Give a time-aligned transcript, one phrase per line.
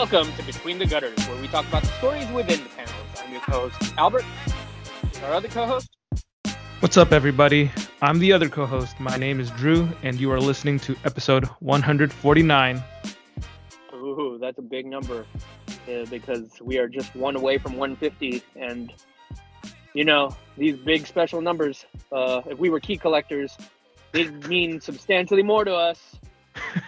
[0.00, 2.94] Welcome to Between the Gutters, where we talk about the stories within the panels.
[3.22, 4.24] I'm your co-host, Albert.
[5.24, 5.90] Our other co-host,
[6.78, 7.70] What's up, everybody?
[8.00, 8.98] I'm the other co host.
[8.98, 12.82] My name is Drew, and you are listening to episode 149.
[13.92, 15.26] Ooh, that's a big number
[15.86, 18.42] uh, because we are just one away from 150.
[18.56, 18.94] And,
[19.92, 23.54] you know, these big special numbers, uh, if we were key collectors,
[24.12, 26.16] they'd mean substantially more to us.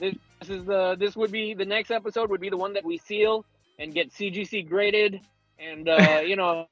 [0.00, 0.14] This,
[0.48, 2.98] this is the this would be the next episode would be the one that we
[2.98, 3.44] seal
[3.78, 5.20] and get CGC graded
[5.58, 6.66] and uh, you know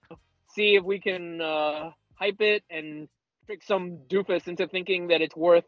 [0.48, 3.08] see if we can uh, hype it and
[3.46, 5.64] trick some doofus into thinking that it's worth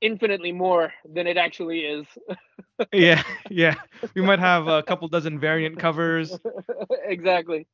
[0.00, 2.06] infinitely more than it actually is.
[2.92, 3.74] yeah, yeah.
[4.14, 6.38] We might have a couple dozen variant covers.
[7.04, 7.66] exactly.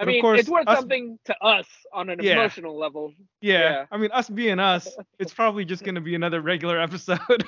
[0.00, 2.32] I But mean, course, it's worth us- something to us on an Yeah.
[2.34, 3.12] emotional level.
[3.40, 3.86] Yeah, Yeah.
[3.90, 7.44] I mean, us being us, it's probably just going to be another regular episode,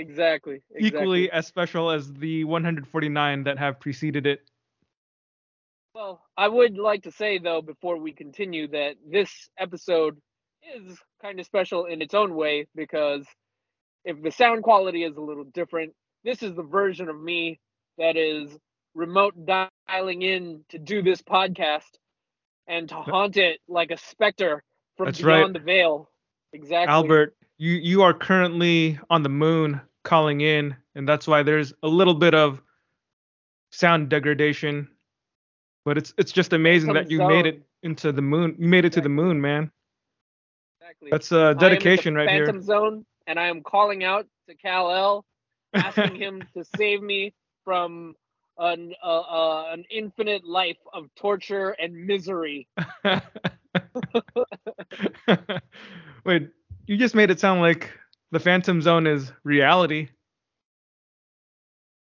[0.00, 0.62] Exactly.
[0.74, 0.86] exactly.
[0.86, 4.40] equally as special as the 149 that have preceded it.
[5.94, 10.18] Well, I would like to say though before we continue that this episode
[10.74, 13.26] is kind of special in its own way because
[14.04, 15.92] if the sound quality is a little different,
[16.24, 17.58] this is the version of me
[17.98, 18.56] that is
[18.94, 19.34] remote
[19.88, 21.98] dialing in to do this podcast
[22.66, 24.62] and to haunt it like a specter
[24.96, 25.52] from That's beyond right.
[25.52, 26.08] the veil.
[26.52, 26.92] Exactly.
[26.92, 31.88] Albert, you you are currently on the moon calling in, and that's why there's a
[31.88, 32.60] little bit of
[33.70, 34.88] sound degradation.
[35.84, 38.56] But it's it's just amazing that you made it into the moon.
[38.58, 39.70] You made it to the moon, man.
[40.80, 41.08] Exactly.
[41.10, 42.62] That's uh, the dedication right Phantom here.
[42.62, 45.24] Zone, and I am calling out to Kal-El,
[45.74, 47.32] asking him to save me
[47.64, 48.14] from
[48.58, 52.68] an uh, uh, an infinite life of torture and misery.
[56.24, 56.50] Wait,
[56.86, 57.90] you just made it sound like
[58.30, 60.08] the Phantom Zone is reality.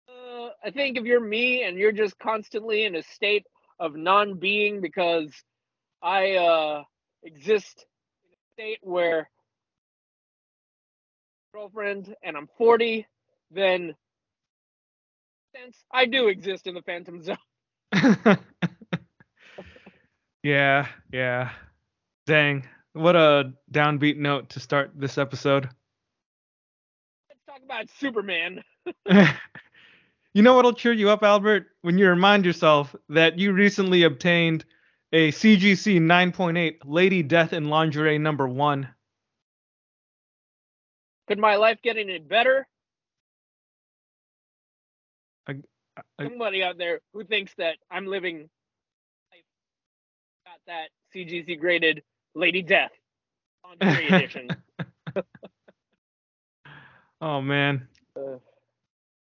[0.08, 3.46] Uh, I think if you're me and you're just constantly in a state
[3.80, 5.32] of non-being because
[6.02, 6.84] I uh,
[7.24, 7.86] exist
[8.26, 9.30] in a state where
[11.54, 13.08] girlfriend and I'm 40,
[13.52, 13.96] then
[15.56, 17.38] sense I do exist in the Phantom Zone.
[20.44, 21.52] yeah, yeah.
[22.28, 22.68] Dang.
[22.94, 25.70] What a downbeat note to start this episode.
[27.70, 28.64] About Superman.
[30.34, 31.68] you know what'll cheer you up, Albert?
[31.84, 34.66] When you remind yourself that you recently obtained
[35.14, 38.90] a CGC 9.8 Lady Death in Lingerie number one.
[41.28, 42.68] Could my life get any better?
[45.48, 45.62] I-
[46.24, 48.50] Somebody out there who thinks that I'm living
[49.32, 49.44] life
[50.46, 52.02] got that CGC graded
[52.34, 52.92] Lady Death
[53.64, 54.50] Lingerie edition.
[57.22, 57.88] oh man.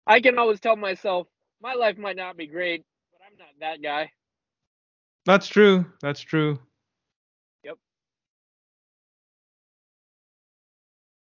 [0.06, 1.28] I can always tell myself
[1.62, 4.12] my life might not be great, but I'm not that guy.
[5.26, 5.86] That's true.
[6.02, 6.60] That's true.
[7.64, 7.78] Yep.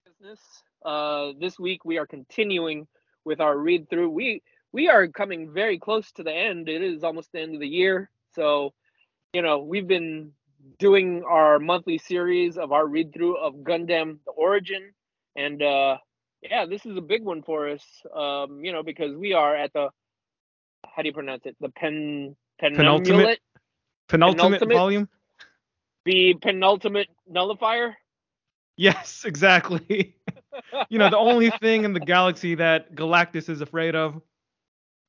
[0.05, 0.39] Business.
[0.83, 2.87] Uh, this week we are continuing
[3.23, 4.09] with our read through.
[4.09, 4.41] We
[4.71, 6.67] we are coming very close to the end.
[6.67, 8.73] It is almost the end of the year, so
[9.33, 10.31] you know we've been
[10.79, 14.93] doing our monthly series of our read through of Gundam: The Origin,
[15.35, 15.97] and uh,
[16.49, 17.83] yeah, this is a big one for us.
[18.13, 19.89] Um, you know because we are at the
[20.85, 21.55] how do you pronounce it?
[21.59, 23.39] The pen Penultimate?
[24.07, 25.09] penultimate, Penultimate, volume?
[26.05, 27.97] the penultimate nullifier.
[28.77, 30.15] Yes, exactly.
[30.89, 34.21] you know, the only thing in the galaxy that Galactus is afraid of.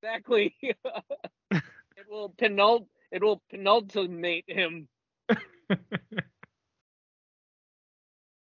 [0.03, 0.55] Exactly.
[0.63, 1.63] it
[2.09, 4.89] will penult it will penultimate him.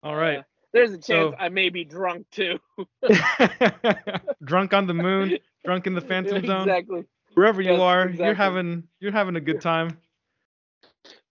[0.03, 0.39] All right.
[0.39, 2.59] Uh, there's a chance So- I may be drunk too.
[4.45, 6.69] drunk on the moon, drunk in the phantom zone.
[6.69, 7.05] Exactly.
[7.35, 9.99] Wherever you Yes, are, you're having you're having a good time.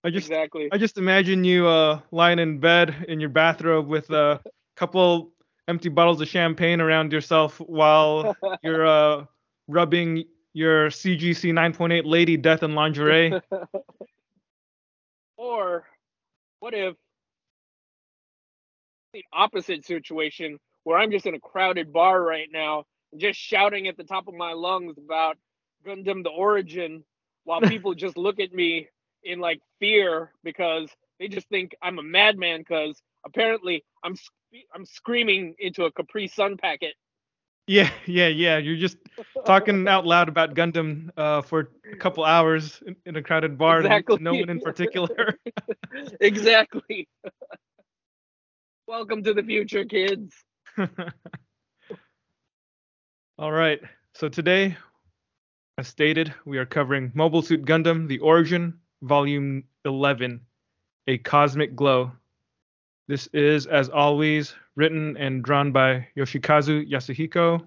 [0.04, 0.70] I just exactly.
[0.72, 4.40] I just imagine you uh lying in bed in your bathrobe with a
[4.78, 5.34] couple
[5.68, 9.26] empty bottles of champagne around yourself while you're uh
[9.68, 13.34] rubbing your CGC 9.8 Lady Death in lingerie.
[15.38, 15.86] or
[16.60, 16.96] what if
[19.14, 22.86] the opposite situation where I'm just in a crowded bar right now,
[23.18, 25.38] just shouting at the top of my lungs about
[25.86, 27.04] Gundam the Origin
[27.44, 28.88] while people just look at me
[29.24, 30.90] in like fear because
[31.20, 34.32] they just think I'm a madman because apparently I'm sc-
[34.74, 36.94] I'm screaming into a Capri Sun packet.
[37.68, 38.58] Yeah, yeah, yeah.
[38.58, 38.98] You're just
[39.46, 43.82] talking out loud about Gundam uh, for a couple hours in, in a crowded bar
[43.82, 44.18] Exactly.
[44.18, 45.36] to no one in particular.
[46.20, 47.08] exactly.
[48.90, 50.34] Welcome to the future, kids.
[53.38, 53.80] All right.
[54.16, 54.78] So today,
[55.78, 60.42] as stated, we are covering Mobile Suit Gundam: The Origin, Volume 11,
[61.06, 62.12] A Cosmic Glow.
[63.08, 67.64] This is, as always, written and drawn by Yoshikazu Yasuhiko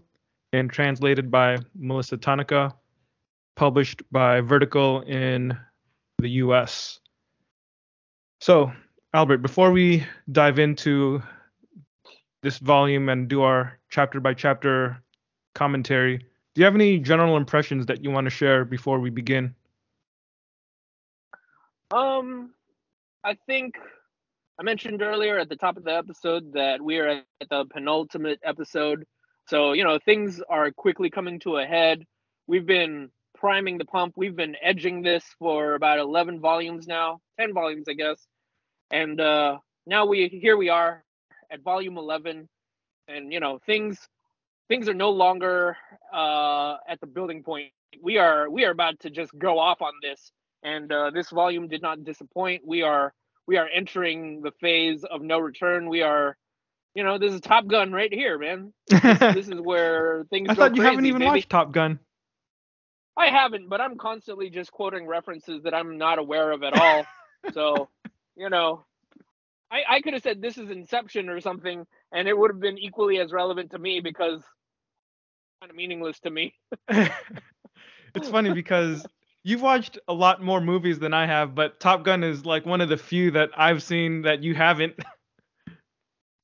[0.52, 2.74] and translated by Melissa Tanaka,
[3.54, 5.56] published by Vertical in
[6.18, 6.98] the US.
[8.40, 8.72] So,
[9.14, 11.22] Albert, before we dive into
[12.42, 15.02] this volume and do our chapter by chapter
[15.54, 19.54] commentary, do you have any general impressions that you want to share before we begin?
[21.90, 22.54] Um,
[23.22, 23.76] I think
[24.58, 28.40] I mentioned earlier at the top of the episode that we are at the penultimate
[28.42, 29.04] episode.
[29.46, 32.06] So, you know, things are quickly coming to a head.
[32.46, 34.14] We've been priming the pump.
[34.16, 38.26] We've been edging this for about 11 volumes now, 10 volumes, I guess.
[38.92, 41.02] And uh, now we here we are
[41.50, 42.48] at volume 11
[43.08, 44.08] and you know, things
[44.68, 45.76] things are no longer
[46.14, 47.72] uh, at the building point.
[48.00, 50.30] We are we are about to just go off on this
[50.62, 52.62] and uh, this volume did not disappoint.
[52.64, 53.12] We are
[53.46, 55.88] we are entering the phase of no return.
[55.88, 56.36] We are,
[56.94, 58.72] you know, this is Top Gun right here, man.
[58.88, 59.00] This,
[59.34, 60.48] this is where things.
[60.48, 61.30] I thought you crazy, haven't even baby.
[61.30, 61.98] watched Top Gun.
[63.16, 67.04] I haven't, but I'm constantly just quoting references that I'm not aware of at all.
[67.52, 67.88] so,
[68.36, 68.84] you know,
[69.70, 72.78] I, I could have said this is Inception or something, and it would have been
[72.78, 74.42] equally as relevant to me because
[75.60, 76.54] kind of meaningless to me.
[76.88, 79.06] it's funny because
[79.44, 82.80] you've watched a lot more movies than I have, but Top Gun is like one
[82.80, 84.94] of the few that I've seen that you haven't.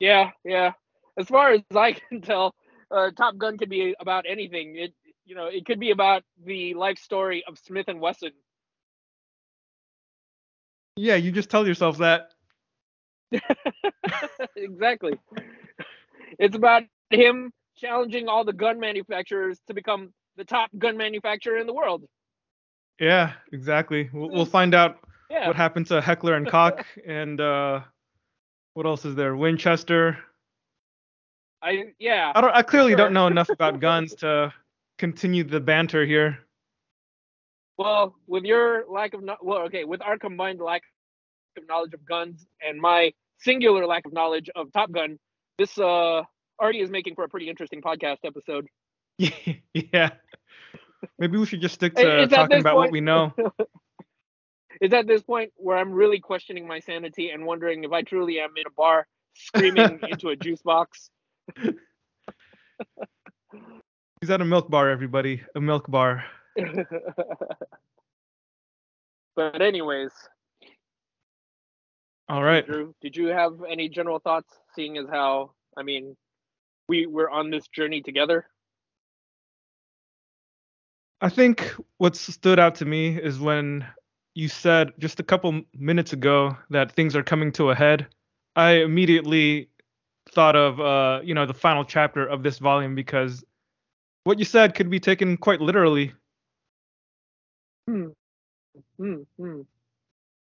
[0.00, 0.74] Yeah, yeah.
[1.18, 2.54] As far as I can tell,
[2.90, 4.76] uh, Top Gun could be about anything.
[4.76, 4.94] It,
[5.24, 8.30] you know, it could be about the life story of Smith and Wesson.
[10.98, 12.30] Yeah, you just tell yourself that.
[14.56, 15.18] exactly.
[16.38, 21.66] It's about him challenging all the gun manufacturers to become the top gun manufacturer in
[21.66, 22.04] the world.
[23.00, 24.10] Yeah, exactly.
[24.12, 24.98] We'll, we'll find out
[25.30, 25.46] Yeah.
[25.46, 27.80] what happened to Heckler and Koch and uh,
[28.74, 29.36] what else is there?
[29.36, 30.18] Winchester.
[31.62, 32.32] I yeah.
[32.34, 32.54] I don't.
[32.54, 32.98] I clearly Sure.
[32.98, 34.52] don't know enough about guns to
[34.98, 36.38] continue the banter here.
[37.78, 40.82] Well, with your lack of no- well, okay, with our combined lack
[41.56, 45.18] of knowledge of guns and my singular lack of knowledge of Top Gun,
[45.58, 46.22] this uh
[46.60, 48.66] already is making for a pretty interesting podcast episode.
[49.18, 50.10] yeah.
[51.18, 53.32] Maybe we should just stick to talking about what we know.
[54.80, 58.38] It's at this point where I'm really questioning my sanity and wondering if I truly
[58.38, 61.10] am in a bar screaming into a juice box.
[64.20, 65.42] He's at a milk bar, everybody.
[65.56, 66.24] A milk bar.
[69.36, 70.12] but anyways,
[72.28, 72.66] All right.
[72.66, 76.14] Drew, did you have any general thoughts seeing as how I mean
[76.88, 78.46] we we're on this journey together?
[81.20, 83.84] I think what stood out to me is when
[84.34, 88.06] you said just a couple minutes ago that things are coming to a head.
[88.54, 89.68] I immediately
[90.30, 93.42] thought of uh, you know, the final chapter of this volume because
[94.24, 96.12] what you said could be taken quite literally.
[97.88, 98.08] Hmm.
[98.98, 99.22] Hmm.
[99.38, 99.60] hmm.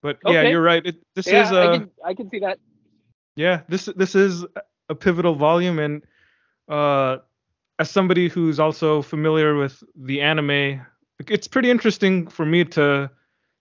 [0.02, 0.84] But yeah, you're right.
[0.84, 2.58] It, this yeah, is I uh can I can see that.
[3.36, 4.46] yeah, this this is
[4.90, 6.04] a pivotal volume and
[6.68, 7.18] uh
[7.78, 10.82] as somebody who's also familiar with the anime,
[11.28, 13.10] it's pretty interesting for me to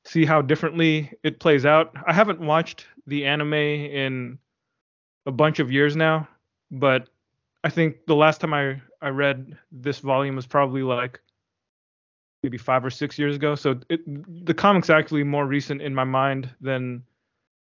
[0.05, 1.95] see how differently it plays out.
[2.07, 4.39] I haven't watched the anime in
[5.27, 6.27] a bunch of years now,
[6.71, 7.09] but
[7.63, 11.21] I think the last time I I read this volume was probably like
[12.43, 13.55] maybe 5 or 6 years ago.
[13.55, 14.01] So it,
[14.47, 17.03] the comic's actually more recent in my mind than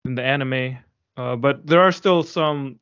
[0.04, 0.78] than the anime.
[1.18, 2.80] Uh, but there are still some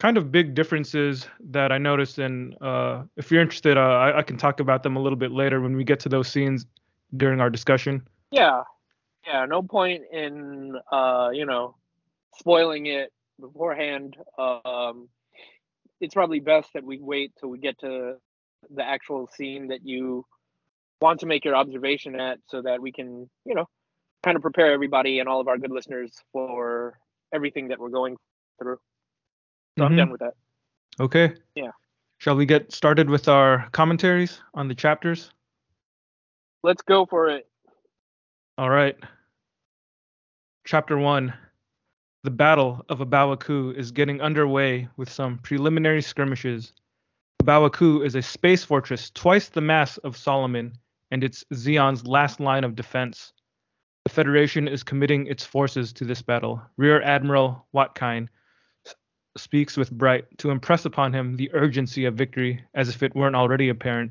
[0.00, 4.22] kind of big differences that I noticed, and uh, if you're interested, uh, I, I
[4.22, 6.66] can talk about them a little bit later when we get to those scenes
[7.16, 8.06] during our discussion.
[8.30, 8.62] Yeah.
[9.26, 11.76] Yeah, no point in uh, you know,
[12.36, 14.16] spoiling it beforehand.
[14.38, 15.08] Um
[16.00, 18.16] it's probably best that we wait till we get to
[18.74, 20.26] the actual scene that you
[21.00, 23.68] want to make your observation at so that we can, you know,
[24.22, 26.98] kind of prepare everybody and all of our good listeners for
[27.32, 28.16] everything that we're going
[28.58, 28.78] through.
[29.78, 29.96] So I'm Mhm.
[29.96, 30.34] done with that.
[31.00, 31.34] Okay.
[31.54, 31.72] Yeah.
[32.18, 35.30] Shall we get started with our commentaries on the chapters?
[36.62, 37.50] Let's go for it.
[38.56, 38.96] All right.
[40.64, 41.34] Chapter 1
[42.22, 46.72] The Battle of A Baoa Qu is getting underway with some preliminary skirmishes.
[47.40, 50.72] A Baoa Qu is a space fortress twice the mass of Solomon
[51.14, 53.32] and it's Zeon's last line of defense.
[54.02, 56.60] The Federation is committing its forces to this battle.
[56.76, 58.28] Rear Admiral Watkine
[59.36, 63.36] speaks with Bright to impress upon him the urgency of victory as if it weren't
[63.36, 64.10] already apparent.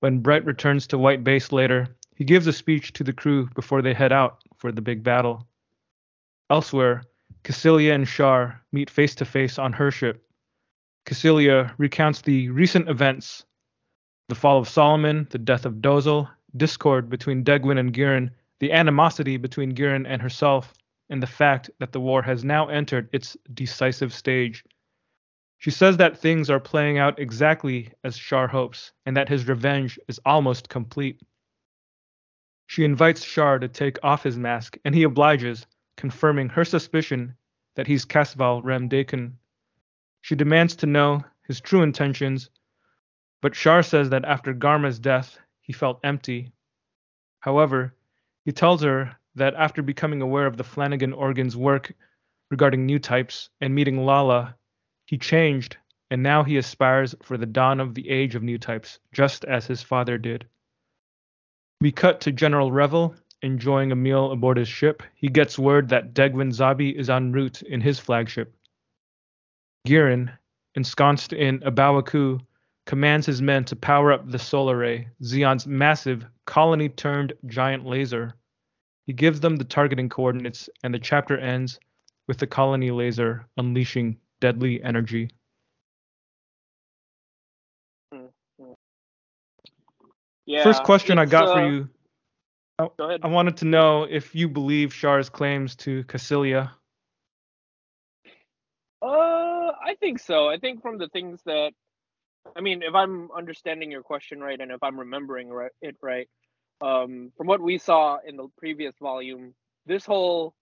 [0.00, 1.86] When Bright returns to White Base later,
[2.16, 5.46] he gives a speech to the crew before they head out for the big battle.
[6.48, 7.02] Elsewhere,
[7.44, 10.24] Kycilia and Char meet face to face on her ship.
[11.04, 13.44] Kycilia recounts the recent events
[14.32, 19.36] the fall of Solomon, the death of Dozle, discord between Degwin and Gihren, the animosity
[19.36, 20.72] between Gihren and herself,
[21.10, 24.64] and the fact that the war has now entered its decisive stage.
[25.58, 29.98] She says that things are playing out exactly as Char hopes, and that his revenge
[30.08, 31.20] is almost complete.
[32.68, 35.66] She invites Char to take off his mask, and he obliges,
[35.98, 37.36] confirming her suspicion
[37.74, 39.34] that he's Casval Rem Deikun.
[40.22, 42.48] She demands to know his true intentions,
[43.42, 46.52] but Char says that after Garma's death, he felt empty.
[47.40, 47.94] However,
[48.44, 51.92] he tells her that after becoming aware of the Flanagan organ's work
[52.50, 54.54] regarding new types and meeting Lalah,
[55.06, 55.76] he changed
[56.10, 59.66] and now he aspires for the dawn of the age of new types, just as
[59.66, 60.46] his father did.
[61.80, 65.02] We cut to General Revil enjoying a meal aboard his ship.
[65.14, 68.54] He gets word that Degwin Zabi is en route in his flagship.
[69.86, 70.30] Gihren,
[70.74, 72.40] ensconced in a Abawaku,
[72.86, 78.34] commands his men to power up the solar ray, Zeon's massive, colony turned giant laser.
[79.06, 81.78] He gives them the targeting coordinates, and the chapter ends
[82.28, 85.30] with the colony laser unleashing deadly energy.
[90.46, 90.64] Yeah.
[90.64, 91.88] First question I got for uh, you.
[92.78, 93.20] I, Go ahead.
[93.22, 96.70] I wanted to know if you believe Char's claims to Kycilia.
[99.00, 100.48] Uh, I think so.
[100.48, 101.72] I think from the things that,
[102.56, 106.28] I mean, if I'm understanding your question right, and if I'm remembering it right,
[106.80, 109.54] um, from what we saw in the previous volume,
[109.86, 110.54] this whole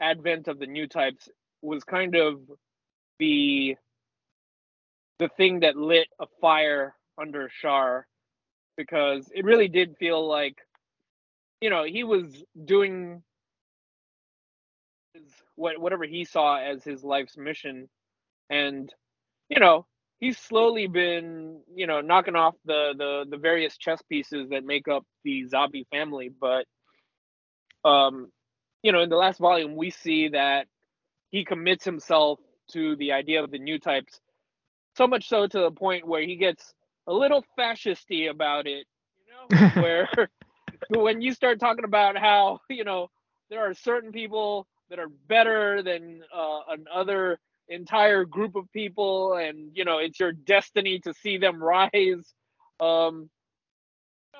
[0.00, 1.28] advent of the new types
[1.62, 2.40] was kind of
[3.18, 3.76] the
[5.18, 8.06] the thing that lit a fire under Char,
[8.76, 10.56] because it really did feel like,
[11.60, 13.22] you know, he was doing
[15.14, 15.22] his,
[15.54, 17.88] what whatever he saw as his life's mission,
[18.50, 18.92] and
[19.48, 19.86] you know
[20.22, 24.88] he's slowly been you know knocking off the the the various chess pieces that make
[24.88, 26.64] up the Zabi family, but
[27.84, 28.30] um,
[28.82, 30.68] you know in the last volume we see that
[31.30, 32.38] he commits himself
[32.70, 34.20] to the idea of the new types
[34.96, 36.72] so much so to the point where he gets
[37.08, 38.86] a little fascisty about it
[39.26, 40.08] you know where
[40.90, 43.10] when you start talking about how you know
[43.50, 47.38] there are certain people that are better than uh, another
[47.74, 52.34] entire group of people and you know it's your destiny to see them rise
[52.80, 53.28] um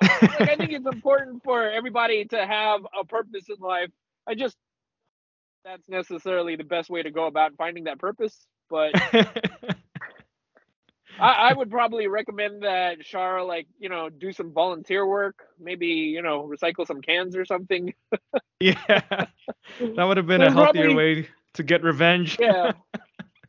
[0.01, 3.89] like, i think it's important for everybody to have a purpose in life
[4.27, 4.55] i just
[5.65, 8.91] that's necessarily the best way to go about finding that purpose but
[11.19, 15.87] I, I would probably recommend that Shara like you know do some volunteer work, maybe
[15.87, 17.93] you know recycle some cans or something.
[18.59, 22.37] yeah, that would have been a healthier probably- way to get revenge.
[22.39, 22.71] yeah,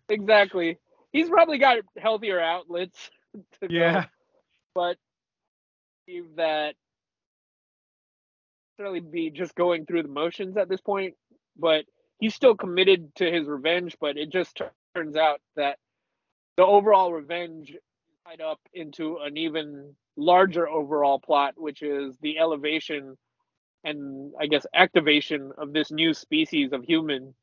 [0.09, 0.79] exactly.
[1.13, 3.11] He's probably got healthier outlets.
[3.61, 4.05] To go, Yeah.
[4.77, 4.97] but
[6.07, 6.77] believe that
[8.79, 11.15] necessarily be just going through the motions at this point.
[11.57, 11.85] But
[12.21, 13.97] he's still committed to his revenge.
[14.01, 14.61] But it just
[14.95, 15.79] turns out that
[16.57, 17.75] the overall revenge
[18.27, 23.17] tied up into an even larger overall plot, which is the elevation
[23.85, 27.35] and I guess activation of this new species of human.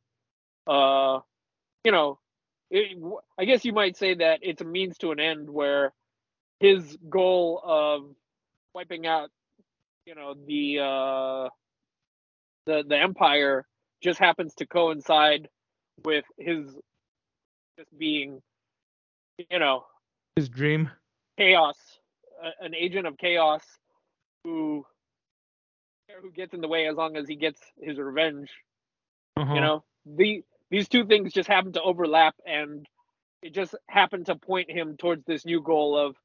[0.67, 1.19] Uh,
[1.83, 2.19] you know,
[2.71, 2.97] it,
[3.37, 5.93] I guess you might say that it's a means to an end where
[6.59, 8.15] his goal of
[8.73, 9.29] wiping out,
[10.05, 11.49] you know, the uh,
[12.65, 13.65] the the empire
[14.01, 15.47] just happens to coincide
[16.03, 16.65] with his
[17.77, 18.41] just being,
[19.49, 19.83] you know,
[20.35, 20.89] His dream.
[21.37, 21.77] chaos,
[22.41, 23.63] a- an agent of chaos
[24.43, 24.85] who
[26.21, 28.49] who gets in the way as long as he gets his revenge.
[29.37, 29.53] Uh-huh.
[29.53, 32.87] You know, the these two things just happen to overlap, and
[33.43, 36.15] it just happened to point him towards this new goal of,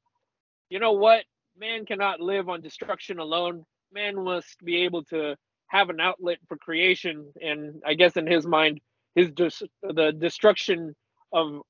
[0.69, 1.23] you know what,
[1.59, 3.65] man cannot live on destruction alone.
[3.93, 5.35] Man must be able to
[5.67, 8.81] have an outlet for creation, and I guess in his mind,
[9.15, 10.95] his dis- the destruction
[11.33, 11.61] of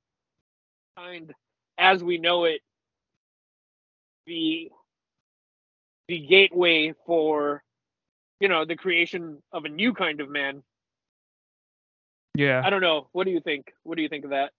[0.98, 1.34] kind
[1.78, 2.62] as we know it,
[4.28, 4.72] the
[6.08, 7.64] the gateway for
[8.40, 10.64] you know the creation of a new kind of man
[12.38, 12.62] Yeah.
[12.64, 13.08] I don't know.
[13.14, 13.74] What do you think?
[13.84, 14.52] What do you think of that?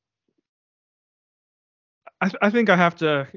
[2.21, 3.29] I, I think I have to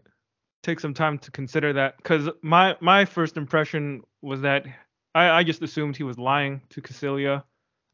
[0.63, 4.65] take some time to consider that because my my first impression was that
[5.13, 7.43] I, I just assumed he was lying to Kycilia.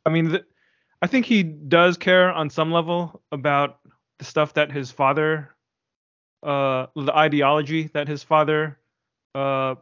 [0.06, 0.46] I mean, th-
[1.02, 3.80] I think he does care on some level about
[4.18, 5.54] the stuff that his father,
[6.44, 8.80] uh, the ideology that his father
[9.36, 9.76] uh,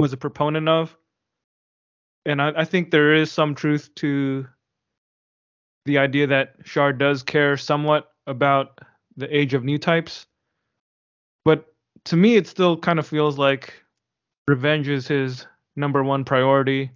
[0.00, 0.96] was a proponent of.
[2.24, 4.46] And I, I think there is some truth to
[5.84, 8.80] the idea that Shard does care somewhat about
[9.16, 10.26] the age of new types.
[11.44, 11.66] But
[12.06, 13.74] to me, it still kind of feels like
[14.48, 16.90] revenge is his number one priority.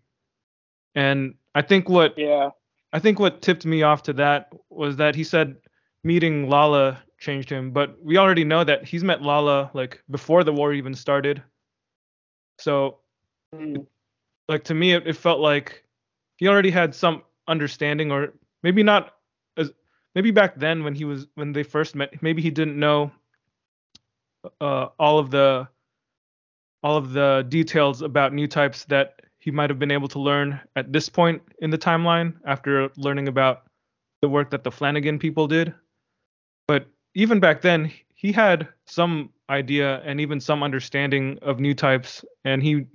[0.95, 2.51] And I think what Yeah.
[2.93, 5.57] I think what tipped me off to that was that he said
[6.05, 10.53] meeting Lalah changed him, but we already know that he's met Lalah like before the
[10.53, 11.43] war even started.
[12.59, 13.01] So,
[13.55, 13.87] Mm.
[14.49, 15.85] like to me, it, it felt like
[16.37, 19.15] he already had some understanding, or maybe not
[19.57, 19.71] as
[20.15, 23.11] maybe back then when he was when they first met, maybe he didn't know
[24.61, 25.69] uh, all of the
[26.83, 30.61] all of the details about new types that he might have been able to learn
[30.77, 33.65] at this point in the timeline after learning about
[34.23, 35.75] the work that the Flanagan people did.
[36.67, 42.25] But even back then, he had some idea and even some understanding of new types,
[42.45, 42.87] and he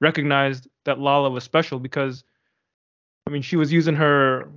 [0.00, 2.24] recognized that Lalah was special because,
[3.26, 4.50] I mean, she was using her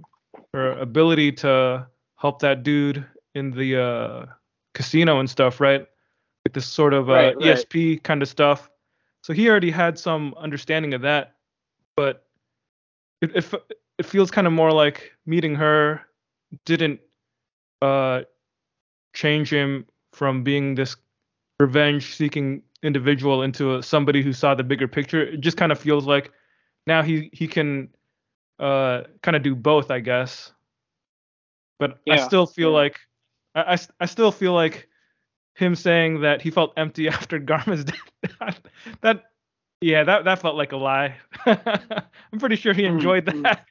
[0.53, 4.25] her ability to help that dude in the uh,
[4.73, 5.85] casino and stuff, right?
[6.43, 7.57] With this sort of uh, Right, right.
[7.57, 8.69] ESP kind of stuff.
[9.21, 11.35] So he already had some understanding of that,
[11.95, 12.25] but
[13.21, 13.53] it it,
[13.97, 16.01] it feels kind of more like meeting her
[16.65, 16.99] didn't
[17.81, 18.21] uh
[19.13, 20.95] change him from being this
[21.59, 25.21] revenge seeking individual into a, somebody who saw the bigger picture.
[25.21, 26.31] It just kind of feels like
[26.87, 27.89] now he he can
[28.59, 30.51] uh kind of do both, I guess.
[31.79, 32.75] But I still feel yeah.
[32.75, 32.99] like
[33.55, 34.87] I still feel like
[35.55, 38.61] him saying that he felt empty after Garma's death.
[39.01, 39.23] that
[39.81, 41.15] yeah, that that felt like a lie.
[41.45, 43.43] I'm pretty sure he Mm, enjoyed mm.
[43.43, 43.65] that.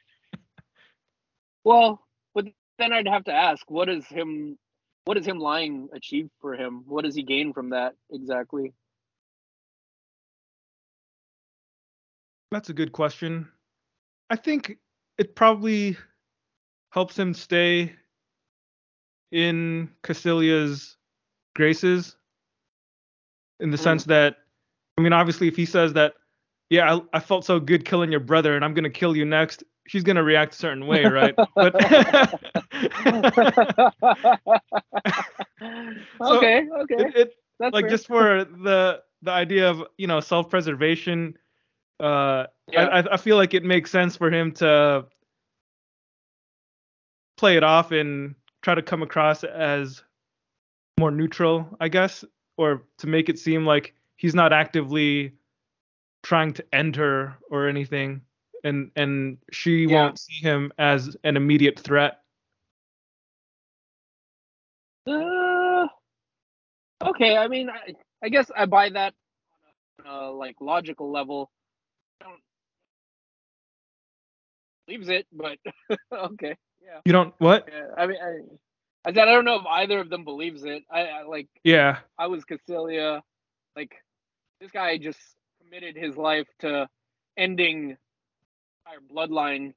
[1.63, 2.01] Well,
[2.33, 2.45] but
[2.79, 4.57] then I'd have to ask, what is him?
[5.09, 6.83] what is him lying achieve for him?
[6.85, 8.73] What does he gain from that exactly?
[12.51, 13.47] That's a good question.
[14.29, 14.77] I think
[15.17, 15.97] it probably
[16.91, 17.93] helps him stay
[19.31, 20.97] in Kycilia's
[21.55, 22.15] graces
[23.59, 23.81] in the Mm.
[23.83, 24.37] sense that
[24.97, 26.13] I mean obviously if he says that
[26.69, 29.25] yeah I, I felt so good killing your brother and I'm going to kill you
[29.25, 31.75] next she's going to react a certain way right but
[36.21, 36.95] okay, okay.
[36.95, 37.89] it, it That's like fair.
[37.89, 41.37] just for the the idea of you know self-preservation
[41.99, 42.85] uh Yeah.
[42.85, 45.05] I, I- feel like it makes sense for him to
[47.37, 50.03] play it off and try to come across as
[50.99, 52.25] more neutral i guess
[52.57, 55.33] or to make it seem like he's not actively
[56.23, 58.21] trying to end her or anything
[58.65, 60.03] and and she Yeah.
[60.03, 62.21] won't see him as an immediate threat
[65.07, 65.87] Uh,
[67.01, 69.15] okay, I mean, I, I guess I buy that
[70.05, 71.49] on a like logical level.
[72.21, 72.39] Don't
[74.87, 75.57] believes it, but
[76.13, 76.99] okay, yeah.
[77.05, 77.87] you don't what yeah.
[77.97, 80.83] I mean, I, I said I don't know if either of them believes it.
[80.91, 83.21] I, I like yeah I was Kycilia,
[83.75, 83.93] like
[84.61, 85.19] this guy just
[85.63, 86.87] committed his life to
[87.37, 87.97] ending
[88.87, 89.73] our bloodline.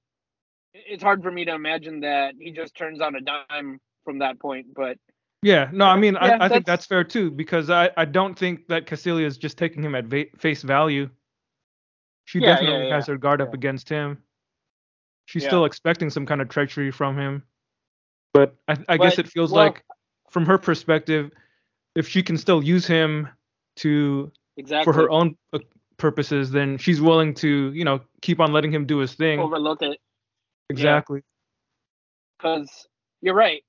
[0.74, 4.40] It's hard for me to imagine that he just turns on a dime from that
[4.40, 4.96] point, but
[5.42, 8.04] Yeah, no, I mean, Yeah, I, I think that's- that's fair too because I, I
[8.06, 11.10] don't think that Kycilia is just taking him at va- face value.
[12.24, 13.54] She Yeah, yeah, definitely has her guard up yeah.
[13.54, 14.22] against him.
[15.26, 15.48] She's Yeah.
[15.50, 17.42] still expecting some kind of treachery from him,
[18.32, 19.84] but I, I guess it feels well- like,
[20.30, 21.30] from her perspective,
[21.94, 23.28] if she can still use him
[23.76, 25.58] to exactly for her own uh,
[25.98, 29.38] purposes, then she's willing to, you know, keep on letting him do his thing.
[29.38, 30.00] overlook it
[30.70, 31.22] exactly.
[32.38, 32.88] because
[33.20, 33.62] you're right.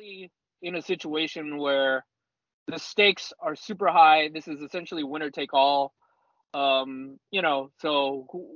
[0.00, 2.04] In a situation where
[2.66, 5.94] the stakes are super high, this is essentially winner take all.
[6.54, 8.46] Um, you know, so who,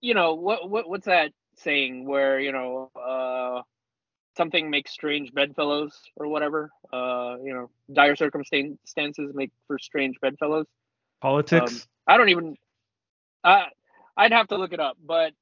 [0.00, 3.62] you know what what what's that saying where you know uh
[4.36, 10.66] something makes strange bedfellows or whatever uh you know dire circumstances make for strange bedfellows
[11.20, 11.88] Politics.
[12.06, 12.56] I don't even.
[13.42, 13.66] I
[14.16, 15.32] I'd have to look it up, but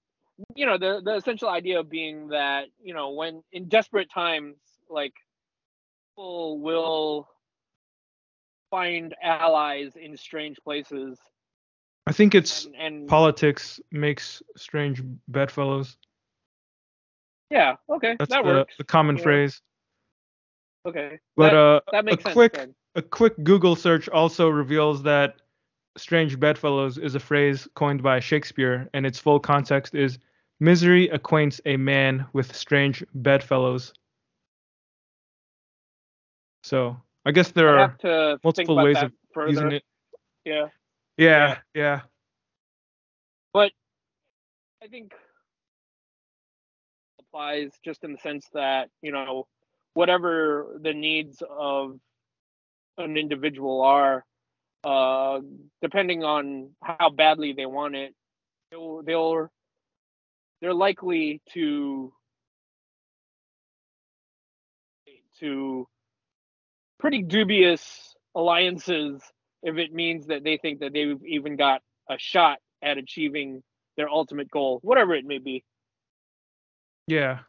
[0.55, 4.57] you know the the essential idea being that you know when in desperate times,
[4.88, 5.12] like
[6.16, 7.29] people will
[8.70, 11.18] find allies in strange places,
[12.07, 15.96] I think it's and, and politics makes strange bedfellows.
[17.50, 18.74] yeah, okay, That's that the, works.
[18.77, 19.22] the common Yeah.
[19.22, 19.61] phrase.
[20.87, 22.59] Okay, But that, uh, that a quick
[22.94, 25.37] a quick Google search also reveals that
[25.96, 30.18] strange bedfellows is a phrase coined by Shakespeare, and its full context is
[30.61, 33.94] misery acquaints a man with strange bedfellows.
[36.64, 39.51] So I guess there I are have to think multiple ways of further.
[39.51, 39.85] using it.
[40.45, 40.67] Yeah.
[41.17, 42.01] Yeah, yeah.
[43.53, 43.73] but
[44.83, 45.15] I think
[47.21, 49.47] applies just in the sense that you know
[49.95, 51.99] whatever the needs of
[52.99, 54.25] an individual are,
[54.85, 55.41] uh,
[55.81, 58.15] depending on how badly they want it,
[58.71, 59.51] they'll, they'll
[60.61, 62.13] they're likely to
[65.41, 65.87] to
[67.05, 69.21] pretty dubious alliances
[69.62, 73.62] if it means that they think that they've even got a shot at achieving
[73.99, 75.62] their ultimate goal, whatever it may be.
[77.07, 77.40] Yeah.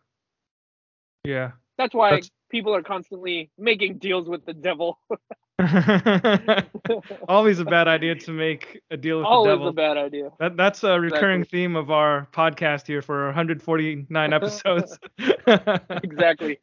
[1.23, 1.51] Yeah.
[1.77, 4.99] That's why That's- people are constantly making deals with the devil.
[7.29, 9.63] Always a bad idea to make a deal with the devil.
[9.63, 10.31] Always a bad idea.
[10.37, 11.59] That that's a recurring Exactly.
[11.61, 14.99] theme of our podcast here for 149 episodes.
[16.03, 16.59] Exactly.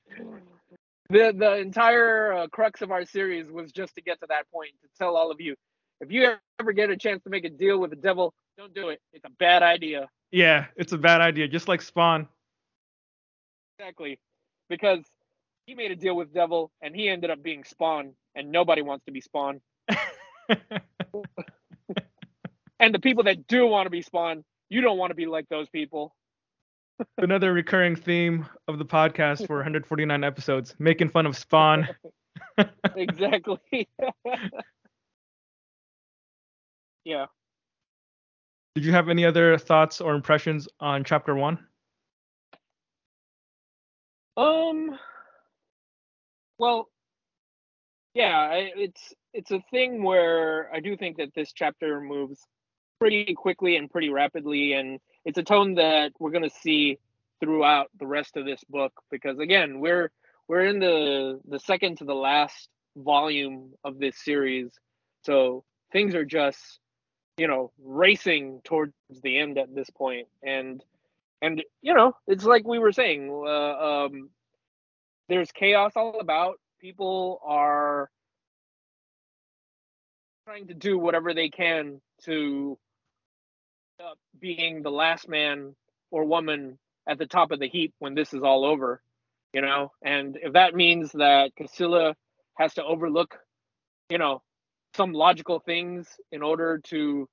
[1.10, 4.72] The the entire uh, crux of our series was just to get to that point
[4.82, 5.56] to tell all of you
[6.02, 8.88] if you ever get a chance to make a deal with the devil, don't do
[8.88, 9.00] it.
[9.12, 10.08] It's a bad idea.
[10.32, 12.26] yeah, it's a bad idea, just like Spawn.
[13.78, 14.18] Exactly.
[14.68, 15.04] Because
[15.66, 19.04] he made a deal with devil and he ended up being Spawn and nobody wants
[19.06, 19.60] to be Spawn.
[22.80, 25.48] And the people that do want to be Spawn, you don't want to be like
[25.48, 26.16] those people.
[27.18, 31.88] Another recurring theme of the podcast for 149 episodes, making fun of Spawn.
[32.96, 33.88] exactly.
[37.04, 37.26] yeah.
[38.74, 41.58] Did you have any other thoughts or impressions on chapter one?
[44.36, 44.98] Um.
[46.58, 46.88] Well,
[48.14, 52.40] yeah, I, it's it's a thing where I do think that this chapter moves
[52.98, 56.98] pretty quickly and pretty rapidly, and it's a tone that we're gonna see
[57.40, 60.11] throughout the rest of this book because again, we're
[60.48, 64.70] we're in the the second to the last volume of this series,
[65.22, 66.78] so things are just
[67.37, 70.82] you know racing towards the end at this point, and
[71.40, 74.30] and you know it's like we were saying uh, um,
[75.28, 76.58] there's chaos all about.
[76.80, 78.11] People are
[80.44, 82.76] trying to do whatever they can to
[84.02, 85.74] up being the last man
[86.10, 89.02] or woman at the top of the heap when this is all over
[89.52, 89.92] you know?
[90.02, 92.14] And if that means that Kycilia
[92.58, 93.38] has to overlook
[94.10, 94.42] you know
[94.94, 97.28] some logical things in order to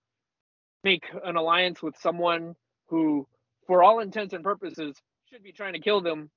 [0.84, 2.56] make an alliance with someone
[2.88, 3.28] who
[3.68, 4.96] for all intents and purposes
[5.30, 6.30] should be trying to kill them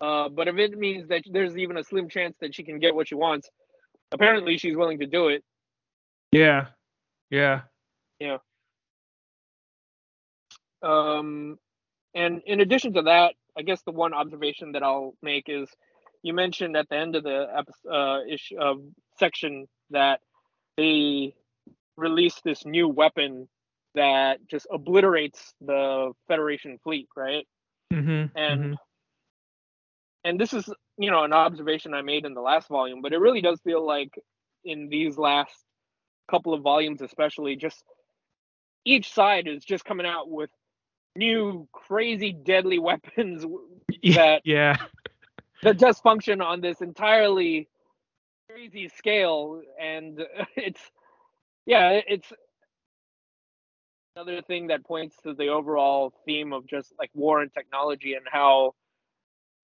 [0.00, 2.94] uh, but if it means that there's even a slim chance that she can get
[2.94, 3.48] what she wants
[4.12, 5.42] apparently she's willing to do it.
[6.32, 6.66] Yeah.
[7.30, 7.62] Yeah,
[8.20, 8.38] yeah,
[10.82, 11.58] Um,
[12.14, 15.68] and in addition to that, I guess the one observation that I'll make is
[16.22, 18.74] you mentioned at the end of the episode, uh, issue, uh,
[19.18, 20.20] section that
[20.76, 21.34] they
[21.96, 23.48] released this new weapon
[23.94, 27.46] that just obliterates the Federation fleet, right?
[27.92, 28.76] mm-hmm, And
[30.24, 33.18] and this is you know an observation I made in the last volume, but it
[33.18, 34.10] really does feel like
[34.64, 35.54] in these last
[36.30, 37.82] couple of volumes, especially, just
[38.84, 40.50] each side is just coming out with
[41.18, 43.44] new crazy deadly weapons
[44.14, 44.76] that yeah,
[45.62, 47.68] that just function on this entirely
[48.48, 50.24] crazy scale and
[50.56, 50.80] it's
[51.66, 52.32] yeah it's
[54.16, 58.24] another thing that points to the overall theme of just like war and technology and
[58.30, 58.72] how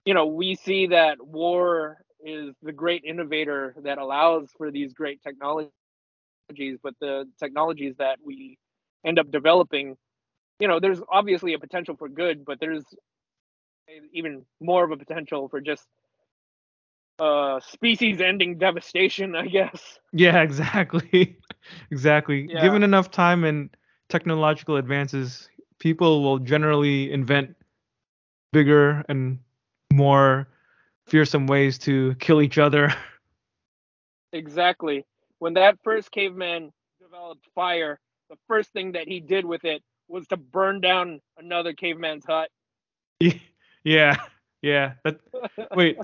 [0.05, 5.23] you know we see that war is the great innovator that allows for these great
[5.23, 5.71] technologies
[6.83, 8.59] but the technologies that we
[9.05, 9.97] end up developing
[10.59, 12.85] you know there's obviously a potential for good but there's
[14.13, 15.87] even more of a potential for just
[17.19, 21.37] uh species ending devastation i guess yeah, exactly,
[21.91, 22.47] exactly.
[22.49, 22.63] Yeah.
[22.63, 23.69] Given enough time and
[24.09, 25.49] technological advances,
[25.81, 27.57] people will generally invent
[28.53, 29.41] bigger and
[29.93, 30.49] more
[31.07, 32.95] fearsome ways to kill each other.
[34.33, 35.05] exactly
[35.39, 40.27] when that first caveman developed fire the first thing that he did with it was
[40.29, 42.51] to burn down another caveman's hut
[43.85, 44.17] yeah,
[44.63, 44.95] yeah.
[45.05, 45.21] That
[45.75, 45.99] wait,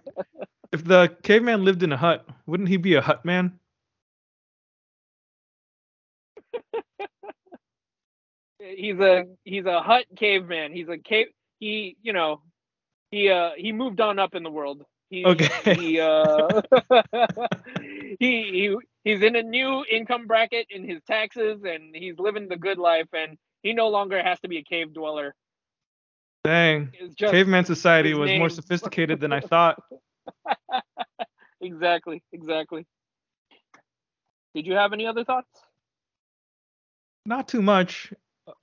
[0.72, 3.58] if the caveman lived in a hut, wouldn't he be a hut man?
[8.58, 11.26] he's a he's a hut caveman he's a cave
[11.58, 12.40] he you know
[13.10, 15.48] he uh he moved on up in the world he Okay.
[15.72, 16.60] he uh
[18.18, 22.56] he, he he's in a new income bracket in his taxes and he's living the
[22.56, 25.34] good life and he no longer has to be a cave dweller
[26.42, 29.82] Dang, caveman society was more sophisticated than I thought.
[31.60, 32.86] exactly, exactly.
[34.54, 35.48] Did you have any other thoughts?
[37.26, 38.12] Not too much.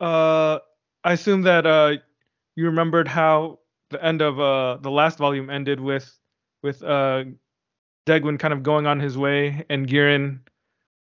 [0.01, 0.59] Uh,
[1.03, 1.97] I assume that uh,
[2.55, 3.59] you remembered how
[3.91, 6.11] the end of uh, the last volume ended with
[6.63, 7.25] with uh,
[8.07, 10.39] Degwin kind of going on his way and Gihren,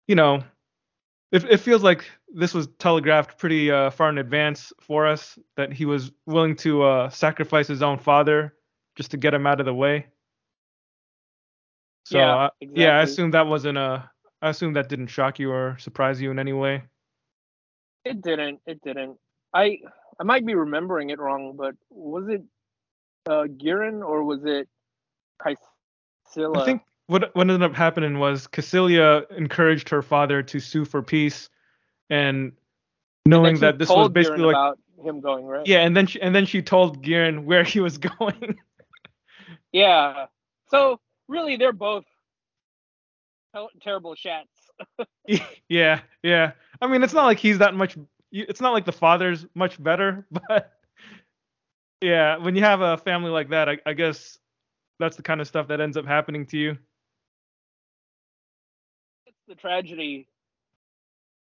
[0.08, 0.42] you know,
[1.32, 5.72] it, it feels like this was telegraphed pretty uh, far in advance for us that
[5.72, 8.54] he was willing to uh, sacrifice his own father
[8.96, 10.06] just to get him out of the way.
[12.04, 14.08] So Yeah, uh, yeah, I assume that wasn't a.
[14.42, 16.82] I assume that didn't shock you or surprise you in any way.
[18.04, 18.60] It didn't.
[18.66, 19.16] It didn't.
[19.54, 19.78] I
[20.20, 22.42] I might be remembering it wrong, but was it
[23.30, 24.68] uh Gihren or was it?
[26.62, 31.02] I think what what ended up happening was Kycilia encouraged her father to sue for
[31.02, 31.48] peace,
[32.10, 32.52] and
[33.26, 35.66] knowing she that this was basically like about him going right.
[35.66, 38.58] yeah, and then she and then she told Gihren where he was going.
[39.72, 40.26] Yeah.
[40.68, 42.04] So really, they're both
[43.82, 44.46] terrible shats.
[45.68, 46.52] yeah, yeah.
[46.80, 47.96] I mean, it's not like he's that much.
[48.30, 50.72] It's not like the father's much better, but
[52.00, 54.38] yeah, when you have a family like that, I, I guess
[54.98, 56.78] that's the kind of stuff that ends up happening to you.
[59.52, 60.28] The tragedy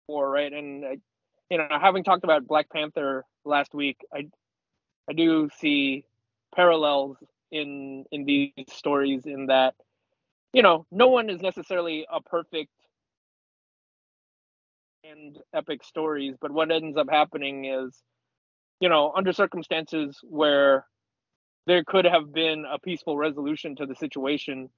[0.06, 0.52] war, right?
[0.52, 1.00] And
[1.48, 4.28] you know, having talked about Black Panther last week, I
[5.08, 6.04] I do see
[6.54, 7.16] parallels
[7.50, 9.74] in in these stories in that
[10.52, 12.70] you know no one is necessarily a perfect
[15.02, 18.02] and epic stories but what ends up happening is
[18.78, 20.84] you know under circumstances where
[21.66, 24.68] there could have been a peaceful resolution to the situation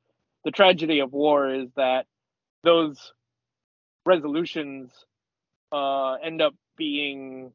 [0.44, 2.06] the tragedy of war is that
[2.64, 3.12] those
[4.04, 4.90] resolutions
[5.72, 7.52] uh end up being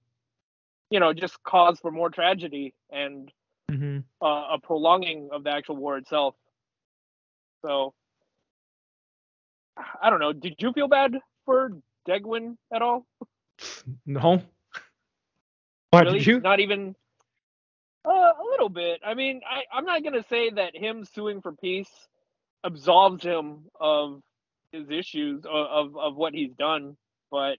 [0.89, 3.31] you know just cause for more tragedy and
[3.69, 6.35] hmm uh, a prolonging of the actual war itself.
[7.61, 7.93] So
[10.01, 10.33] I don't know.
[10.33, 11.13] Did you feel bad
[11.45, 11.71] for
[12.07, 13.05] Degwin at all?
[14.05, 14.41] No.
[15.91, 16.23] Why really?
[16.23, 16.43] did you?
[16.43, 16.95] Not even
[18.05, 19.01] uh, a little bit.
[19.05, 22.07] I mean, I, I'm not gonna say that him suing for peace
[22.63, 24.21] absolves him of
[24.73, 26.97] his issues of, of, of what he's done,
[27.31, 27.57] but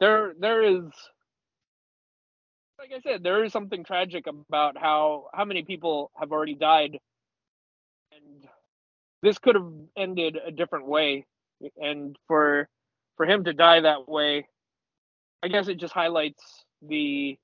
[0.00, 0.84] there there is
[2.78, 6.98] like I said, there is something tragic about how how many people have already died,
[8.12, 8.46] and
[9.22, 11.26] this could have ended a different way.
[11.76, 12.68] And for
[13.16, 14.46] for him to die that way,
[15.42, 17.36] I guess it just highlights the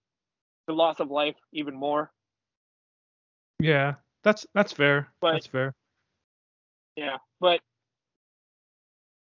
[0.68, 2.12] the loss of life even more.
[3.58, 5.08] Yeah, that's that's fair.
[5.20, 5.74] But- that's fair.
[6.96, 7.58] Yeah, but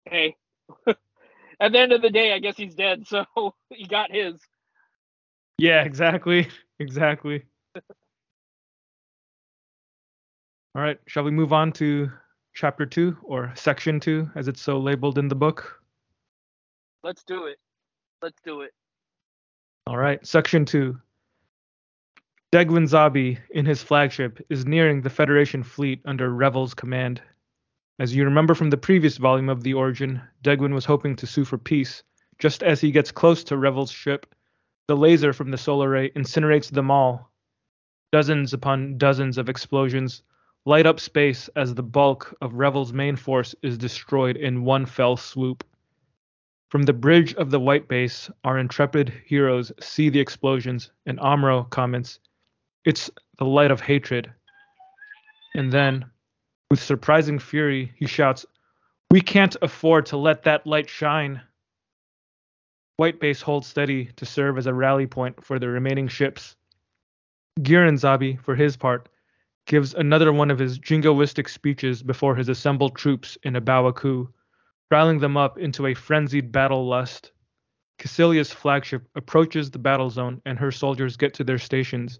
[0.05, 0.35] hey,
[0.87, 3.25] at the end of the day, I guess he's dead, so
[3.69, 4.35] he got his.
[5.57, 6.47] Yeah, exactly.
[6.79, 7.43] Exactly.
[10.75, 12.11] All right, shall we move on to
[12.53, 15.79] chapter 2 or section 2 as it's so labeled in the book?
[17.03, 17.57] Let's do it.
[18.23, 18.71] Let's do it.
[19.85, 20.97] All right, section 2.
[22.51, 27.21] Degwin Zabi, in his flagship, is nearing the Federation fleet under Revil's command.
[27.99, 31.45] As you remember from the previous volume of The Origin, Degwin was hoping to sue
[31.45, 32.01] for peace.
[32.39, 34.33] Just as he gets close to Revil's ship,
[34.87, 37.31] the laser from the solar ray incinerates them all.
[38.11, 40.23] Dozens upon dozens of explosions
[40.65, 45.15] light up space as the bulk of Revil's main force is destroyed in one fell
[45.15, 45.63] swoop.
[46.69, 51.69] From the bridge of the White Base, our intrepid heroes see the explosions, and Amuro
[51.69, 52.19] comments,
[52.85, 54.33] It's the light of hatred.
[55.53, 56.05] And then,
[56.73, 58.47] with surprising fury, he shouts,
[59.11, 61.39] We can't afford to let that light shine.
[62.97, 66.55] White Base holds steady to serve as a rally point for the remaining ships.
[67.61, 69.07] Gihren Zabi, for his part,
[69.67, 74.33] gives another one of his jingoistic speeches before his assembled troops in A Baoa Qu,
[74.89, 77.33] riling them up into a frenzied battle lust.
[77.99, 82.19] Kycilia's flagship approaches the battle zone and her soldiers get to their stations.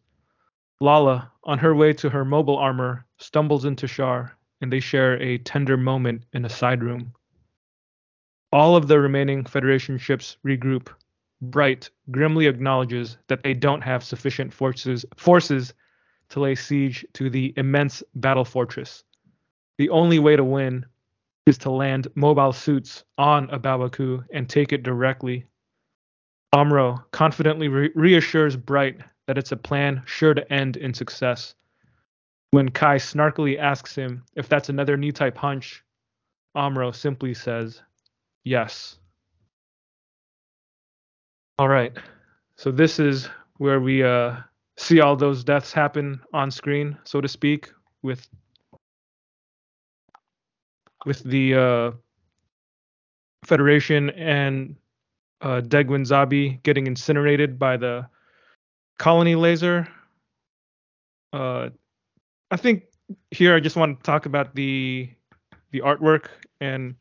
[0.79, 5.37] Lalah, on her way to her mobile armor, stumbles into Char, and they share a
[5.39, 7.13] tender moment in a side room.
[8.53, 10.87] All of the remaining Federation ships regroup.
[11.41, 15.73] Bright grimly acknowledges that they don't have sufficient forces forces
[16.29, 19.03] to lay siege to the immense battle fortress.
[19.77, 20.85] The only way to win
[21.45, 25.45] is to land mobile suits on a Abawaku and take it directly.
[26.55, 31.53] Amuro confidently re- reassures Bright that it's a plan sure to end in success.
[32.53, 35.83] When Kai snarkily asks him if that's another new type hunch,
[36.55, 37.81] Amuro simply says,
[38.43, 38.99] Yes.
[41.57, 41.97] All right.
[42.55, 44.35] So this is where we uh,
[44.77, 47.71] see all those deaths happen on screen, so to speak,
[48.03, 48.27] with
[51.07, 51.91] with the uh,
[53.45, 54.75] Federation and
[55.41, 58.07] uh, Degwin Zabi getting incinerated by the
[58.99, 59.87] colony laser.
[61.33, 61.69] Uh,
[62.53, 62.83] I think
[63.31, 65.09] here I just want to talk about the
[65.71, 66.27] the artwork
[66.61, 66.93] and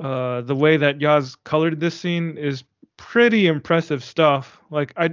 [0.00, 2.64] uh, the way that Yaz colored this scene is
[2.96, 4.60] pretty impressive stuff.
[4.68, 5.10] Like I,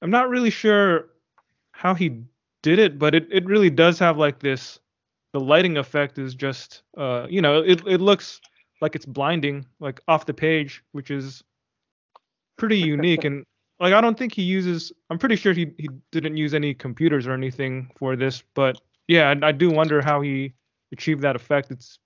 [0.00, 1.10] I'm not really sure
[1.72, 2.22] how he
[2.62, 4.78] did it, but it, it really does have like this.
[5.34, 8.40] The lighting effect is just, uh, you know, it it looks
[8.80, 11.44] like it's blinding, like off the page, which is
[12.56, 13.24] pretty unique.
[13.24, 13.44] and
[13.80, 14.92] like I don't think he uses.
[15.10, 19.30] I'm pretty sure he he didn't use any computers or anything for this, but yeah,
[19.30, 20.54] I, I do wonder how he
[20.92, 21.70] achieved that effect.
[21.70, 21.98] It's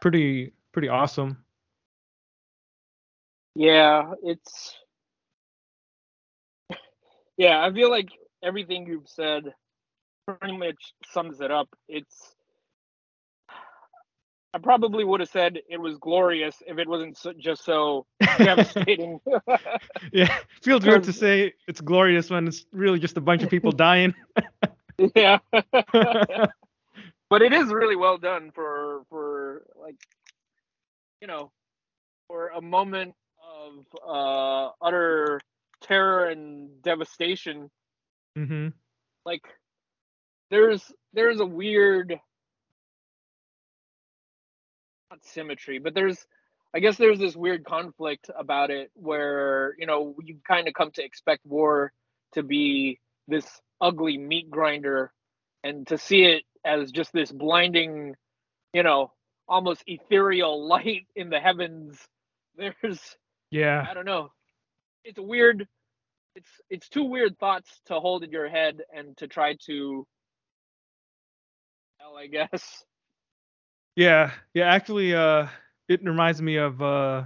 [0.00, 1.44] pretty pretty awesome.
[3.54, 4.74] Yeah, it's
[7.36, 7.64] yeah.
[7.64, 8.08] I feel like
[8.42, 9.44] everything you've said
[10.26, 11.68] pretty much sums it up.
[11.88, 12.33] It's
[14.54, 18.06] I probably would have said it was glorious if it wasn't so, just so
[18.38, 19.18] devastating.
[20.12, 23.72] yeah, feels weird to say it's glorious when it's really just a bunch of people
[23.72, 24.14] dying.
[25.16, 29.96] yeah, but it is really well done for for like
[31.20, 31.50] you know
[32.28, 33.12] for a moment
[33.42, 35.40] of uh, utter
[35.82, 37.68] terror and devastation.
[38.38, 38.68] Mm-hmm.
[39.26, 39.42] Like
[40.52, 42.20] there's there's a weird
[45.14, 46.18] not symmetry, but there's
[46.74, 50.90] I guess there's this weird conflict about it where, you know, you kind of come
[50.92, 51.92] to expect war
[52.32, 52.98] to be
[53.28, 53.46] this
[53.80, 55.12] ugly meat grinder
[55.62, 58.16] and to see it as just this blinding,
[58.72, 59.12] you know,
[59.46, 61.96] almost ethereal light in the heavens.
[62.56, 63.16] There's
[63.50, 63.86] yeah.
[63.88, 64.32] I don't know.
[65.04, 65.68] It's a weird
[66.34, 70.06] it's it's two weird thoughts to hold in your head and to try to
[72.16, 72.84] I guess.
[73.96, 74.64] Yeah, yeah.
[74.72, 75.46] Actually, uh,
[75.88, 77.24] it reminds me of uh,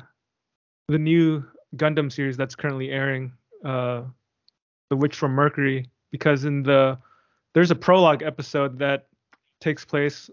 [0.89, 1.45] the new
[1.77, 3.33] Gundam series that's currently airing,
[3.65, 4.03] uh,
[4.91, 6.99] The Witch from Mercury, because in the
[7.55, 9.07] there's a prologue episode that
[9.61, 10.31] takes place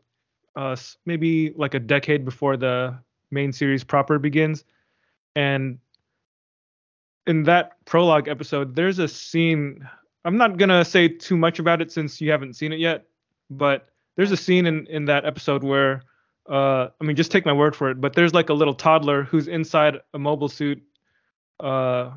[0.55, 2.97] uh, maybe like a decade before the
[3.31, 4.65] main series proper begins,
[5.35, 5.79] and
[7.27, 9.87] in that prologue episode, there's a scene.
[10.25, 13.05] I'm not gonna say too much about it since you haven't seen it yet,
[13.49, 16.03] but there's a scene in in that episode where
[16.49, 17.99] uh, I mean, just take my word for it.
[17.99, 20.81] But there's like a little toddler who's inside a mobile suit,
[21.59, 22.11] uh,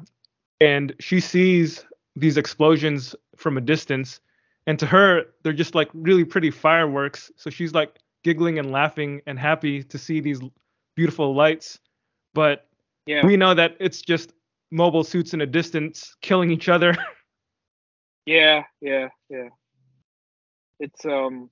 [0.61, 1.85] and she sees
[2.17, 4.21] these explosions from a distance,
[4.67, 7.31] and to her, they're just like really pretty fireworks.
[7.37, 10.41] So she's like giggling and laughing and happy to see these
[10.95, 11.79] beautiful lights.
[12.35, 12.67] But
[13.07, 13.25] yeah.
[13.25, 14.33] we know that it's just
[14.71, 16.95] mobile suits in a distance killing each other.
[18.27, 19.49] yeah, yeah, yeah.
[20.81, 21.51] It's um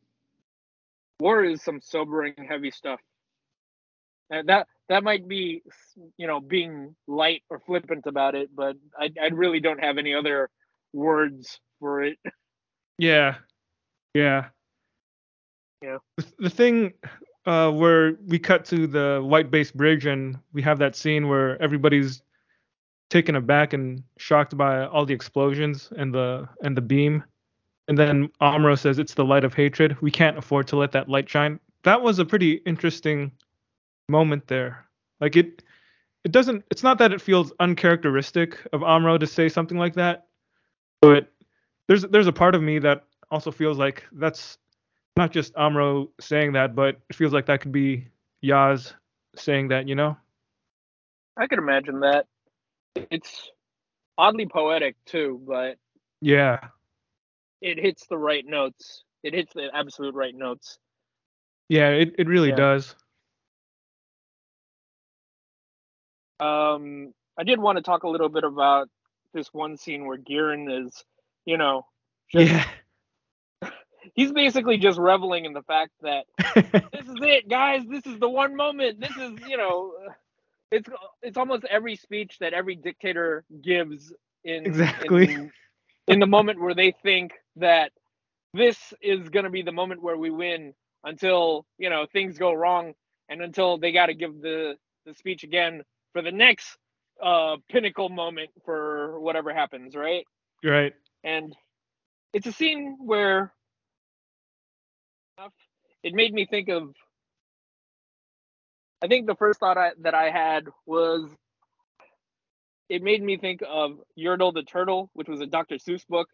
[1.20, 3.00] war is some sobering, heavy stuff.
[4.30, 5.62] And that that might be,
[6.16, 10.14] you know, being light or flippant about it, but I I really don't have any
[10.14, 10.50] other
[10.92, 12.18] words for it.
[12.98, 13.34] Yeah,
[14.14, 14.46] yeah,
[15.82, 15.98] yeah.
[16.16, 16.94] The, the thing
[17.44, 21.60] uh, where we cut to the White Base bridge and we have that scene where
[21.60, 22.22] everybody's
[23.10, 27.22] taken aback and shocked by all the explosions and the and the beam
[27.88, 30.00] and then Amuro says it's the light of hatred.
[30.00, 31.60] We can't afford to let that light shine.
[31.84, 33.30] That was a pretty interesting
[34.08, 34.84] moment there.
[35.20, 35.62] Like it
[36.24, 40.26] it doesn't it's not that it feels uncharacteristic of Amuro to say something like that,
[41.00, 41.32] but
[41.86, 44.58] there's there's a part of me that also feels like that's
[45.16, 48.06] not just Amuro saying that, but it feels like that could be
[48.44, 48.92] Yaz
[49.34, 50.16] saying that, you know?
[51.36, 52.26] I could imagine that.
[53.10, 53.50] It's
[54.18, 55.76] oddly poetic too, but
[56.20, 56.58] yeah
[57.60, 59.04] it hits the right notes.
[59.22, 60.78] It hits the absolute right notes.
[61.68, 62.56] Yeah, it, it really yeah.
[62.56, 62.94] does.
[66.38, 68.88] Um, I did want to talk a little bit about
[69.32, 71.04] this one scene where Gihren is,
[71.44, 71.86] you know,
[72.30, 72.64] just, yeah.
[74.14, 77.82] He's basically just reveling in the fact that this is it, guys.
[77.88, 79.00] This is the one moment.
[79.00, 79.92] This is, you know,
[80.70, 80.88] it's
[81.22, 84.12] it's almost every speech that every dictator gives
[84.44, 85.52] in exactly in,
[86.06, 87.92] in the moment where they think that
[88.54, 90.72] this is going to be the moment where we win
[91.04, 92.92] until you know things go wrong
[93.28, 95.82] and until they got to give the the speech again
[96.12, 96.76] for the next
[97.22, 100.24] uh pinnacle moment for whatever happens right
[100.64, 100.94] right
[101.24, 101.54] and
[102.32, 103.52] it's a scene where
[106.02, 106.94] it made me think of
[109.02, 111.30] i think the first thought I, that i had was
[112.88, 115.76] it made me think of Yertle the Turtle, which was a Dr.
[115.76, 116.28] Seuss book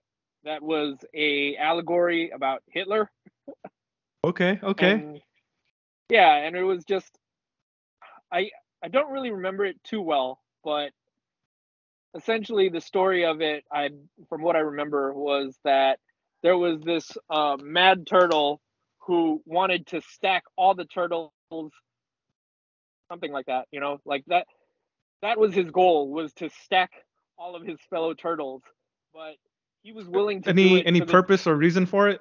[0.44, 3.10] that was a allegory about Hitler.
[4.24, 4.92] Okay, okay.
[4.92, 5.20] And
[6.08, 7.10] yeah, and it was just
[8.30, 8.50] I
[8.82, 10.90] I don't really remember it too well, but
[12.14, 13.90] essentially the story of it, I
[14.28, 15.98] from what I remember was that
[16.42, 18.60] there was this uh, mad turtle
[19.06, 21.30] who wanted to stack all the turtles,
[23.08, 24.46] something like that, you know, like that.
[25.22, 26.90] That was his goal was to stack
[27.38, 28.62] all of his fellow turtles,
[29.14, 29.36] but
[29.82, 32.20] he was willing to any any purpose or reason for it.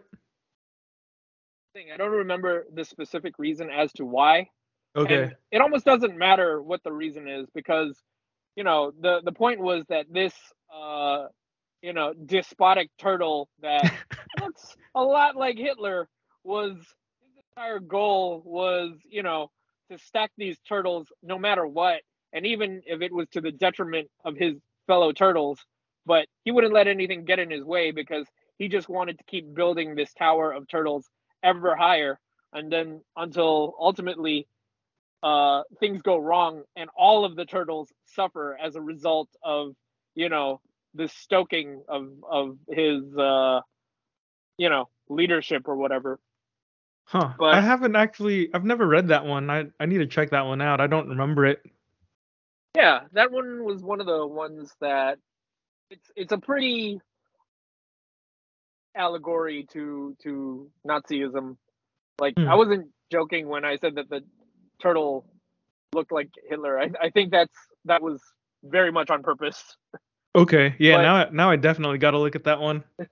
[1.73, 4.49] Thing I don't remember the specific reason as to why.
[4.95, 5.23] Okay.
[5.23, 7.97] And it almost doesn't matter what the reason is because,
[8.55, 10.33] you know, the the point was that this,
[10.73, 11.27] uh,
[11.81, 13.93] you know, despotic turtle that
[14.41, 16.09] looks a lot like Hitler
[16.43, 16.75] was
[17.21, 19.49] his entire goal was, you know,
[19.89, 22.01] to stack these turtles no matter what,
[22.33, 24.55] and even if it was to the detriment of his
[24.87, 25.59] fellow turtles,
[26.05, 28.25] but he wouldn't let anything get in his way because
[28.57, 31.09] he just wanted to keep building this tower of turtles
[31.43, 32.19] ever higher.
[32.53, 34.47] And then until ultimately
[35.23, 39.75] uh, things go wrong and all of the turtles suffer as a result of
[40.15, 40.59] you know
[40.93, 43.61] the stoking of of his uh,
[44.57, 46.19] you know leadership or whatever.
[47.05, 47.33] Huh.
[47.37, 49.49] But i haven't actually i've never read that one.
[49.49, 50.81] I i need to check that one out.
[50.81, 51.61] I don't remember it.
[52.75, 55.19] Yeah that one was one of the ones that
[55.91, 56.99] it's it's a pretty
[58.95, 61.57] allegory to to Nazism.
[62.19, 62.47] Like mm.
[62.47, 64.21] I wasn't joking when I said that the
[64.81, 65.25] turtle
[65.93, 66.79] looked like Hitler.
[66.79, 67.53] I, I think that's
[67.85, 68.21] that was
[68.63, 69.75] very much on purpose.
[70.33, 70.97] Okay, yeah.
[70.97, 72.83] But, now now I definitely got to look at that one.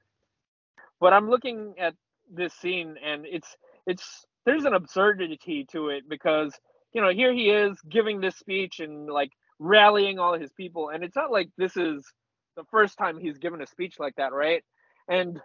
[1.02, 1.96] But I'm looking at
[2.30, 3.56] this scene and it's
[3.88, 6.54] it's there's an absurdity to it because
[6.92, 11.04] you know here he is giving this speech and like rallying all his people and
[11.06, 12.04] it's not like this is
[12.60, 14.64] the first time he's given a speech like that right
[15.08, 15.40] and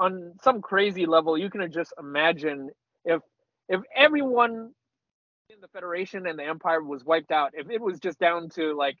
[0.00, 2.70] on some crazy level, you can just imagine
[3.04, 3.20] if
[3.68, 4.72] if everyone
[5.50, 8.74] in the Federation and the Empire was wiped out, if it was just down to
[8.74, 8.96] like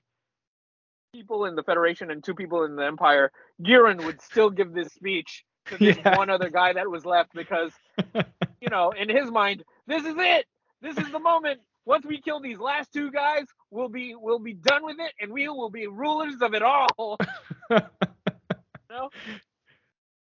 [1.12, 3.32] people in the Federation and two people in the Empire,
[3.62, 6.16] Gihren would still give this speech to this yeah.
[6.16, 7.72] one other guy that was left because
[8.60, 10.44] you know, in his mind, this is it.
[10.82, 11.60] This is the moment.
[11.86, 15.32] Once we kill these last two guys, we'll be we'll be done with it and
[15.32, 17.18] we will be rulers of it all.
[17.70, 17.78] you
[18.90, 19.10] know?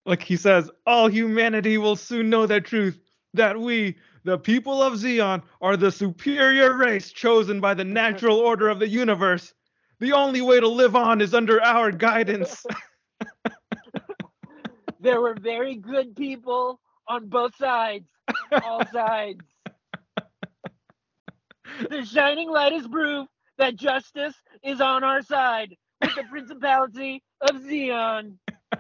[0.06, 2.98] like he says, all humanity will soon know the truth
[3.34, 8.68] that we, the people of Zeon, are the superior race chosen by the natural order
[8.68, 9.52] of the universe.
[10.00, 12.64] The only way to live on is under our guidance.
[15.00, 18.06] there were very good people on both sides,
[18.62, 19.40] all sides.
[21.90, 23.28] The shining light is proof
[23.58, 28.38] that justice is on our side with the principality of Zeon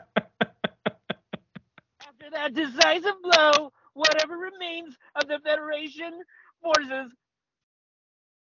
[2.06, 6.20] After that decisive blow, whatever remains of the Federation
[6.62, 7.12] forces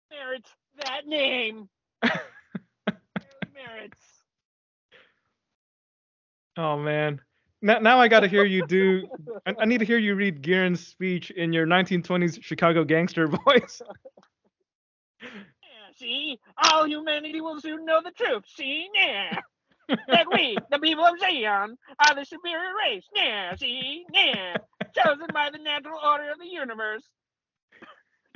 [0.10, 0.50] merits
[0.84, 1.70] that name.
[2.04, 4.00] merits.
[6.58, 7.22] Oh man.
[7.62, 9.08] Now, now I got to hear you do.
[9.46, 13.82] I, I, need to hear you read Gihren's speech in your 1920s Chicago gangster voice.
[15.98, 18.44] See, all humanity will soon know the truth.
[18.56, 19.40] See, yeah
[20.08, 23.06] that we, the people of Zeon, are the superior race.
[23.16, 24.06] Yeah, see?
[24.14, 24.58] Yeah.
[24.96, 27.04] Chosen by the natural order of the universe.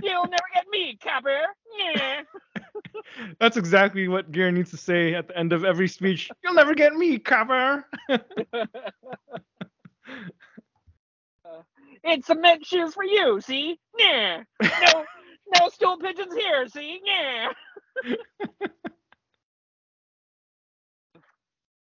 [0.01, 1.41] You'll never get me, copper.
[1.77, 2.21] Yeah.
[3.39, 6.29] That's exactly what Gihren needs to say at the end of every speech.
[6.43, 7.85] You'll never get me, copper.
[8.09, 8.17] uh,
[12.03, 13.79] it's cement shoes for you, see?
[13.97, 14.43] Yeah.
[14.63, 15.05] No,
[15.59, 16.99] no stool pigeons here, see?
[17.05, 17.49] Yeah.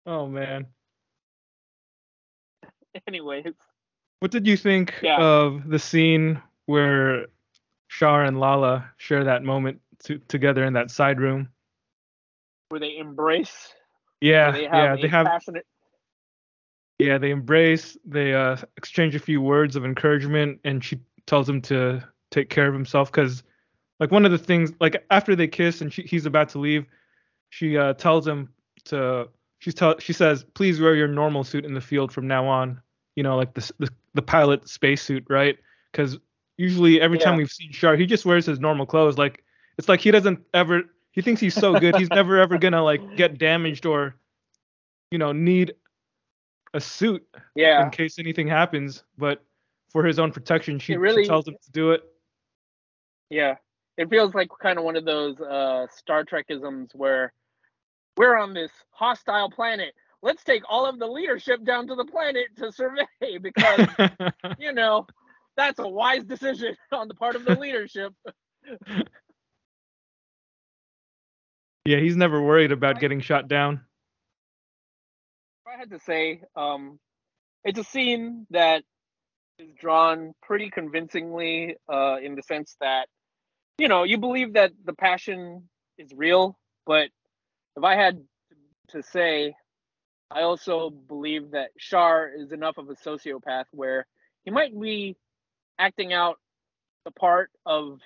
[0.08, 0.68] Oh man.
[3.08, 3.54] Anyways.
[4.22, 5.18] What did you think yeah.
[5.18, 7.28] of the scene where
[7.90, 11.50] Char and Lalah share that moment to, together in that side room?
[12.70, 13.74] Where they embrace.
[14.22, 15.28] Yeah, they yeah, they have.
[15.28, 15.66] Passionate...
[17.00, 17.98] Yeah, they embrace.
[18.06, 22.02] They uh, exchange a few words of encouragement, and she tells him to
[22.32, 23.44] take care of himself because,
[24.00, 26.86] like, one of the things, like after they kiss and she, he's about to leave,
[27.50, 28.50] she uh, tells him
[28.86, 29.30] to
[29.60, 32.82] she's tell she says, please wear your normal suit in the field from now on.
[33.16, 35.58] You know, like the the, the pilot spacesuit, right?
[35.92, 36.18] Because
[36.58, 37.26] usually every yeah.
[37.26, 39.18] time we've seen Char, he just wears his normal clothes.
[39.18, 39.44] Like
[39.78, 40.84] it's like he doesn't ever.
[41.12, 44.16] He thinks he's so good, he's never ever gonna like get damaged or,
[45.10, 45.74] you know, need
[46.74, 47.26] a suit
[47.56, 47.84] yeah.
[47.84, 49.04] in case anything happens.
[49.18, 49.44] But
[49.90, 52.04] for his own protection, she, really, she tells him to do it.
[53.32, 53.56] Yeah,
[53.98, 57.34] it feels like kind of one of those uh, Star Trekisms where
[58.16, 59.94] we're on this hostile planet.
[60.22, 63.06] Let's take all of the leadership down to the planet to survey
[63.42, 63.88] because,
[64.60, 65.08] you know,
[65.56, 68.14] that's a wise decision on the part of the leadership.
[71.86, 73.82] Yeah, he's never worried about getting shot down.
[75.66, 77.00] I had to say, um,
[77.64, 78.84] it's a scene that
[79.60, 83.08] is drawn pretty convincingly uh, in the sense that,
[83.78, 87.10] you know, you believe that the passion is real, but
[87.76, 88.22] if I had
[88.90, 89.56] to say,
[90.32, 94.06] I also believe that Char is enough of a sociopath where
[94.46, 95.16] he might be
[95.80, 96.38] acting out
[97.06, 98.00] the part of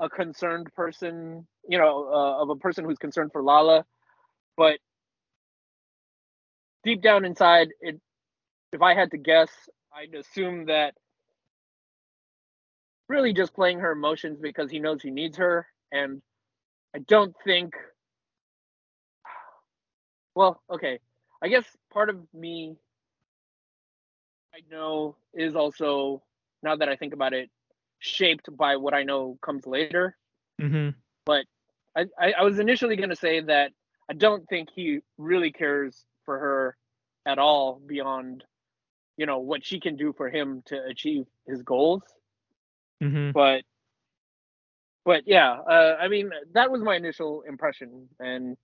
[0.00, 3.84] a concerned person, you know, uh, of a person who's concerned for Lalah,
[4.56, 4.78] but
[6.84, 8.00] deep down inside, it,
[8.72, 9.50] if I had to guess,
[9.92, 10.94] I'd assume that
[13.08, 16.22] really just playing her emotions because he knows he needs her, and
[16.94, 17.74] I don't think.
[20.34, 21.00] Well, okay,
[21.42, 22.76] I guess part of me
[24.54, 26.22] I know is also
[26.62, 27.50] now that I think about it,
[27.98, 30.16] shaped by what I know comes later.
[30.60, 30.90] Mm-hmm.
[31.24, 31.44] But
[31.96, 33.72] I, I, I was initially going to say that
[34.10, 36.76] I don't think he really cares for her
[37.26, 38.44] at all beyond,
[39.16, 42.02] you know, what she can do for him to achieve his goals.
[43.02, 43.32] Mm-hmm.
[43.32, 43.62] But,
[45.04, 48.08] but yeah, uh, I mean, that was my initial impression.
[48.18, 48.56] And,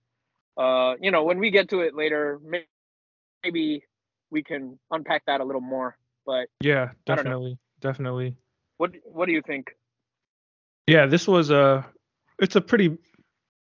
[0.57, 2.39] uh, you know, when we get to it later,
[3.43, 3.83] maybe
[4.31, 5.97] we can unpack that a little more.
[6.25, 8.35] But yeah, definitely, definitely.
[8.77, 9.71] What What do you think?
[10.87, 11.85] Yeah, this was a
[12.39, 12.97] it's a pretty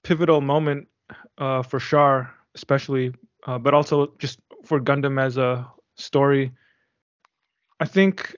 [0.03, 0.89] pivotal moment
[1.39, 3.13] uh, for Char, especially,
[3.47, 5.67] uh, but also just for Gundam as a
[5.97, 6.53] story.
[7.81, 8.37] I think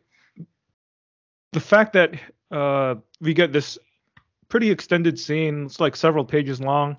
[1.52, 2.14] the fact that
[2.50, 3.78] uh, we get this
[4.48, 6.96] pretty extended scene, it's like several pages long,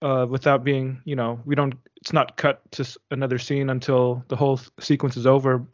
[0.00, 4.36] uh, without being, you know, we don't, it's not cut to another scene until the
[4.36, 5.64] whole sequence is over.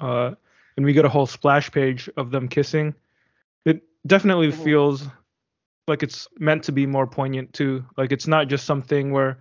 [0.00, 0.32] Uh,
[0.76, 2.94] and we get a whole splash page of them kissing.
[3.64, 4.64] It definitely mm-hmm.
[4.64, 5.06] feels
[5.88, 7.84] like it's meant to be more poignant too.
[7.96, 9.38] Like it's not just something where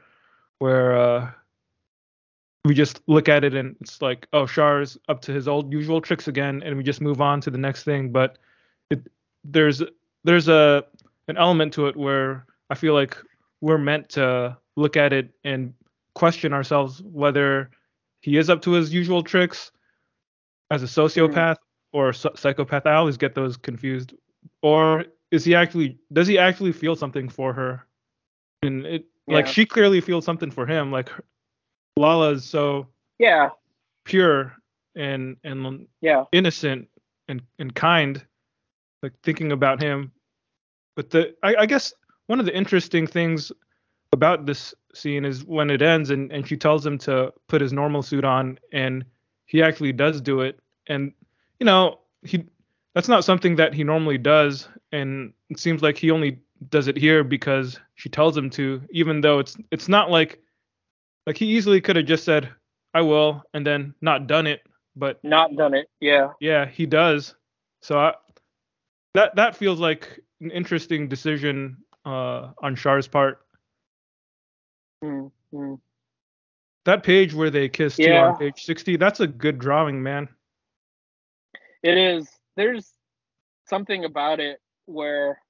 [0.60, 1.32] where uh,
[2.66, 6.02] we just look at it and it's like, oh, Char's up to his old usual
[6.02, 8.12] tricks again, and we just move on to the next thing.
[8.12, 8.40] But
[8.90, 9.08] it,
[9.44, 9.84] there's
[10.24, 10.84] there's a
[11.28, 13.16] an element to it where I feel like
[13.62, 15.74] we're meant to look at it and
[16.16, 17.70] question ourselves whether
[18.22, 19.72] he is up to his usual tricks
[20.72, 21.98] as a sociopath mm-hmm.
[21.98, 22.88] or a psychopath.
[22.88, 24.14] I always get those confused.
[24.64, 27.86] Or is he actually does he actually feel something for her?
[28.64, 29.36] And it yeah.
[29.36, 30.92] like she clearly feels something for him.
[30.92, 31.12] Like
[31.98, 32.88] Lalah is so
[33.20, 33.50] yeah.
[34.04, 34.54] pure
[34.96, 36.26] and and yeah.
[36.32, 36.88] innocent
[37.28, 38.26] and and kind,
[39.02, 40.12] like thinking about him.
[40.96, 41.94] But the I, I guess
[42.28, 43.52] one of the interesting things
[44.12, 47.74] about this scene is when it ends and, and she tells him to put his
[47.74, 49.04] normal suit on and
[49.46, 50.60] he actually does do it.
[50.88, 51.14] And
[51.60, 52.46] you know he
[52.94, 54.68] that's not something that he normally does.
[54.92, 56.40] And it seems like he only
[56.70, 60.42] does it here because she tells him to even though it's it's not like
[61.26, 62.50] like he easily could have just said
[62.94, 64.62] i will and then not done it
[64.96, 66.30] but not done it yeah.
[66.40, 67.36] Yeah he does.
[67.82, 68.14] So I,
[69.14, 73.40] that that feels like an interesting decision uh on Char's part.
[75.04, 75.76] Mm-hmm.
[76.86, 78.08] That page where they kiss yeah.
[78.08, 80.30] too on page 60 that's a good drawing man.
[81.84, 82.28] It is.
[82.56, 82.92] There's
[83.68, 85.42] something about it where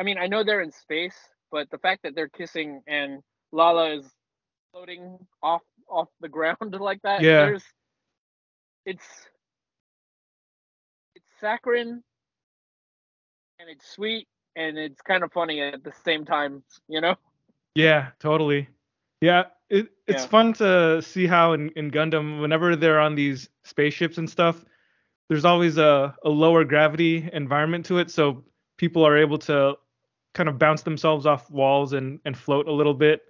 [0.00, 1.14] i mean i know they're in space
[1.50, 3.20] but the fact that they're kissing and
[3.52, 4.10] Lalah is
[4.72, 7.64] floating off off the ground like that yeah there's
[8.86, 9.04] it's
[11.14, 12.02] it's saccharine
[13.58, 17.14] and it's sweet and it's kind of funny at the same time you know
[17.74, 18.68] yeah totally
[19.22, 20.28] yeah, it, it's yeah.
[20.28, 24.64] fun to see how in, in Gundam, whenever they're on these spaceships and stuff,
[25.28, 28.10] there's always a, a lower gravity environment to it.
[28.10, 28.42] So
[28.78, 29.74] people are able to
[30.34, 33.22] kind of bounce themselves off walls and, and float a little bit.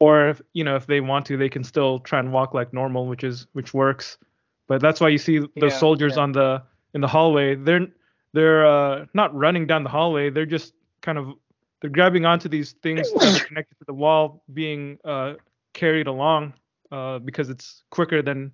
[0.00, 2.72] Or if you know, if they want to, they can still try and walk like
[2.72, 4.18] normal, which is which works.
[4.66, 6.22] But that's why you see those yeah, soldiers yeah.
[6.22, 6.62] on the
[6.94, 7.54] in the hallway.
[7.54, 7.86] They're
[8.32, 10.30] they're uh, not running down the hallway.
[10.30, 11.34] They're just kind of
[11.80, 15.34] they're grabbing onto these things that are connected to the wall, being uh,
[15.74, 16.54] carried along
[16.90, 18.52] uh, because it's quicker than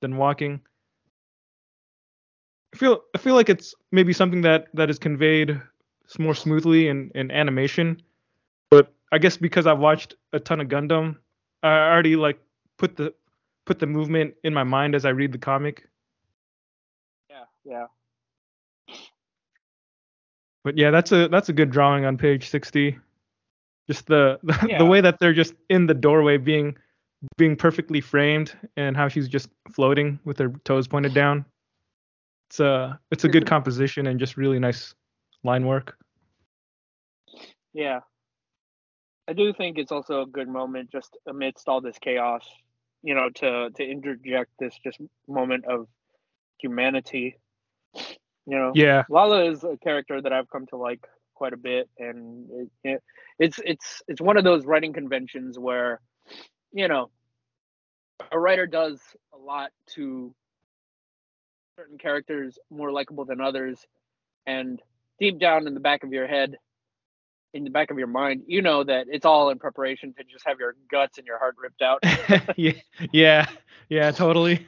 [0.00, 0.60] than walking.
[2.74, 5.60] I feel I feel like it's maybe something that that is conveyed
[6.18, 8.02] more smoothly in in animation,
[9.12, 11.16] I guess because I've watched a ton of Gundam,
[11.62, 12.40] I already like
[12.78, 13.14] put the
[13.66, 15.86] put the movement in my mind as I read the comic.
[17.30, 17.86] Yeah, yeah
[20.64, 22.98] but yeah, that's a that's a good drawing on page 60.
[23.88, 24.78] Just the the, yeah.
[24.78, 26.76] the way that they're just in the doorway being
[27.36, 31.44] being perfectly framed and how she's just floating with her toes pointed down.
[32.50, 34.94] It's a it's a good composition and just really nice
[35.44, 35.96] line work.
[37.72, 38.00] Yeah.
[39.28, 42.44] I do think it's also a good moment just amidst all this chaos,
[43.02, 44.98] you know, to to interject this just
[45.28, 45.86] moment of
[46.58, 47.36] humanity.
[47.94, 49.04] You know, Yeah.
[49.08, 53.02] Lalah is a character that I've come to like quite a bit, and it, it,
[53.38, 56.00] it's it's it's one of those writing conventions where,
[56.72, 57.10] you know,
[58.30, 59.00] a writer does
[59.32, 60.34] a lot to
[61.76, 63.86] certain characters more likable than others,
[64.46, 64.82] and
[65.20, 66.56] deep down in the back of your head,
[67.54, 70.46] in the back of your mind, you know that it's all in preparation to just
[70.46, 72.02] have your guts and your heart ripped out.
[72.56, 72.72] yeah.
[73.12, 73.46] Yeah.
[73.88, 74.66] Yeah, totally.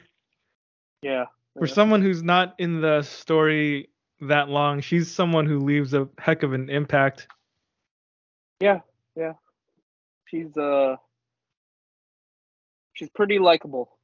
[1.01, 1.25] yeah.
[1.57, 1.73] For yeah.
[1.73, 3.89] someone who's not in the story
[4.21, 7.27] that long, she's someone who leaves a heck of an impact.
[8.59, 8.79] Yeah,
[9.15, 9.33] yeah.
[10.25, 10.95] She's uh
[12.93, 13.97] she's pretty likable.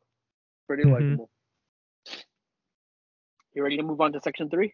[0.68, 0.92] Pretty Mhm.
[0.94, 1.30] likable.
[3.54, 4.74] You ready to move on to section three?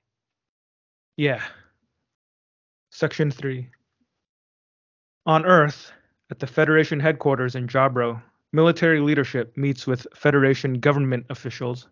[1.17, 1.43] Yeah.
[2.91, 3.69] Section 3.
[5.27, 5.91] On Earth,
[6.31, 8.21] at the Federation headquarters in Jaburo,
[8.53, 11.89] military leadership meets with Federation government officials.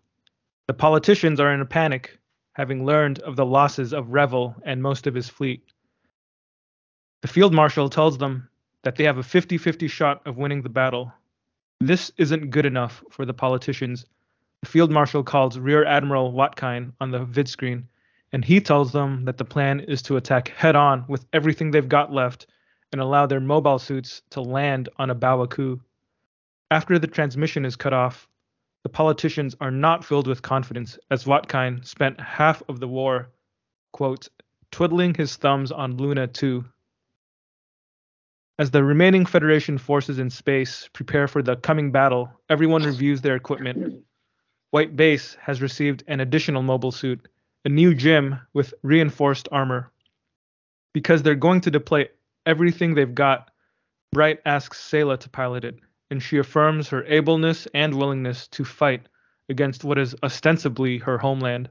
[0.68, 2.18] The politicians are in a panic,
[2.54, 5.62] having learned of the losses of Revil and most of his fleet.
[7.20, 8.48] The field marshal tells them
[8.84, 11.12] that they have a 50 50 shot of winning the battle.
[11.78, 14.06] This isn't good enough for the politicians.
[14.62, 17.86] The field marshal calls Rear Admiral Watkein on the vid screen
[18.32, 21.86] and he tells them that the plan is to attack head on with everything they've
[21.86, 22.46] got left
[22.92, 25.80] and allow their mobile suits to land on A Baoa Qu.
[26.70, 28.28] After the transmission is cut off,
[28.82, 33.30] the politicians are not filled with confidence as Watkein spent half of the war,
[33.92, 34.28] quote,
[34.70, 36.64] twiddling his thumbs on Luna 2.
[38.58, 43.36] As the remaining Federation forces in space prepare for the coming battle, everyone reviews their
[43.36, 44.04] equipment.
[44.70, 47.28] White Base has received an additional mobile suit,
[47.64, 49.90] a new GM with reinforced armor.
[50.94, 52.06] Because they're going to deploy
[52.46, 53.50] everything they've got,
[54.12, 55.78] Bright asks Sayla to pilot it,
[56.10, 59.08] and she affirms her ableness and willingness to fight
[59.48, 61.68] against what is ostensibly her homeland.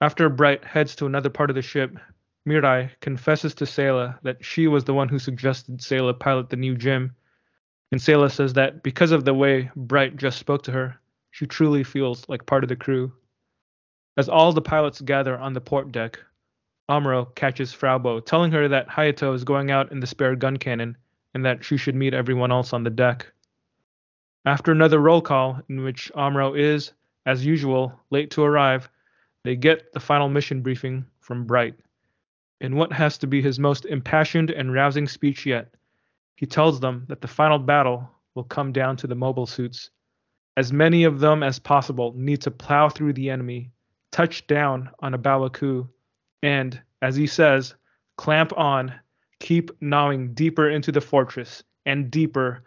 [0.00, 1.96] After Bright heads to another part of the ship,
[2.46, 6.74] Mirai confesses to Sayla that she was the one who suggested Sayla pilot the new
[6.74, 7.10] GM,
[7.92, 11.00] and Sayla says that because of the way Bright just spoke to her,
[11.30, 13.12] she truly feels like part of the crew.
[14.16, 16.18] As all the pilots gather on the port deck,
[16.90, 20.96] Amuro catches Fraw Bow, telling her that Hayato is going out in the spare Guncannon
[21.34, 23.32] and that she should meet everyone else on the deck.
[24.44, 26.92] After another roll call, in which Amuro is,
[27.26, 28.90] as usual, late to arrive,
[29.44, 31.76] they get the final mission briefing from Bright.
[32.60, 35.72] In what has to be his most impassioned and rousing speech yet,
[36.34, 39.90] he tells them that the final battle will come down to the mobile suits.
[40.56, 43.70] As many of them as possible need to plow through the enemy,
[44.10, 45.88] touch down on A Baoa Qu,
[46.42, 47.74] and, as he says,
[48.16, 48.92] clamp on,
[49.40, 52.62] keep gnawing deeper into the fortress, and deeper,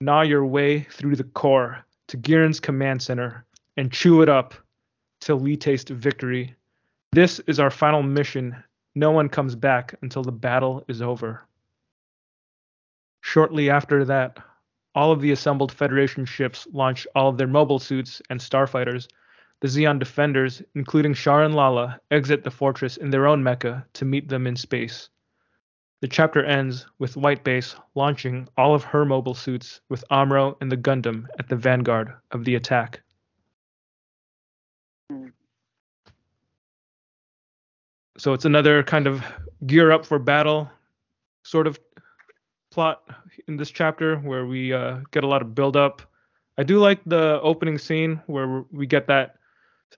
[0.00, 3.44] gnaw your way through the core to Gihren's command center,
[3.76, 4.54] and chew it up
[5.20, 6.54] till we taste victory.
[7.12, 8.56] This is our final mission.
[8.94, 11.46] No one comes back until the battle is over.
[13.20, 14.38] Shortly after that,
[14.94, 19.08] all of the assembled Federation ships launch all of their mobile suits and starfighters.
[19.62, 24.04] The Zeon defenders, including Char and Lala, exit the fortress in their own mecha to
[24.04, 25.08] meet them in space.
[26.00, 30.72] The chapter ends with White Base launching all of her mobile suits with Amuro and
[30.72, 33.02] the Gundam at the vanguard of the attack.
[38.18, 39.24] So it's another kind of
[39.64, 40.68] gear up for battle
[41.44, 41.78] sort of
[42.72, 43.08] plot
[43.46, 46.02] in this chapter where we uh, get a lot of build up.
[46.58, 49.36] I do like the opening scene where we get that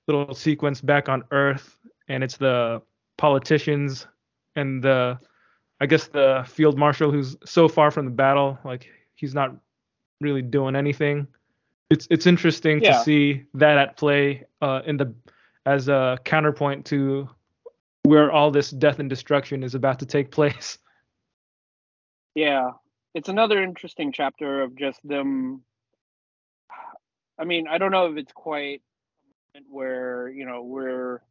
[0.06, 1.76] little sequence back on Earth,
[2.08, 2.82] and it's the
[3.18, 4.06] politicians
[4.56, 5.18] and the,
[5.80, 9.56] I guess the field marshal who's so far from the battle, like he's not
[10.20, 11.26] really doing anything.
[11.90, 12.92] It's it's interesting Yeah.
[12.98, 15.14] to see that at play uh, in the
[15.66, 17.28] as a counterpoint to
[18.04, 20.78] where all this death and destruction is about to take place.
[22.34, 22.70] Yeah,
[23.14, 25.62] it's another interesting chapter of just them.
[27.38, 28.82] I mean, I don't know if it's quite
[29.68, 31.22] where you know where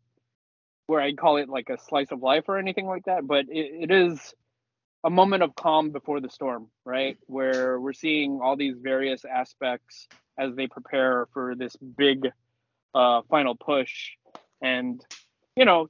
[0.88, 3.90] where I'd call it like a slice of life or anything like that, but it,
[3.90, 4.34] it is
[5.04, 7.18] a moment of calm before the storm, right?
[7.28, 10.08] Where we're seeing all these various aspects
[10.38, 12.28] as they prepare for this big
[12.94, 14.12] uh, final push,
[14.62, 15.04] and
[15.56, 15.90] you know,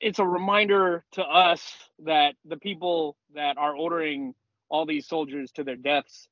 [0.00, 4.34] it's a reminder to us that the people that are ordering
[4.68, 6.28] all these soldiers to their deaths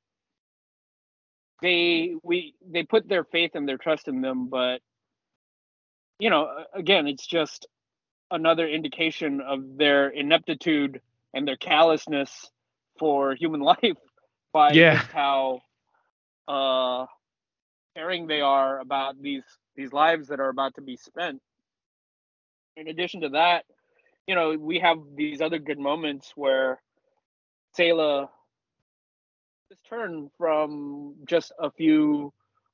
[1.62, 4.80] they we they put their faith and their trust in them but
[6.18, 7.66] you know, again, it's just
[8.30, 11.00] another indication of their ineptitude
[11.34, 12.50] and their callousness
[12.98, 13.98] for human life
[14.52, 14.90] by Yeah.
[14.90, 15.60] just how
[16.48, 17.06] uh
[17.96, 19.44] caring they are about these
[19.76, 21.40] these lives that are about to be spent.
[22.76, 23.64] In addition to that,
[24.26, 26.80] you know, we have these other good moments where
[27.76, 28.28] Sayla
[29.68, 32.32] this turn from just a few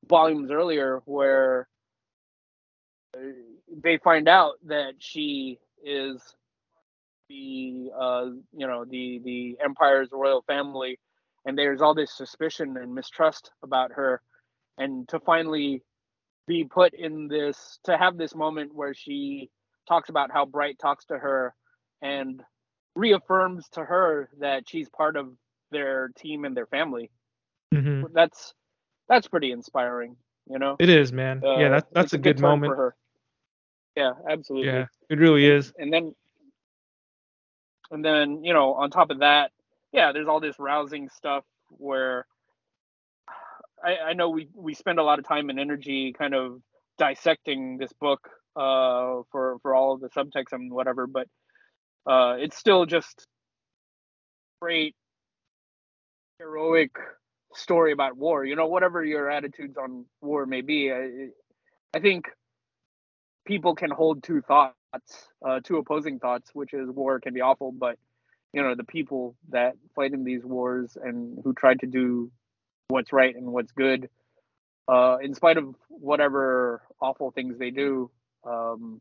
[0.08, 1.68] volumes earlier where
[3.82, 6.20] they find out that she is
[7.28, 10.98] the uh, you know the the empire's royal family
[11.44, 14.20] and there's all this suspicion and mistrust about her.
[14.78, 15.82] And to finally
[16.46, 19.50] be put in this to have this moment where she
[19.88, 21.54] talks about how bright talks to her
[22.00, 22.42] and
[22.94, 25.32] reaffirms to her that she's part of
[25.72, 27.10] their team and their family
[27.72, 28.54] hmm that's
[29.08, 30.16] that's pretty inspiring
[30.48, 31.42] you know It is, man.
[31.44, 32.72] Uh, yeah, that, that's it's a good turn moment.
[32.72, 32.96] for her
[33.96, 35.72] yeah absolutely Yeah, it really is.
[35.78, 36.14] and then
[37.90, 39.50] and then you know on top of that
[39.92, 42.26] yeah there's all this rousing stuff where
[43.84, 46.60] i i know we we spend a lot of time and energy kind of
[46.98, 51.26] dissecting this book uh for for all of the subtext and whatever but
[52.06, 53.26] uh it's still just
[54.60, 54.94] great
[56.42, 56.90] heroic
[57.54, 61.28] story about war you know whatever your attitudes on war may be i
[61.94, 62.26] i think
[63.44, 64.74] people can hold two thoughts,
[65.46, 67.98] uh, two opposing thoughts, which is war can be awful, but
[68.52, 72.30] you know the people that fight in these wars and who try to do
[72.88, 74.08] what's right and what's good,
[74.88, 78.10] uh, in spite of whatever awful things they do,
[78.44, 79.00] um,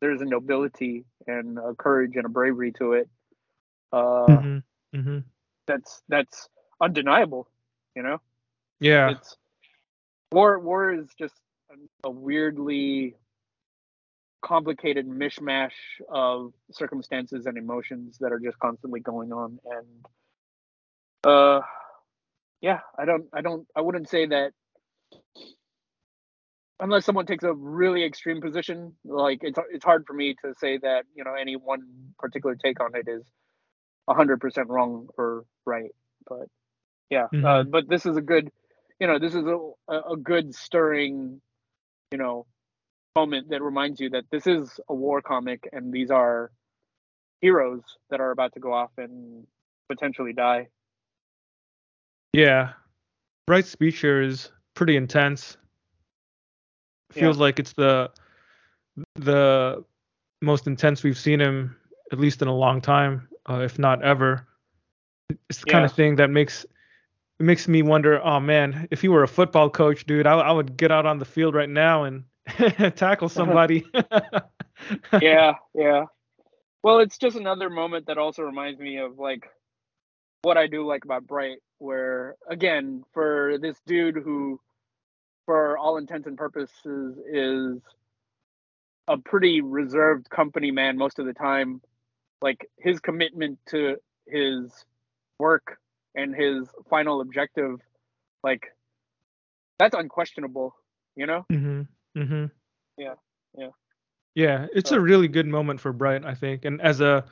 [0.00, 3.08] there's a nobility and a courage and a bravery to it.
[3.92, 4.58] Uh, hmm
[4.94, 5.18] hmm
[5.70, 6.48] That's that's
[6.80, 7.46] undeniable.
[7.94, 8.20] You know,
[8.80, 9.36] Yeah, it's
[10.32, 10.58] war.
[10.58, 11.34] War is just
[11.70, 13.14] a, a weirdly
[14.42, 15.78] complicated mishmash
[16.10, 19.86] of circumstances and emotions that are just constantly going on and
[21.24, 21.60] uh
[22.62, 24.52] yeah i don't i don't i wouldn't say that
[26.80, 30.78] unless someone takes a really extreme position like it's it's hard for me to say
[30.78, 31.82] that you know any one
[32.18, 33.22] particular take on it is
[34.08, 35.94] 100% wrong or right
[36.28, 36.48] but
[37.10, 37.70] yeah uh, Mhm.
[37.70, 38.50] but this is a good
[38.98, 41.40] you know this is a, a good stirring
[42.10, 42.46] you know
[43.16, 46.50] moment that reminds you that this is a war comic and these are
[47.40, 49.46] heroes that are about to go off and
[49.88, 50.68] potentially die
[52.32, 52.72] yeah.
[53.46, 55.56] Bright's speech here is pretty intense.
[57.14, 57.22] Yeah.
[57.22, 58.10] Feels like it's the
[59.16, 59.84] the
[60.40, 61.76] most intense we've seen him,
[62.12, 64.46] at least in a long time, uh, if not ever.
[65.48, 68.20] It's the kind of thing that makes it makes me wonder.
[68.24, 71.18] Oh man, if you were a football coach, dude, I, I would get out on
[71.18, 72.24] the field right now and
[72.96, 73.86] tackle somebody.
[75.20, 76.04] yeah yeah
[76.82, 79.48] well it's just another moment that also reminds me of like
[80.42, 84.60] what i do like about bright where again for this dude who
[85.46, 87.80] for all intents and purposes is
[89.08, 91.80] a pretty reserved company man most of the time
[92.42, 94.84] like his commitment to his
[95.38, 95.78] work
[96.14, 97.80] and his final objective
[98.42, 98.74] like
[99.78, 100.74] that's unquestionable
[101.16, 101.82] you know hmm
[102.14, 102.46] hmm
[102.96, 103.14] Yeah,
[103.56, 103.70] yeah.
[104.34, 106.64] Yeah, it's So- a really good moment for Bright, I think.
[106.64, 107.24] And as a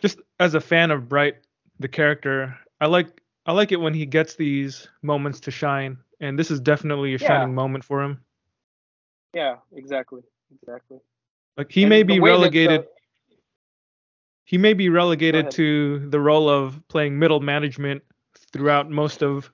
[0.00, 1.36] just as a fan of Bright,
[1.80, 5.96] the character, I like I like it when he gets these moments to shine.
[6.20, 7.28] And this is definitely a Yeah.
[7.28, 8.20] shining moment for him.
[9.34, 10.22] yeah exactly
[10.54, 10.98] exactly
[11.56, 12.86] Like he And may be that the- relegated
[14.46, 18.02] he may be relegated to the role of playing middle management
[18.52, 19.50] throughout most of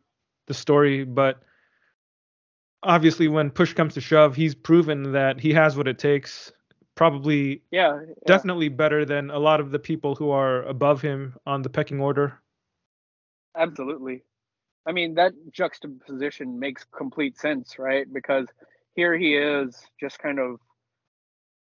[0.46, 1.42] the story, but
[2.82, 6.52] obviously when push comes to shove, he's proven that he has what it takes.
[6.94, 8.12] Probably yeah, yeah.
[8.26, 11.98] definitely better than a lot of the people who are above him on the pecking
[11.98, 12.38] order.
[13.56, 14.22] Absolutely.
[14.84, 18.12] I mean, that juxtaposition makes complete sense, right?
[18.12, 18.46] Because
[18.94, 20.60] here he is just kind of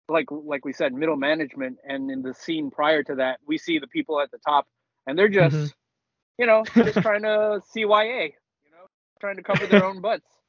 [0.10, 3.80] like like we said, middle management and in the scene prior to that, we see
[3.80, 4.68] the people at the top
[5.08, 6.38] and they're just Mhm.
[6.38, 8.24] you know, just trying to CYA,
[8.64, 8.86] you know,
[9.20, 10.28] trying to cover their own butts.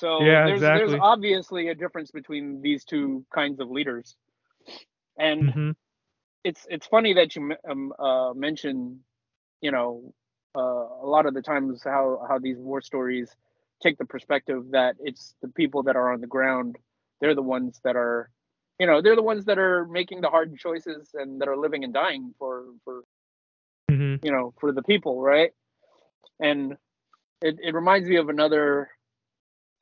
[0.00, 0.72] So Yeah, there's exactly.
[0.72, 4.16] there's obviously a difference between these two kinds of leaders.
[5.18, 5.72] And hmm
[6.44, 9.00] it's it's funny that you um, uh, mention,
[9.60, 10.12] you know,
[10.56, 13.34] uh, a lot of the times how how these war stories
[13.82, 16.76] take the perspective that it's the people that are on the ground,
[17.20, 18.30] they're the ones that are,
[18.78, 21.84] you know, they're the ones that are making the hard choices and that are living
[21.84, 23.02] and dying for for
[23.90, 25.52] hmm you know for the people, right?
[26.40, 26.76] And
[27.42, 28.90] it it reminds me of another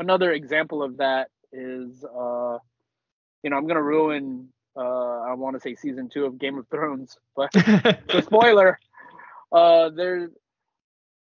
[0.01, 2.59] another example of that is uh
[3.43, 4.49] you know, I'm gonna ruin.
[4.77, 7.51] Uh, I want to say season two of Game of Thrones, but
[8.13, 8.79] the spoiler.
[9.53, 10.31] Uh, there's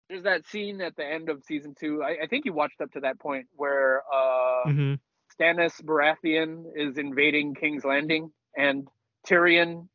[0.09, 2.03] there's that scene at the end of season two.
[2.03, 4.95] I, I think you watched up to that point where uh, hmm
[5.39, 8.89] Stannis Baratheon is invading King's Landing, and
[9.27, 9.89] Tyrion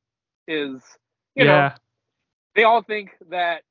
[0.48, 0.82] is,
[1.36, 1.72] you know,
[2.56, 3.64] they all think that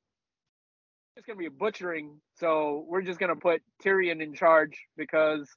[1.15, 5.49] it's gonna be a butchering, so we're just gonna put Tyrion in charge because,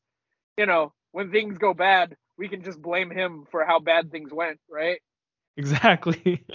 [0.57, 4.33] you know, when things go bad, we can just blame him for how bad things
[4.33, 5.01] went, right?
[5.57, 6.45] Exactly.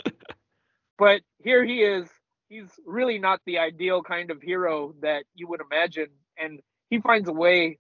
[0.99, 2.09] But here he is.
[2.49, 7.29] He's really not the ideal kind of hero that you would imagine, and he finds
[7.29, 7.79] a way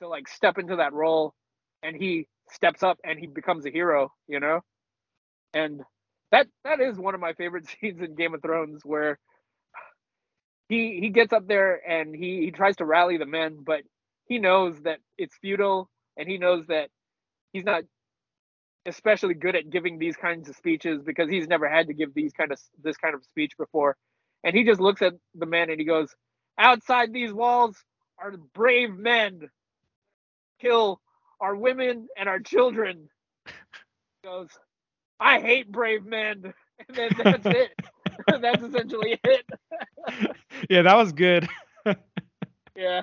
[0.00, 1.34] to like step into that role,
[1.82, 4.60] and he steps up and he becomes a hero, you know.
[5.54, 5.82] And
[6.32, 9.18] that that is one of my favorite scenes in Game of Thrones, where
[10.68, 13.82] he he gets up there and he he tries to rally the men, but
[14.26, 16.90] he knows that it's futile, and he knows that
[17.52, 17.82] he's not
[18.86, 22.32] especially good at giving these kinds of speeches because he's never had to give these
[22.32, 23.96] kind of this kind of speech before
[24.44, 26.08] and he just looks at the men and he goes
[26.58, 27.76] outside these walls
[28.18, 29.48] are brave men
[30.60, 31.00] kill
[31.40, 33.08] our women and our children
[33.46, 33.52] he
[34.28, 34.48] goes
[35.20, 36.52] i hate brave men
[36.88, 37.70] and then that's it
[38.40, 39.44] that's essentially it
[40.70, 41.48] yeah, that was good.
[42.76, 43.02] yeah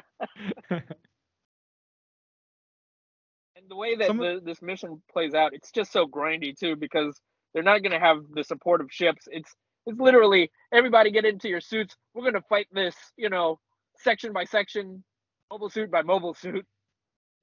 [3.68, 6.76] and the way that Some- the, this mission plays out, it's just so grindy too
[6.76, 7.20] because
[7.54, 9.28] they're not going to have the support of ships.
[9.32, 9.54] It's
[9.86, 11.96] it's literally everybody get into your suits.
[12.14, 13.60] We're going to fight this, you know,
[13.98, 15.04] section by section,
[15.52, 16.66] mobile suit by mobile suit.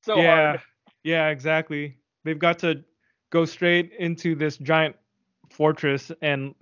[0.05, 0.53] So yeah.
[0.53, 0.61] hard.
[1.03, 1.97] Yeah, exactly.
[2.25, 2.85] They've got to
[3.31, 4.97] go straight into this giant
[5.51, 6.55] fortress and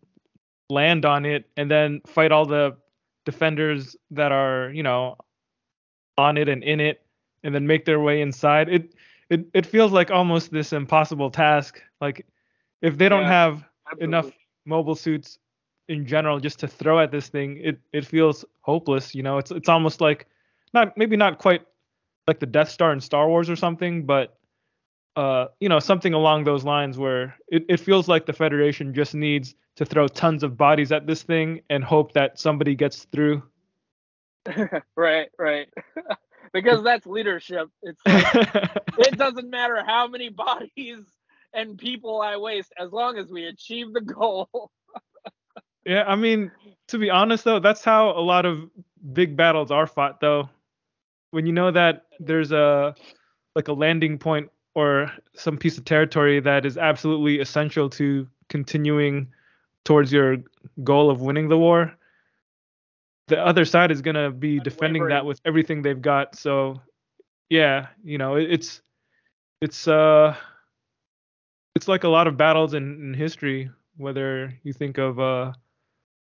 [0.71, 2.77] land on it and then fight all the
[3.25, 5.17] defenders that are, you know,
[6.19, 7.03] on it and in it
[7.43, 8.69] and then make their way inside.
[8.69, 8.95] It
[9.31, 11.81] it it feels like almost this impossible task.
[12.01, 12.27] Like
[12.83, 14.05] if they don't Yeah, have Absolutely.
[14.05, 14.33] enough
[14.65, 15.39] mobile suits
[15.89, 19.15] in general just to throw at this thing, it it feels hopeless.
[19.15, 20.27] You know, it's it's almost like
[20.75, 21.63] not maybe not quite
[22.27, 24.37] like the Death Star in Star Wars or something, but
[25.17, 29.15] uh, you know, something along those lines where it, it feels like the Federation just
[29.15, 33.43] needs to throw tons of bodies at this thing and hope that somebody gets through.
[34.97, 35.69] right, right.
[36.53, 37.69] because that's leadership.
[37.83, 41.05] It's like, it doesn't matter how many bodies
[41.53, 44.71] and people I waste as long as we achieve the goal.
[45.85, 46.51] yeah, I mean,
[46.89, 48.71] to be honest though, that's how a lot of
[49.13, 50.49] big battles are fought though.
[51.33, 52.95] When you know that there's a
[53.57, 59.29] like a landing point or some piece of territory that is absolutely essential to continuing
[59.85, 60.39] towards your
[60.85, 61.93] goal of winning the war,
[63.29, 66.37] the other side is going to be defending that with everything they've got.
[66.37, 66.81] So,
[67.51, 68.83] yeah, you know, it, it's
[69.61, 70.35] it's uh
[71.75, 75.53] it's like a lot of battles in, in history, whether you think of uh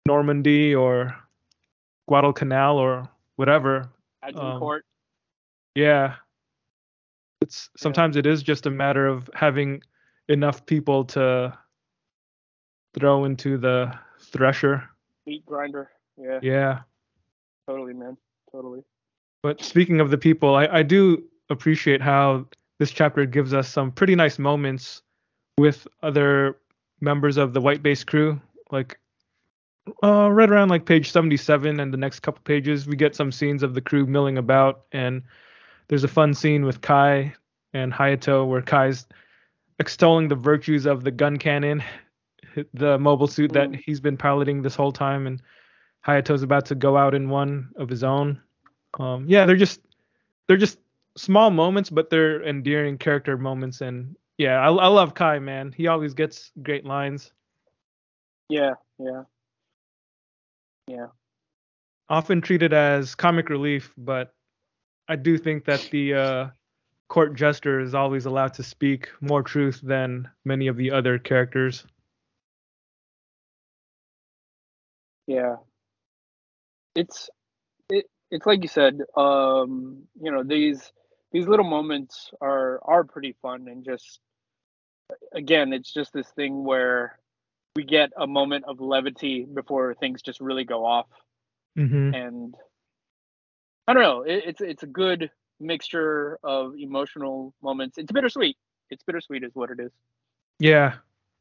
[0.07, 1.17] Normandy or
[2.09, 3.89] Guadalcanal or whatever.
[4.23, 4.85] Agincourt.
[5.75, 6.15] Yeah.
[7.41, 9.83] It's sometimes it is just a matter of having
[10.29, 11.57] enough people to
[12.99, 14.89] throw into the thresher.
[15.27, 15.91] meat grinder.
[16.17, 16.81] Yeah, Yeah.
[17.67, 18.17] totally, man.
[18.51, 18.83] Totally.
[19.43, 22.47] But speaking of the people, I, I do appreciate how
[22.79, 25.03] this chapter gives us some pretty nice moments
[25.59, 26.59] with other
[27.01, 28.41] members of the White Base crew.
[28.71, 28.99] Like
[30.05, 33.63] uh, right around like page 77 and the next couple pages, we get some scenes
[33.63, 34.83] of the crew milling about.
[34.93, 35.23] And
[35.89, 37.35] there's a fun scene with Kai
[37.75, 39.07] and Hayato where Kai's
[39.79, 41.83] extolling the virtues of the Guncannon,
[42.75, 43.83] the mobile suit that Mm.
[43.85, 45.27] he's been piloting this whole time.
[45.27, 45.43] And
[46.07, 48.41] Hayato's about to go out in one of his own.
[48.99, 49.81] Um, yeah, they're just
[50.47, 50.79] they're just
[51.17, 53.81] small moments, but they're endearing character moments.
[53.81, 55.73] And yeah, I, I love Kai, man.
[55.73, 57.33] He always gets great lines.
[58.49, 59.23] Yeah, yeah,
[60.87, 61.07] yeah.
[62.09, 64.35] Often treated as comic relief, but
[65.13, 66.47] I do think that the uh,
[67.11, 71.85] court jester is always allowed to speak more truth than many of the other characters.
[75.27, 75.57] Yeah.
[76.95, 77.29] It's
[77.91, 80.91] it it's like you said, um, you know, these
[81.31, 84.19] these little moments are are pretty fun and just
[85.35, 87.19] again, it's just this thing where
[87.77, 91.09] we get a moment of levity before things just really go off
[91.79, 92.15] Mm-hmm.
[92.15, 92.55] and
[93.89, 95.31] I don't know, it, it's it's a good
[95.61, 97.99] mixture of emotional moments.
[97.99, 98.57] It's bittersweet.
[98.91, 99.91] It's bittersweet is what it is.
[100.59, 100.95] Yeah,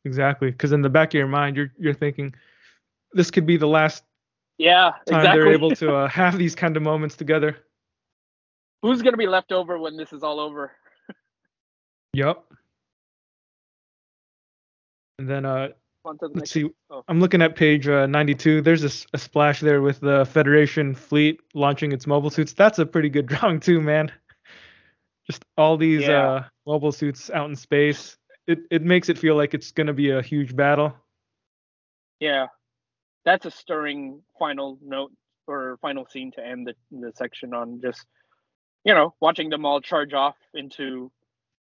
[0.05, 0.51] exactly.
[0.51, 2.33] Because in the back of your mind, you're you're thinking
[3.13, 4.03] this could be the last
[4.57, 5.39] Yeah, time exactly.
[5.39, 7.57] they're able to uh, have these kind of moments together.
[8.81, 10.71] Who's gonna be left over when this is all over?
[12.13, 12.43] Yep.
[15.19, 16.69] And then uh, On to the let's see.
[16.89, 17.03] oh.
[17.07, 18.61] I'm looking at page uh, 92.
[18.61, 22.53] There's a splash there with the Federation fleet launching its mobile suits.
[22.53, 24.11] That's a pretty good drawing too, man.
[25.29, 26.29] Just all these Yeah.
[26.31, 28.17] uh, mobile suits out in space.
[28.47, 30.93] It it makes it feel like it's gonna be a huge battle.
[32.19, 32.47] Yeah,
[33.23, 35.11] that's a stirring final note
[35.47, 38.05] or final scene to end the, the section on just,
[38.83, 41.11] you know, watching them all charge off into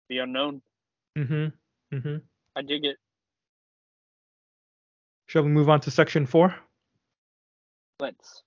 [0.09, 0.63] the unknown.
[1.17, 1.97] Mm-hmm.
[1.97, 2.17] Mm-hmm.
[2.57, 2.97] I dig it.
[5.29, 6.55] Shall we move on to section four?
[8.01, 8.43] Let's.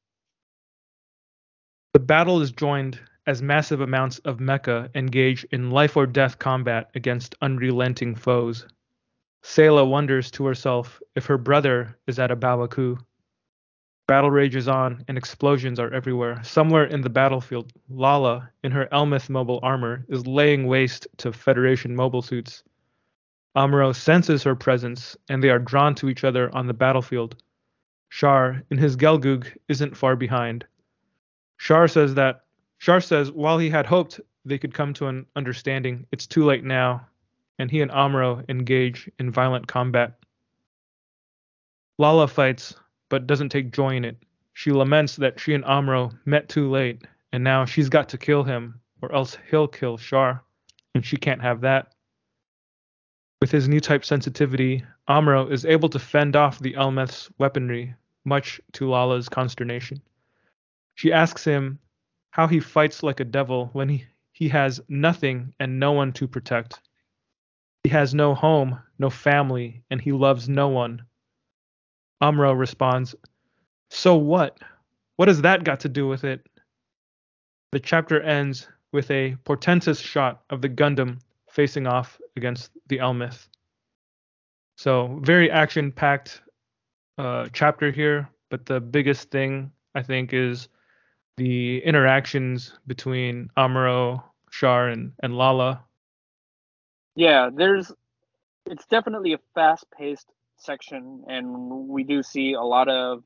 [1.93, 6.89] The battle is joined as massive amounts of mecha engage in life or death combat
[6.95, 8.65] against unrelenting foes.
[9.43, 12.97] Sayla wonders to herself if her brother is at A Baoa Qu.
[14.07, 16.43] Battle rages on and explosions are everywhere.
[16.43, 21.95] Somewhere in the battlefield, Lalah, in her Elmeth mobile armor, is laying waste to Federation
[21.95, 22.63] mobile suits.
[23.55, 27.41] Amuro senses her presence and they are drawn to each other on the battlefield.
[28.09, 30.65] Char, in his Gelgoog, isn't far behind.
[31.57, 32.45] Char says that
[32.79, 36.63] Char says while he had hoped they could come to an understanding, it's too late
[36.63, 37.05] now,
[37.59, 40.17] and he and Amuro engage in violent combat.
[41.99, 42.75] Lalah fights,
[43.09, 44.17] but doesn't take joy in it.
[44.53, 48.43] She laments that she and Amuro met too late, and now she's got to kill
[48.43, 50.43] him, or else he'll kill Char,
[50.95, 51.93] and she can't have that.
[53.41, 58.61] With his new type sensitivity, Amuro is able to fend off the Elmeth's weaponry, much
[58.73, 59.99] to Lalah's consternation.
[60.93, 61.79] She asks him
[62.29, 66.27] how he fights like a devil when he, he has nothing and no one to
[66.27, 66.81] protect.
[67.83, 71.01] He has no home, no family, and he loves no one.
[72.21, 73.15] Amuro responds,
[73.89, 74.59] So what?
[75.15, 76.47] What has that got to do with it?
[77.71, 81.21] The chapter ends with a portentous shot of the Gundam
[81.51, 83.47] facing off against the Elmeth.
[84.77, 86.41] So, very action packed
[87.17, 90.69] uh, chapter here, but the biggest thing I think is
[91.37, 95.79] the interactions between Amuro, Char, and, and Lalah.
[97.15, 97.91] Yeah, there's.
[98.67, 100.27] It's definitely a fast-paced
[100.57, 103.23] section, and we do see a lot of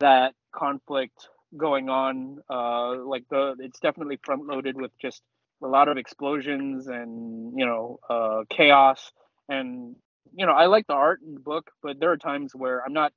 [0.00, 2.38] that conflict going on.
[2.48, 5.22] Uh, like the, it's definitely front-loaded with just
[5.64, 9.12] a lot of explosions and you know uh, chaos.
[9.48, 9.96] And
[10.34, 12.94] you know, I like the art in the book, but there are times where I'm
[12.94, 13.12] not.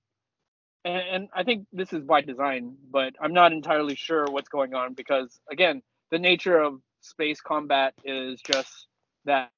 [0.86, 4.74] And, and I think this is by design, but I'm not entirely sure what's going
[4.76, 8.88] on because again, the nature of space combat is just
[9.26, 9.52] that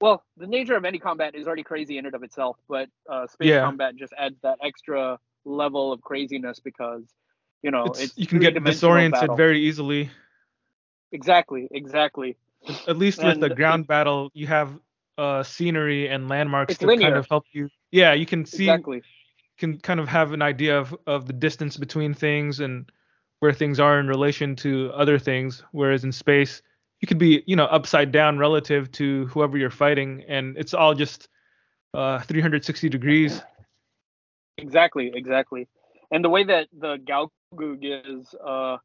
[0.00, 3.26] well, the nature of any combat is already crazy in and of itself, but uh,
[3.26, 3.62] space Yeah.
[3.62, 7.04] combat just adds that extra level of craziness because,
[7.62, 9.36] you know, It's, it's, you can get disoriented battle.
[9.36, 10.10] very easily.
[11.12, 12.36] Exactly, exactly.
[12.86, 14.78] At least with the ground it- battle, you have
[15.16, 17.68] uh, scenery and landmarks to kind of help you.
[17.90, 19.02] Yeah, you can see, exactly.
[19.58, 22.90] can kind of have an idea of, of the distance between things and
[23.40, 25.62] where things are in relation to other things.
[25.72, 26.62] Whereas in space,
[27.00, 30.94] you could be, you know, upside down relative to whoever you're fighting, and it's all
[30.94, 31.28] just
[31.94, 33.42] uh, 360 degrees.
[34.58, 35.68] Exactly, exactly.
[36.10, 38.78] And the way that the Gelgoog is, uh,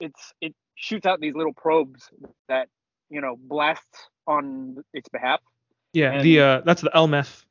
[0.00, 2.08] it's it shoots out these little probes
[2.48, 2.68] that
[3.10, 5.40] you know blasts on its behalf.
[5.92, 7.44] Yeah, And- the uh, that's the Elmeth.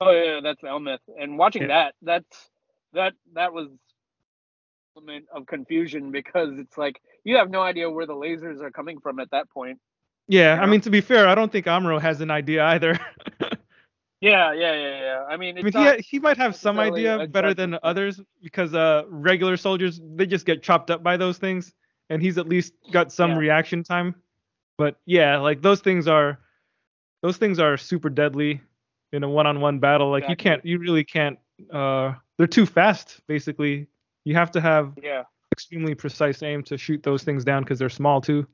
[0.00, 1.00] Oh yeah, that's the Elmeth.
[1.20, 1.68] And watching Yeah.
[1.68, 2.50] that, that's
[2.92, 3.68] that that was
[4.96, 9.00] element of confusion because it's like you have no idea where the lasers are coming
[9.00, 9.78] from at that point.
[10.28, 12.98] Yeah, I mean to be fair, I don't think Amuro has an idea either.
[14.20, 15.24] Yeah, yeah, yeah, yeah.
[15.28, 19.02] I mean, I mean, he, he might have some idea better than others because uh,
[19.10, 21.74] regular soldiers they just get chopped up by those things,
[22.10, 23.38] and he's at least got some Yeah.
[23.38, 24.14] reaction time.
[24.78, 26.38] But yeah, like those things are,
[27.22, 28.60] those things are super deadly
[29.12, 30.10] in a one-on-one battle.
[30.10, 31.38] Like you can't, you really can't.
[31.72, 33.20] Uh, they're too fast.
[33.26, 33.86] Basically,
[34.24, 37.88] you have to have yeah, extremely precise aim to shoot those things down because they're
[37.88, 38.46] small too.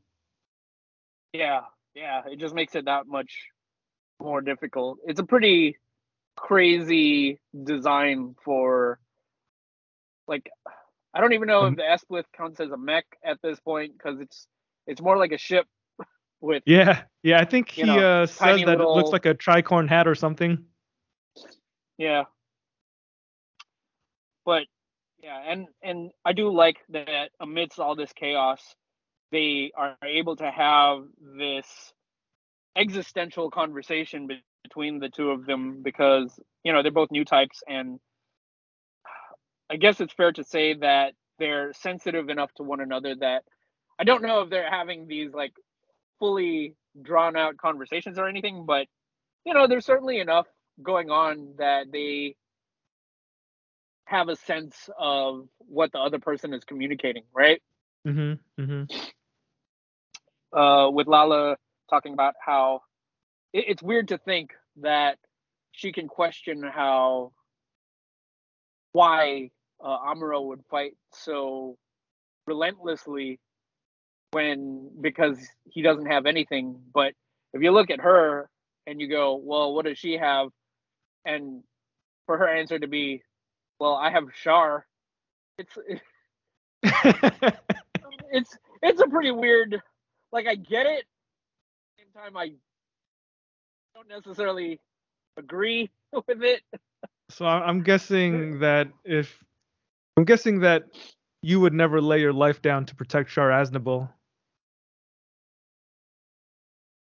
[1.33, 1.61] yeah,
[1.95, 2.23] yeah.
[2.31, 3.33] It just makes it that much
[4.21, 4.99] more difficult.
[5.07, 5.79] It's a pretty
[6.37, 9.01] crazy design for
[10.29, 10.51] like
[11.13, 13.93] I don't even know Um, if the Esplith counts as a mech at this point
[13.97, 14.47] because it's
[14.87, 15.67] it's more like a ship
[16.41, 17.41] with Yeah, yeah.
[17.41, 20.65] I think he know, uh, says that it looks like a tricorn hat or something.
[21.99, 22.25] Yeah.
[24.45, 24.65] But
[25.23, 28.61] yeah, and and I do like that amidst all this chaos,
[29.33, 31.05] they are able to have
[31.39, 31.67] this
[32.77, 34.29] existential conversation
[34.63, 37.99] between the two of them because you know they're both new types and
[39.71, 43.45] I guess it's fair to say that they're sensitive enough to one another that
[43.99, 45.53] I don't know if they're having these like
[46.19, 48.87] fully drawn out conversations or anything, but
[49.45, 50.47] you know, there's certainly enough
[50.83, 52.37] going on that they
[54.05, 57.63] have a sense of what the other person is communicating, right?
[58.07, 58.63] Mm-hmm.
[58.63, 60.59] Mm-hmm.
[60.59, 61.57] Uh, with Lalah
[61.89, 62.83] talking about how
[63.53, 64.51] it, it's weird to think
[64.81, 65.19] that
[65.73, 67.33] she can question how
[68.93, 69.51] why
[69.83, 71.77] uh, Amuro would fight so
[72.47, 73.39] relentlessly
[74.33, 76.81] when because he doesn't have anything.
[76.93, 77.15] But
[77.53, 78.49] if you look at her
[78.87, 80.49] and you go, well, what does she have?
[81.25, 81.63] And
[82.27, 83.23] for her answer to be,
[83.79, 84.87] well, I have Char.
[85.59, 85.77] It's
[88.33, 89.81] it's it's a pretty weird.
[90.33, 91.01] Like I get it.
[91.01, 92.53] At the same time, I
[93.95, 94.81] don't necessarily
[95.37, 96.63] agree with it.
[97.31, 99.43] So I'm guessing that if
[100.17, 100.85] I'm guessing that
[101.43, 104.11] you would never lay your life down to protect Char Aznable.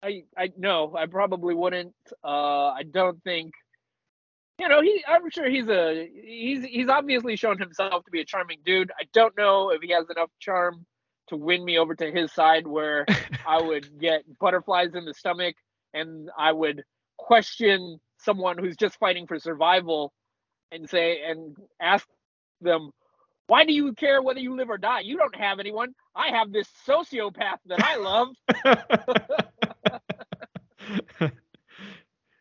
[0.03, 1.95] I I no, I probably wouldn't.
[2.23, 3.53] Uh, I don't think.
[4.59, 5.05] You know, he.
[5.07, 6.09] I'm sure he's a.
[6.25, 8.93] He's he's obviously shown himself to be a charming dude.
[8.99, 10.87] I don't know if he has enough charm
[11.29, 13.07] to win me over to his side, where
[13.47, 15.57] I would get butterflies in the stomach
[15.97, 16.85] and I would
[17.17, 20.13] question someone who's just fighting for survival
[20.71, 22.07] and say and ask
[22.61, 22.91] them
[23.49, 26.53] why do you care whether you live or die you don't have anyone i have
[26.53, 28.29] this sociopath that i love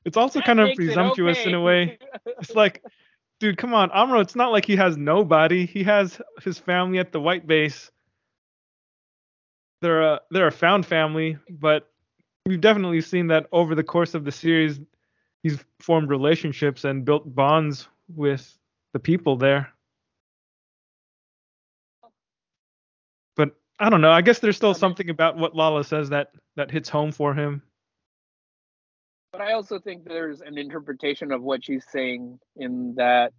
[0.06, 1.98] it's also That kind of presumptuous in a way.
[2.40, 2.84] It's like,
[3.40, 4.22] dude, come on, Amuro.
[4.22, 5.66] It's not like he has nobody.
[5.66, 7.92] He has his family at the White Base.
[9.82, 11.92] They're a they're a found family, but
[12.46, 14.80] we've definitely seen that over the course of the series,
[15.44, 18.58] he's formed relationships and built bonds with
[18.94, 19.72] the people there.
[23.80, 24.12] I don't know.
[24.12, 27.34] I guess there's still mean- something about what Lalah says that that hits home for
[27.34, 27.62] him.
[29.34, 33.34] but i also think there's an interpretation of what she's saying in that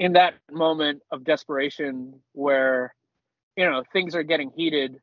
[0.00, 2.92] in that moment of desperation where
[3.56, 4.96] you know things are getting heated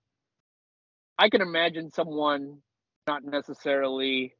[1.17, 2.57] i can imagine someone
[3.07, 4.35] not necessarily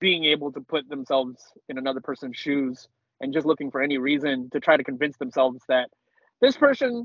[0.00, 2.86] being able to put themselves in another person's shoes
[3.20, 5.90] and just looking for any reason to try to convince themselves that
[6.40, 7.04] this person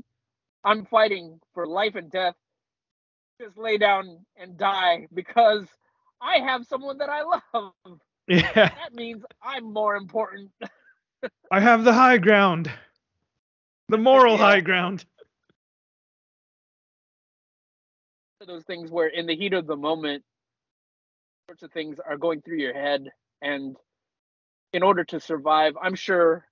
[0.64, 2.34] i'm fighting for life and death.
[3.40, 5.66] Just lay down and die because
[6.22, 8.00] i have someone that i love.
[8.28, 10.50] Yeah, that means i'm more important.
[11.50, 12.70] I have the high ground,
[13.88, 14.38] the moral Yeah.
[14.38, 15.04] high ground.
[18.46, 20.24] those things where in the heat of the moment
[21.48, 23.08] sorts of things are going through your head.
[23.42, 23.76] And
[24.74, 26.46] in order to survive i'm sure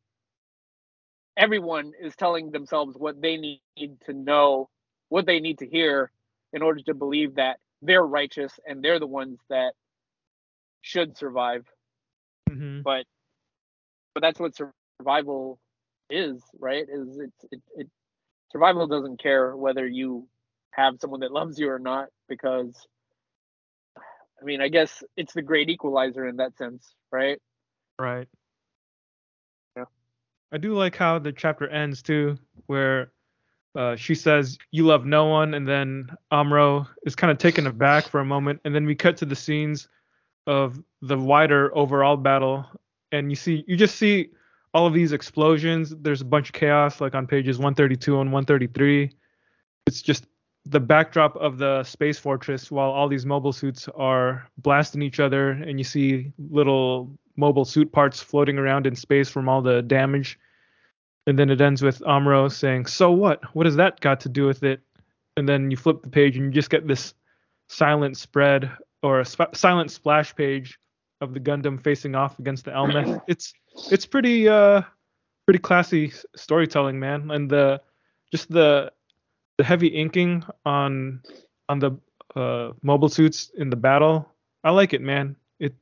[1.36, 3.60] everyone is telling themselves what they need
[4.06, 4.68] to know
[5.08, 6.10] what they need to hear
[6.52, 9.74] in order to believe that they're righteous and they're the ones that
[10.80, 11.66] should survive.
[12.48, 13.04] Hmm but
[14.14, 14.54] but that's what
[15.00, 15.59] survival
[16.10, 16.84] is right?
[16.88, 17.88] Is it's it, it
[18.50, 20.28] survival doesn't care whether you
[20.72, 22.86] have someone that loves you or not because
[24.40, 27.38] i mean i guess it's the great equalizer in that sense right?
[27.98, 28.28] Right.
[30.52, 33.12] I do like how the chapter ends too, where
[33.74, 38.04] uh, she says, "You love no one," and then Amuro is kind of taken aback
[38.04, 39.88] for a moment, and then we cut to the scenes
[40.46, 42.66] of the wider overall battle,
[43.12, 44.30] and you see, you just see
[44.74, 45.94] all of these explosions.
[46.00, 49.10] There's a bunch of chaos, like on pages 132 and 133.
[49.86, 50.26] It's just
[50.64, 55.51] the backdrop of the space fortress while all these mobile suits are blasting each other,
[55.51, 60.39] and you see little mobile suit parts floating around in space from all the damage.
[61.26, 63.43] And then it ends with Amuro saying, "So what?
[63.55, 64.80] What has that got to do with it?"
[65.36, 67.14] And then you flip the page and you just get this
[67.68, 68.70] silent spread
[69.02, 70.78] or a sp- silent splash page
[71.20, 73.20] of the Gundam facing off against the Elmeth.
[73.28, 73.52] it's
[73.90, 74.82] it's pretty uh
[75.47, 77.30] pretty classy storytelling, man.
[77.30, 77.80] And the
[78.30, 78.93] just the
[79.62, 81.22] the heavy inking on
[81.68, 81.93] on the
[82.34, 84.28] uh, mobile suits in the battle.
[84.64, 85.36] I like it, man.
[85.60, 85.72] It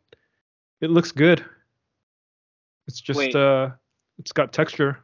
[0.82, 1.42] it looks good.
[2.86, 3.34] It's just Wait.
[3.34, 3.70] uh
[4.18, 4.98] it's got texture.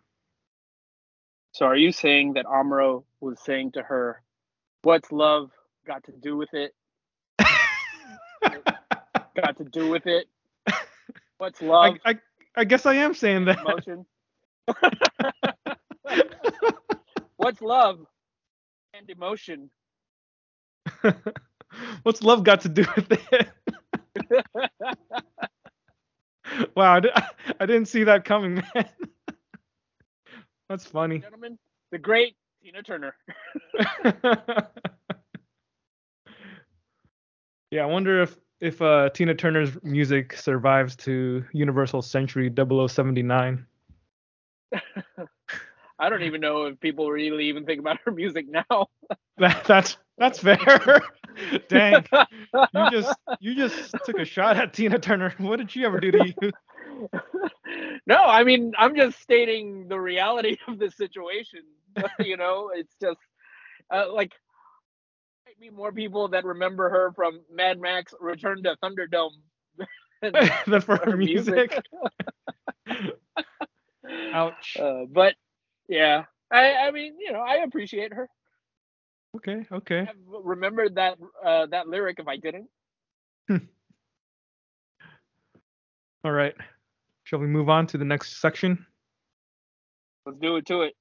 [1.52, 4.20] so are you saying that amuro was saying to her
[4.82, 5.50] what's love
[5.86, 6.74] got to do with it
[9.40, 10.26] got to do with it
[11.38, 12.18] what's love I, I
[12.56, 13.60] I guess I am saying that.
[13.60, 14.04] emotion
[17.36, 18.00] what's love
[18.96, 19.70] and emotion
[22.04, 23.48] What's love got to do with it?
[26.76, 27.28] wow, I,
[27.60, 28.88] I didn't see that coming, man.
[30.68, 31.18] That's funny.
[31.18, 31.58] gentlemen
[31.92, 33.14] the great tina turner
[37.70, 43.66] yeah, I wonder if if uh, Tina Turner's music survives to Universal Century 0079.
[45.98, 48.86] I don't even know if people really even think about her music now.
[49.38, 51.02] That, that's that's fair.
[51.68, 52.02] Dang,
[52.72, 55.34] you just you just took a shot at Tina Turner.
[55.36, 56.50] What did she ever do to you?
[58.06, 61.60] no, I mean I'm just stating the reality of the situation.
[62.20, 63.18] you know, it's just
[63.90, 64.32] uh, like
[65.44, 69.32] might be more people that remember her from Mad Max: Return to Thunderdome
[70.22, 71.78] than for her music.
[72.86, 73.12] music.
[74.32, 74.76] Ouch.
[74.80, 75.34] Uh, but
[75.88, 78.28] yeah, I I mean you know I appreciate her.
[79.36, 80.00] Okay, okay.
[80.00, 82.68] I've remembered that uh, that lyric if I didn't.
[86.24, 86.54] All right.
[87.24, 88.86] Shall we move on to the next section?
[90.24, 90.94] Let's do it to it.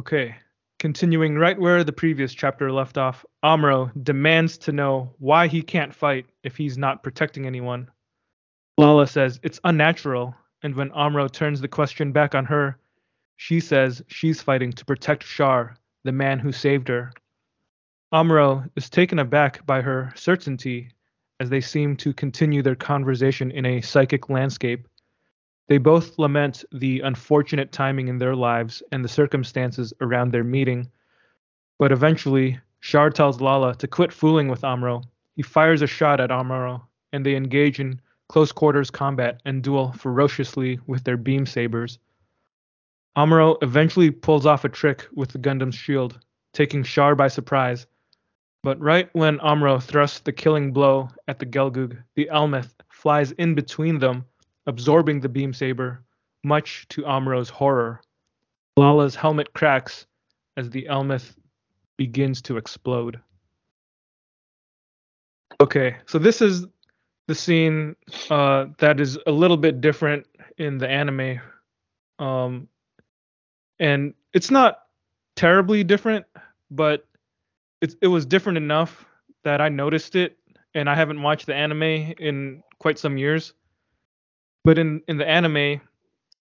[0.00, 0.34] Okay.
[0.78, 5.94] Continuing right where the previous chapter left off, Amuro demands to know why he can't
[5.94, 7.90] fight if he's not protecting anyone.
[8.78, 12.78] Lalah says it's unnatural, and when Amuro turns the question back on her,
[13.36, 17.12] she says she's fighting to protect Char, the man who saved her.
[18.12, 20.90] Amuro is taken aback by her certainty
[21.40, 24.86] as they seem to continue their conversation in a psychic landscape.
[25.66, 30.90] They both lament the unfortunate timing in their lives and the circumstances around their meeting.
[31.78, 35.02] But eventually, Char tells Lalah to quit fooling with Amuro.
[35.34, 36.82] He fires a shot at Amuro,
[37.12, 41.98] and they engage in close quarters combat and duel ferociously with their beam sabers.
[43.16, 46.18] Amuro eventually pulls off a trick with the Gundam's shield,
[46.52, 47.86] taking Char by surprise.
[48.62, 53.54] But right when Amuro thrusts the killing blow at the Gelgoog, the Elmeth flies in
[53.54, 54.24] between them,
[54.66, 56.02] absorbing the beam saber,
[56.42, 58.00] much to Amuro's horror.
[58.76, 60.06] Lalah's helmet cracks
[60.56, 61.36] as the Elmeth
[61.96, 63.20] begins to explode.
[65.60, 66.66] Okay, so this is
[67.28, 67.94] the scene
[68.30, 70.26] uh, that is a little bit different
[70.58, 71.40] in the anime.
[72.18, 72.68] Um,
[73.84, 74.78] and it's not
[75.36, 76.24] terribly different,
[76.70, 77.06] but
[77.82, 79.04] it it was different enough
[79.44, 80.38] that I noticed it,
[80.74, 83.52] and I haven't watched the anime in quite some years.
[84.64, 85.82] But in in the anime,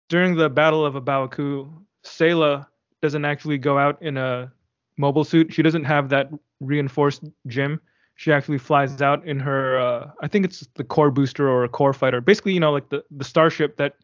[0.07, 1.67] during the Battle of A Baoa Qu,
[2.05, 2.67] Sayla
[3.01, 4.51] doesn't actually go out in a
[4.97, 5.53] mobile suit.
[5.53, 6.29] She doesn't have that
[6.61, 7.79] reinforced GM.
[8.15, 11.69] She actually flies out in her, uh, I think it's the core booster or a
[11.69, 12.21] core fighter.
[12.21, 13.95] Basically, you know, like the, the starship that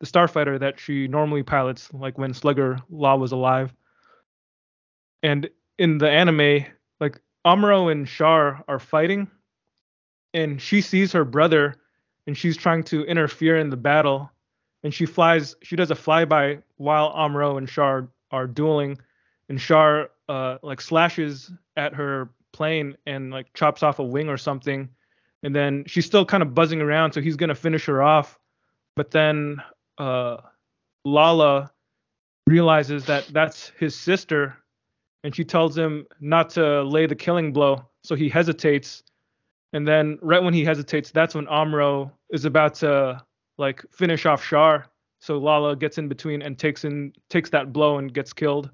[0.00, 3.72] the starfighter that she normally pilots, like when Sleggar Law was alive.
[5.22, 5.48] And
[5.78, 6.64] in the anime,
[7.00, 9.30] like Amuro and Char are fighting,
[10.32, 11.76] and she sees her brother,
[12.26, 14.30] and she's trying to interfere in the battle,
[14.82, 15.54] and she flies.
[15.62, 18.98] She does a flyby while Amuro and Char are dueling,
[19.50, 24.38] and Char uh, like slashes at her plane and like chops off a wing or
[24.38, 24.88] something,
[25.42, 28.38] and then she's still kind of buzzing around, so he's gonna finish her off,
[28.96, 29.62] but then
[30.00, 30.38] uh,
[31.06, 31.70] Lalah
[32.46, 34.56] realizes that that's his sister,
[35.22, 37.84] and she tells him not to lay the killing blow.
[38.02, 39.02] So he hesitates,
[39.72, 43.22] and then right when he hesitates, that's when Amuro is about to
[43.58, 44.86] like finish off Char.
[45.20, 48.70] So Lalah gets in between and takes in takes that blow and gets killed.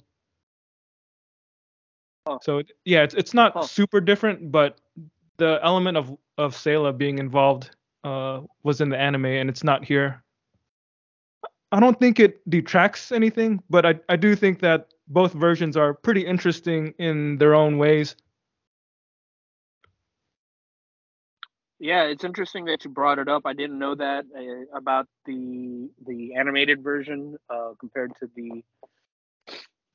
[2.27, 2.39] Huh.
[2.41, 3.63] So yeah, it's it's not huh.
[3.63, 4.79] super different, but
[5.39, 7.71] the element of of Sayla being involved
[8.05, 10.23] uh, was in the anime, and it's not here.
[11.73, 15.95] I don't think it detracts anything, but I, I do think that both versions are
[15.95, 18.17] pretty interesting in their own ways.
[21.79, 23.43] Yeah, it's interesting that you brought it up.
[23.45, 28.65] I didn't know that uh, about the the animated version uh, compared to the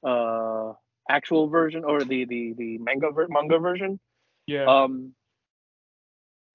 [0.07, 0.73] uh,
[1.09, 3.99] actual version or the the the manga ver- manga version.
[4.45, 4.65] Yeah.
[4.65, 5.13] Um,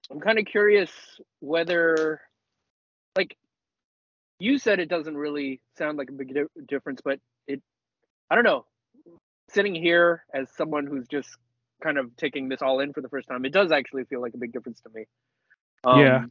[0.09, 0.91] I'm kind of curious
[1.39, 2.21] whether,
[3.17, 3.35] like,
[4.39, 7.61] you said it doesn't really sound like a big di- difference, but it,
[8.29, 8.65] I don't know.
[9.49, 11.29] Sitting here as someone who's just
[11.81, 14.33] kind of taking this all in for the first time, it does actually feel like
[14.33, 15.05] a big difference to me.
[15.83, 16.25] Um, yeah.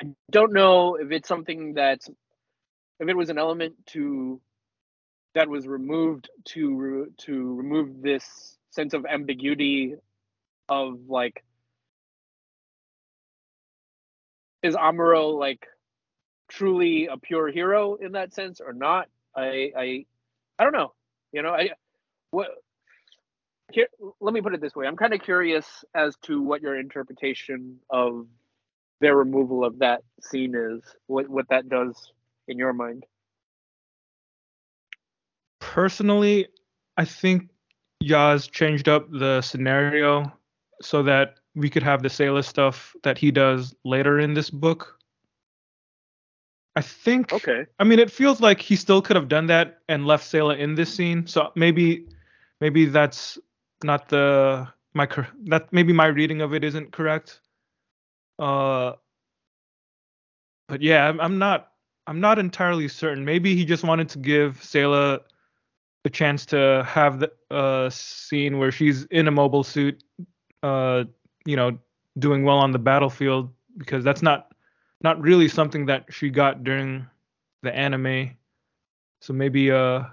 [0.00, 2.00] I don't know if it's something that,
[3.00, 4.40] if it was an element to,
[5.34, 9.96] that was removed to to remove this sense of ambiguity,
[10.68, 11.42] of like,
[14.62, 15.66] is Amuro like
[16.56, 19.08] truly a pure hero in that sense or not.
[19.36, 20.06] I I
[20.58, 20.92] I don't know.
[21.32, 21.70] You know, I
[22.30, 22.48] what
[23.72, 23.88] here
[24.20, 24.86] let me put it this way.
[24.86, 28.26] I'm kind of curious as to what your interpretation of
[29.00, 30.82] their removal of that scene is.
[31.06, 32.12] What what that does
[32.46, 33.04] in your mind.
[35.60, 36.48] Personally,
[36.96, 37.48] I think
[38.02, 40.30] Yaz changed up the scenario
[40.80, 44.98] so that we could have the Sayla stuff that he does later in this book.
[46.76, 47.32] I think.
[47.32, 47.66] Okay.
[47.78, 50.74] I mean, it feels like he still could have done that and left Sayla in
[50.74, 51.26] this scene.
[51.26, 52.06] So maybe,
[52.60, 53.38] maybe that's
[53.82, 55.08] not the my
[55.44, 57.40] that maybe my reading of it isn't correct.
[58.38, 58.92] Uh,
[60.68, 61.72] but yeah, I'm, I'm not
[62.06, 63.24] I'm not entirely certain.
[63.24, 65.20] Maybe he just wanted to give Sayla
[66.02, 70.02] the chance to have the uh, scene where she's in a mobile suit,
[70.62, 71.04] uh,
[71.46, 71.78] you know,
[72.18, 74.53] doing well on the battlefield because that's not
[75.04, 77.06] not really something that she got during
[77.62, 78.30] the anime.
[79.20, 80.04] So maybe uh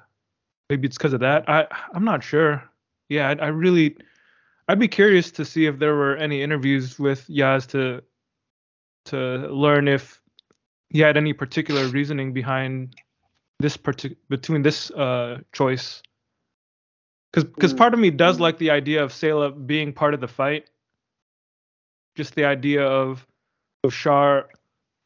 [0.70, 1.50] maybe it's because of that.
[1.50, 2.64] I I'm not sure.
[3.10, 3.98] Yeah, I, I really
[4.68, 8.04] I'd be curious to see if there were any interviews with Yaz to
[9.06, 9.18] to
[9.50, 10.22] learn if
[10.90, 12.96] he had any particular reasoning behind
[13.60, 16.02] this partic- between this uh, choice.
[17.32, 17.78] Because because mm.
[17.78, 18.42] part of me does mm.
[18.42, 20.70] like the idea of Sayla being part of the fight.
[22.16, 23.26] Just the idea of
[23.84, 24.50] of Char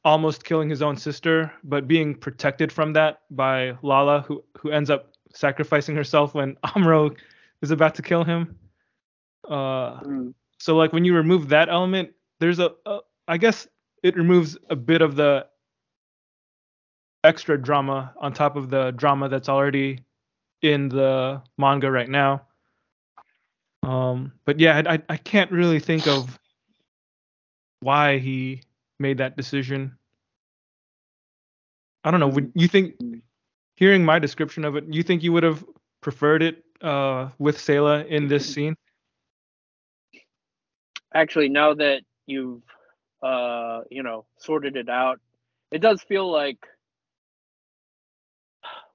[0.05, 4.89] almost killing his own sister, but being protected from that by Lalah, who who ends
[4.89, 7.13] up sacrificing herself when Amuro
[7.61, 8.55] is about to kill him.
[9.49, 10.33] Uh, mm.
[10.59, 13.67] So like when you remove that element, there's a, a I guess
[14.03, 15.47] it removes a bit of the
[17.23, 19.99] extra drama on top of the drama that's already
[20.61, 22.43] in the manga right now.
[23.81, 26.39] Um, but yeah, I, I can't really think of
[27.81, 28.61] why he
[28.99, 29.97] made that decision.
[32.03, 32.27] I don't know.
[32.27, 32.95] Would you think,
[33.75, 35.63] hearing my description of it, you think you would have
[36.01, 38.75] preferred it uh, with Sayla in this scene?
[41.13, 42.61] Actually, now that you've
[43.23, 45.19] uh, you know sorted it out,
[45.71, 46.59] it does feel like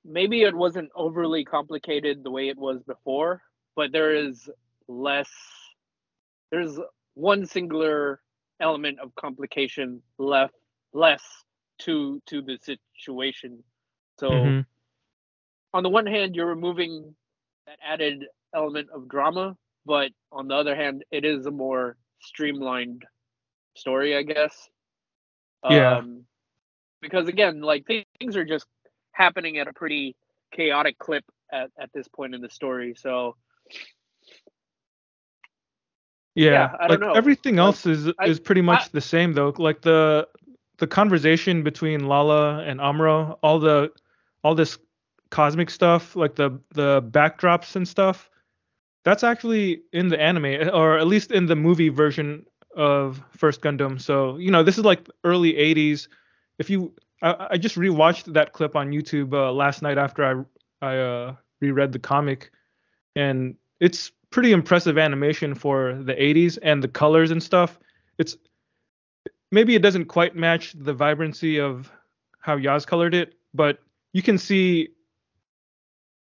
[0.05, 3.43] maybe it wasn't overly complicated the way it was before,
[3.75, 4.49] but there is
[4.87, 5.31] less.
[6.51, 6.79] There's
[7.15, 8.21] one singular
[8.61, 10.55] element of complication left
[10.93, 11.23] less
[11.81, 12.59] to to the
[12.97, 13.63] situation.
[14.19, 14.61] So mm-hmm.
[15.73, 17.15] on the one hand, you're removing
[17.67, 19.57] that added element of drama,
[19.87, 23.05] but on the other hand, it is a more streamlined
[23.77, 24.69] story, I guess.
[25.69, 25.99] Yeah.
[25.99, 26.25] Um,
[27.01, 28.67] because again, like things are just
[29.13, 30.17] happening at a pretty
[30.53, 32.95] chaotic clip at, at this point in the story.
[32.97, 33.37] So
[36.35, 37.13] yeah, yeah I don't like know.
[37.13, 39.55] Everything like, else is I, is pretty much I, the same though.
[39.57, 40.29] Like the
[40.79, 43.93] the conversation between Lalah and Amuro, all the
[44.43, 44.79] all this
[45.31, 48.31] cosmic stuff, like the the backdrops and stuff,
[49.05, 52.45] that's actually in the anime, or at least in the movie version
[52.77, 54.01] of First Gundam.
[54.01, 56.09] So you know, this is like early '80s.
[56.59, 56.93] If you
[57.23, 60.47] I, I just rewatched that clip on YouTube uh, last night after
[60.83, 62.51] I I uh, reread the comic,
[63.17, 67.79] and it's pretty impressive animation for the 80s and the colors and stuff.
[68.19, 68.37] It's
[69.51, 71.91] maybe it doesn't quite match the vibrancy of
[72.41, 73.79] how Yaz colored it, but
[74.13, 74.89] you can see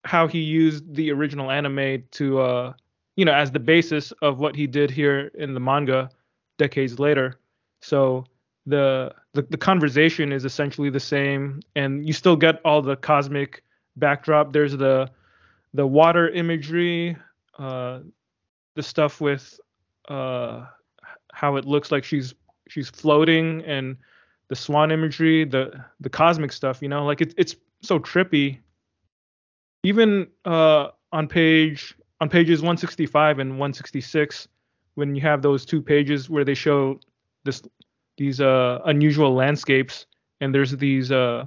[0.04, 2.72] how he used the original anime to uh
[3.16, 6.10] you know as the basis of what he did here in the manga
[6.58, 7.38] decades later.
[7.82, 8.24] So
[8.66, 13.62] the, the the conversation is essentially the same, and you still get all the cosmic
[13.96, 14.52] backdrop.
[14.52, 15.10] There's the
[15.74, 17.16] the water imagery,
[17.60, 18.00] uh,
[18.74, 19.60] the stuff with
[20.08, 20.66] uh,
[21.32, 22.34] how it looks like she's
[22.68, 23.96] she's floating, and
[24.48, 26.80] the swan imagery, the the cosmic stuff.
[26.82, 28.58] You know, like it's it's so trippy.
[29.82, 34.48] Even uh, on page on pages 165 and 166,
[34.94, 36.98] when you have those two pages where they show
[37.44, 37.62] this
[38.16, 40.06] these uh, unusual landscapes,
[40.40, 41.46] and there's these uh,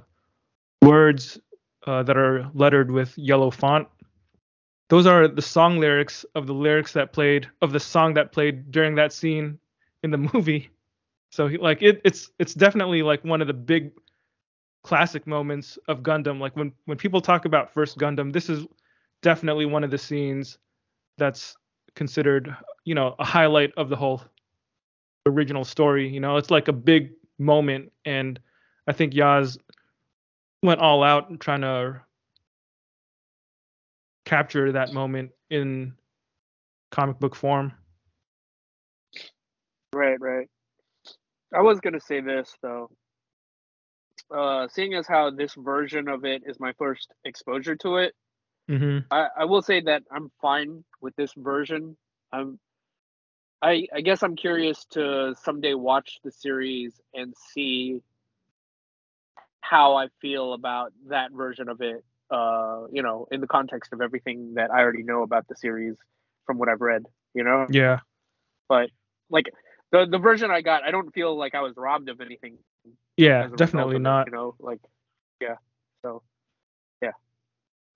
[0.82, 1.38] words
[1.86, 3.88] uh, that are lettered with yellow font.
[4.88, 8.70] Those are the song lyrics of the lyrics that played of the song that played
[8.70, 9.58] during that scene
[10.02, 10.70] in the movie.
[11.30, 13.92] So he, like it, it's it's definitely like one of the big
[14.82, 16.38] classic moments of Gundam.
[16.38, 18.66] Like when when people talk about first Gundam, this is
[19.22, 20.58] definitely one of the scenes
[21.18, 21.56] that's
[21.96, 22.54] considered
[22.84, 24.22] you know a highlight of the whole
[25.26, 26.08] original story.
[26.08, 28.38] You know, it's like a big moment, and
[28.86, 29.58] I think Yaz
[30.62, 32.00] went all out trying to
[34.24, 35.94] capture that moment in
[36.90, 37.72] comic book form.
[39.92, 40.48] Right, right.
[41.54, 42.90] I was gonna say this though.
[44.34, 48.14] Uh, seeing as how this version of it is my first exposure to it,
[48.70, 48.98] mm-hmm.
[49.10, 51.96] I, I will say that I'm fine with this version.
[52.32, 52.58] I'm
[53.62, 58.02] I, I guess I'm curious to someday watch the series and see
[59.62, 62.04] how I feel about that version of it.
[62.34, 65.94] Uh, you know, in the context of everything that I already know about the series
[66.46, 67.02] from what I've read.
[67.32, 67.66] You know.
[67.70, 68.00] Yeah.
[68.68, 68.90] But
[69.30, 69.46] like,
[69.92, 72.58] the the version I got, I don't feel like I was robbed of anything.
[73.16, 74.26] Yeah, definitely not.
[74.26, 74.80] It, you know, like
[75.40, 75.56] yeah.
[76.02, 76.22] So
[77.00, 77.12] yeah.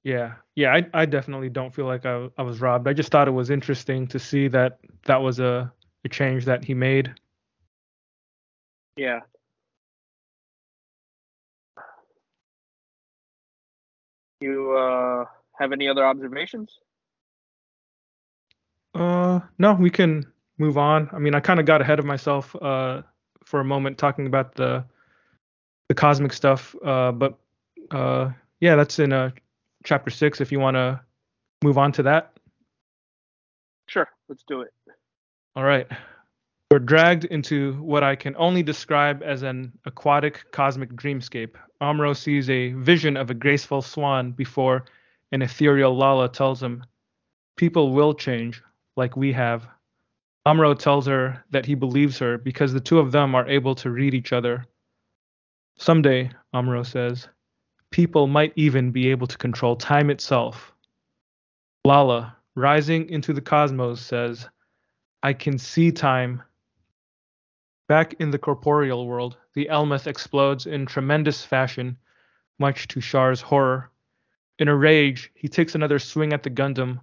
[0.05, 2.87] Yeah, yeah, I I definitely don't feel like I I was robbed.
[2.87, 5.73] I just thought it was interesting to see that that was a
[6.05, 7.13] a change that he made.
[8.97, 9.21] Yeah.
[14.41, 15.25] You uh
[15.59, 16.71] have any other observations?
[18.95, 20.25] Uh, no, we can
[20.59, 21.09] move on.
[21.13, 23.03] I mean, I kind of got ahead of myself uh,
[23.45, 24.85] for a moment talking about the
[25.89, 26.75] the cosmic stuff.
[26.85, 27.39] Uh, but
[27.91, 29.31] uh, yeah, that's in uh,
[29.85, 30.41] chapter six.
[30.41, 31.01] If you want to
[31.63, 32.33] move on to that.
[33.89, 34.73] Sure, let's do it.
[35.57, 35.87] All right.
[36.71, 41.55] We're dragged into what I can only describe as an aquatic cosmic dreamscape.
[41.81, 44.85] Amuro sees a vision of a graceful swan before
[45.33, 46.85] an ethereal Lalah tells him,
[47.57, 48.63] People will change,
[48.97, 49.67] like we have.
[50.47, 53.91] Amuro tells her that he believes her because the two of them are able to
[53.91, 54.67] read each other.
[55.79, 57.29] Someday, Amuro says,
[57.91, 60.73] people might even be able to control time itself.
[61.87, 64.49] Lalah, rising into the cosmos, says,
[65.23, 66.43] I can see time.
[67.89, 71.97] Back in the corporeal world, the Elmeth explodes in tremendous fashion,
[72.59, 73.91] much to Char's horror.
[74.59, 77.01] In a rage, he takes another swing at the Gundam,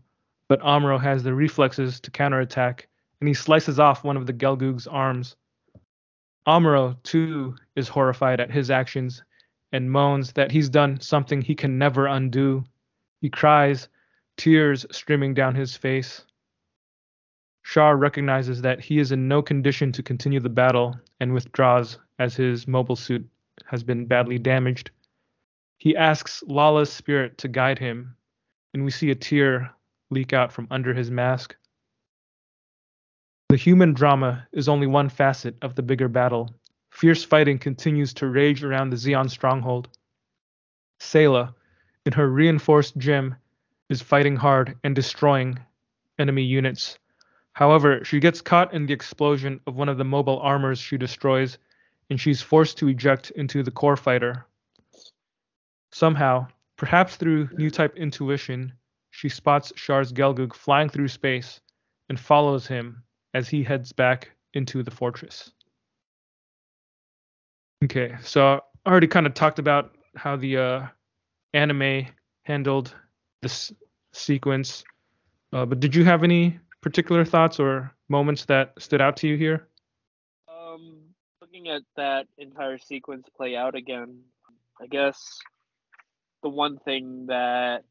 [0.48, 2.88] but Amuro has the reflexes to counterattack,
[3.20, 5.36] and he slices off one of the Gelgoog's arms.
[6.48, 9.24] Amuro, too, is horrified at his actions
[9.72, 12.64] and moans that he's done something he can never undo.
[13.22, 13.90] He cries,
[14.38, 16.25] tears streaming down his face.
[17.66, 22.36] Char recognizes that he is in no condition to continue the battle and withdraws as
[22.36, 23.28] his mobile suit
[23.66, 24.92] has been badly damaged.
[25.78, 28.16] He asks Lalah's spirit to guide him,
[28.74, 29.74] and we see a tear
[30.12, 31.56] leak out from under his mask.
[33.50, 36.54] The human drama is only one facet of the bigger battle.
[36.92, 39.90] Fierce fighting continues to rage around the Zeon stronghold.
[41.00, 41.56] Sayla,
[42.06, 43.36] in her reinforced GM,
[43.90, 45.60] is fighting hard and destroying
[46.20, 47.00] enemy units.
[47.56, 51.58] However, she gets caught in the explosion of one of the mobile armors she destroys,
[52.10, 54.46] and she's forced to eject into the core fighter.
[55.94, 58.74] Somehow, perhaps through new type intuition,
[59.12, 61.62] she spots Char's Gelgoog flying through space
[62.10, 63.02] and follows him
[63.34, 65.52] as he heads back into the fortress.
[67.86, 70.88] Okay, so I already kind of talked about how the uh,
[71.54, 72.08] anime
[72.44, 72.94] handled
[73.42, 73.72] this
[74.12, 74.84] sequence,
[75.54, 79.36] uh, but did you have any particular thoughts or moments that stood out to you
[79.36, 79.68] here?
[80.48, 80.98] Um,
[81.42, 84.20] looking at that entire sequence play out again,
[84.80, 85.40] I guess
[86.44, 87.86] the one thing that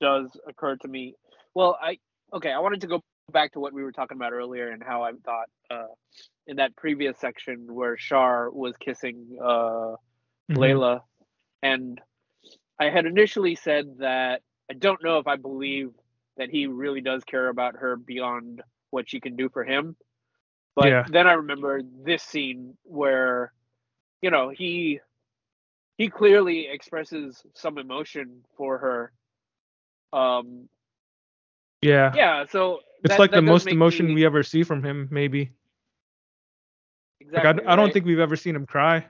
[0.00, 1.16] does occur to me.
[1.54, 1.98] Well, I
[2.32, 5.02] okay, I wanted to go back to what we were talking about earlier and how
[5.02, 5.92] I thought uh,
[6.46, 10.56] in that previous section where Char was kissing uh, mm-hmm.
[10.56, 11.02] Layla,
[11.62, 12.00] and
[12.78, 14.40] I had initially said that
[14.70, 15.90] I don't know if I believe
[16.40, 19.94] that he really does care about her beyond what she can do for him.
[20.74, 21.04] But yeah.
[21.06, 23.52] then I remember this scene where,
[24.22, 25.00] you know, he
[25.98, 29.12] he clearly expresses some emotion for her.
[30.18, 30.70] Um,
[31.82, 32.10] yeah.
[32.16, 32.46] Yeah.
[32.50, 34.14] So it's that, like that the most emotion me...
[34.14, 35.50] we ever see from him, maybe.
[37.20, 37.36] Exactly.
[37.36, 37.72] Like I, right?
[37.74, 39.04] I don't think we've ever seen him cry.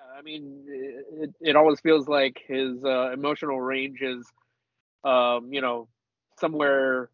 [0.00, 4.26] I mean, it, it always feels like his uh, emotional range is,
[5.04, 5.88] um, you know,
[6.38, 7.10] somewhere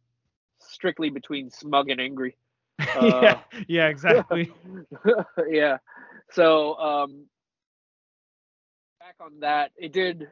[0.61, 2.37] strictly between smug and angry.
[2.97, 4.53] Uh, yeah, yeah, exactly.
[5.51, 5.79] yeah.
[6.31, 7.27] So um,
[9.01, 10.29] back on that, it did.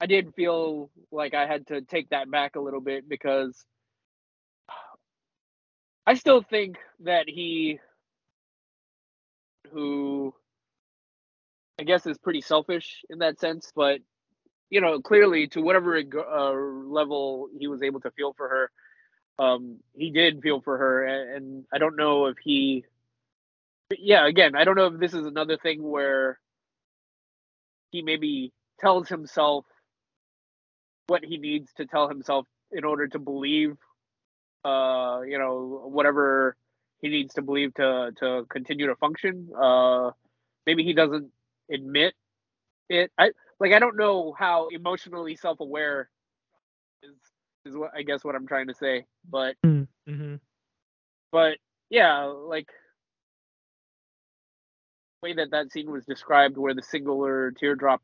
[0.00, 3.64] I did feel like I had to take that back a little bit because
[6.06, 7.80] I still think that he,
[9.72, 10.34] who
[11.78, 14.00] I guess is pretty selfish in that sense, but
[14.70, 18.70] you know, clearly to whatever uh, level he was able to feel for her,
[19.44, 22.84] um, he did feel for her, and, and I don't know if he
[23.96, 26.38] yeah, again, I don't know if this is another thing where
[27.90, 29.64] he maybe tells himself
[31.06, 33.76] what he needs to tell himself in order to believe
[34.64, 36.56] uh you know whatever
[37.00, 39.48] he needs to believe to to continue to function.
[39.58, 40.10] Uh
[40.66, 41.30] maybe he doesn't
[41.72, 42.12] admit
[42.90, 43.10] it.
[43.16, 46.08] I like i don't know how emotionally self-aware
[47.02, 47.14] is
[47.64, 50.34] is what i guess what i'm trying to say but mm-hmm.
[51.32, 51.58] but
[51.90, 52.68] yeah like
[55.22, 58.02] way that that scene was described, where the singular teardrop,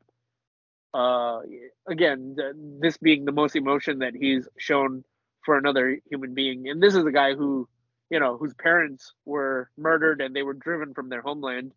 [0.93, 1.39] uh,
[1.87, 2.35] again,
[2.81, 5.03] this being the most emotion that he's shown
[5.43, 7.67] for another human being, and this is a guy who
[8.11, 11.71] you know, whose parents were murdered and they were driven from their homeland.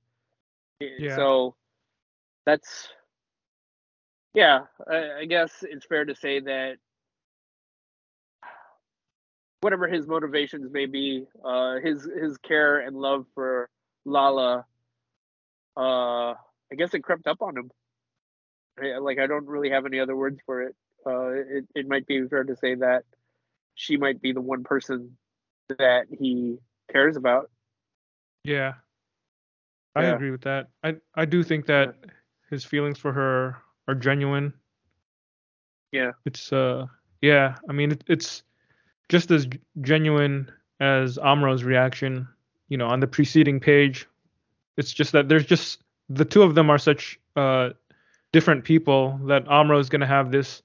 [0.78, 1.16] Yeah.
[1.16, 1.54] So
[2.44, 2.88] that's
[4.34, 6.76] yeah, I, I guess it's fair to say that
[9.60, 13.68] whatever his motivations may be, uh, his his care and love for
[14.06, 14.64] Lalah,
[15.76, 17.70] uh, I guess it crept up on him.
[18.80, 20.76] I, like I don't really have any other words for it.
[21.06, 23.04] Uh, it it might be fair to say that
[23.74, 25.16] she might be the one person
[25.68, 26.58] that he
[26.90, 27.50] cares about.
[28.44, 28.74] Yeah.
[29.94, 30.14] I Yeah.
[30.14, 30.68] agree with that.
[30.82, 31.96] I I do think that
[32.50, 33.56] his feelings for her
[33.88, 34.52] are genuine.
[35.90, 36.12] Yeah.
[36.26, 36.86] It's uh
[37.22, 38.42] yeah, I mean it, it's
[39.08, 39.48] just as
[39.80, 42.28] genuine as Amuro's reaction,
[42.68, 44.06] you know, on the preceding page.
[44.76, 47.70] It's just that there's just the two of them are such uh
[48.32, 50.62] different people that Amuro is going to have this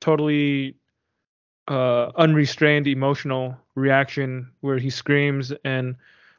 [0.00, 0.74] totally
[1.68, 5.94] uh unrestrained emotional reaction where he screams and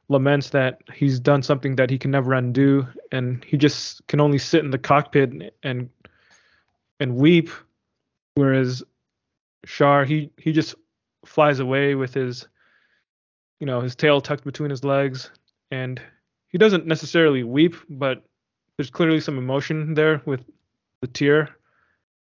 [0.09, 4.39] laments that he's done something that he can never undo and he just can only
[4.39, 5.89] sit in the cockpit and
[6.99, 7.49] and weep
[8.35, 8.83] whereas
[9.65, 10.75] Char he he just
[11.25, 12.47] flies away with his
[13.59, 15.29] you know his tail tucked between his legs
[15.71, 16.01] and
[16.47, 18.23] he doesn't necessarily weep but
[18.77, 20.43] there's clearly some emotion there with
[21.01, 21.49] the tear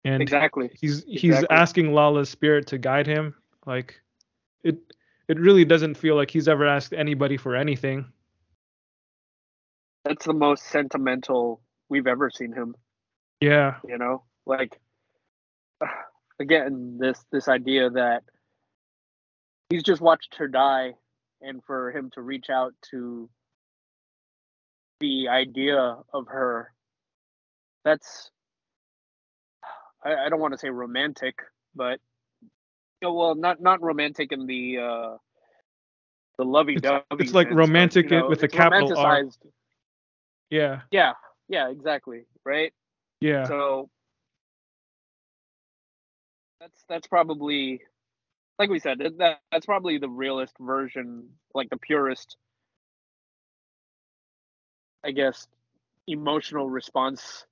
[0.04, 0.70] and Exactly.
[0.80, 1.48] he's he's Exactly.
[1.56, 3.34] asking Lalah's spirit to guide him
[3.66, 4.00] like
[4.62, 4.78] it
[5.28, 8.06] it really doesn't feel like he's ever asked anybody for anything
[10.04, 12.76] That's the most sentimental we've ever seen him.
[13.40, 14.80] yeah you know like
[16.40, 18.22] again this this idea that
[19.70, 20.92] he's just watched her die
[21.40, 23.28] and for him to reach out to
[25.00, 26.72] the idea of her
[27.84, 28.30] that's
[30.04, 31.38] i, I don't want to say romantic
[31.74, 32.00] but
[32.42, 35.16] you know, well not not romantic in the uh
[36.36, 39.22] the lovey-dovey it's like sense, but, romantic you know, with a it's capital R.
[40.50, 40.80] yeah.
[40.90, 41.12] Yeah
[41.48, 42.72] yeah exactly right?
[43.20, 43.46] Yeah.
[43.46, 43.88] So
[46.64, 47.82] that's that's probably
[48.58, 52.36] like we said that- that that's probably the realest version, like the purest,
[55.04, 55.46] I guess,
[56.06, 57.46] emotional response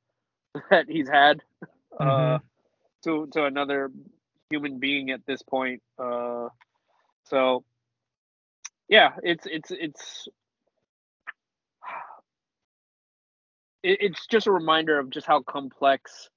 [0.71, 1.43] that he's had
[2.01, 2.43] uh, Mhm.
[3.05, 3.91] to to another
[4.51, 5.83] human being at this point.
[5.99, 6.49] Uh,
[7.25, 7.65] so
[8.89, 10.29] yeah, it's it's it's
[13.83, 16.31] it's just a reminder of just how complex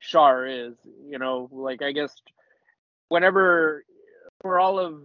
[0.00, 0.74] Char is.
[1.08, 2.12] You know, like I guess
[3.08, 3.84] whenever
[4.42, 5.00] for all of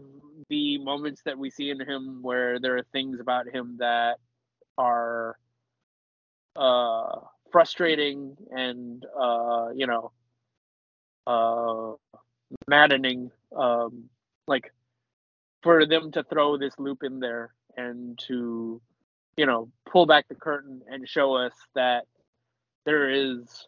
[0.49, 4.18] the moments that we see in him where there are things about him that
[4.77, 5.38] are
[6.55, 7.19] uh
[7.51, 10.11] frustrating and uh you know
[11.27, 11.93] uh
[12.68, 14.09] maddening um
[14.47, 14.73] like
[15.63, 18.81] for them to throw this loop in there and to
[19.38, 22.05] you know pull back the curtain and show us that
[22.85, 23.68] there is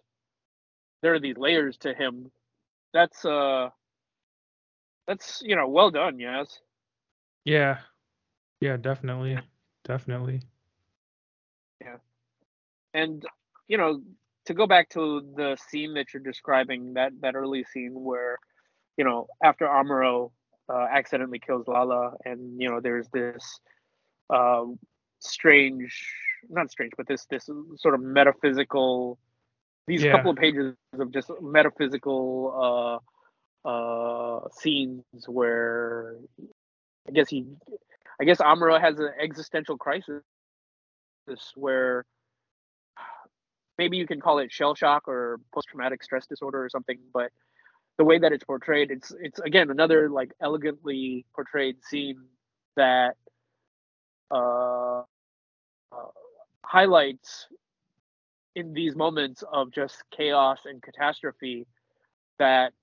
[1.03, 2.31] there are these layers to him.
[2.93, 3.69] That's uh
[5.05, 6.59] that's you know well done yes
[7.45, 7.79] yeah.
[8.61, 9.37] Yeah definitely.
[9.83, 10.41] Definitely.
[11.81, 11.97] Yeah.
[12.93, 13.23] and
[13.67, 14.01] you know
[14.45, 18.37] to go back to the scene that you're describing that that early scene where
[18.97, 20.31] you know after amuro
[20.69, 23.59] uh, accidentally kills lalah and you know there's this
[24.29, 24.63] uh,
[25.19, 26.09] strange
[26.49, 29.19] not strange but this this sort of metaphysical
[29.87, 30.11] these Yeah.
[30.11, 33.01] couple of pages of just metaphysical
[33.65, 36.15] uh uh scenes where
[37.07, 37.45] i guess he
[38.19, 40.21] i guess amuro has an existential crisis
[41.55, 42.05] where
[43.77, 47.31] maybe you can call it shell shock or post traumatic stress disorder or something but
[47.97, 52.23] the way that it's portrayed it's it's again another like elegantly portrayed scene
[52.75, 53.15] that
[54.31, 54.99] uh,
[55.91, 56.09] uh
[56.65, 57.47] highlights
[58.55, 61.65] in these moments of just chaos and catastrophe
[62.39, 62.73] that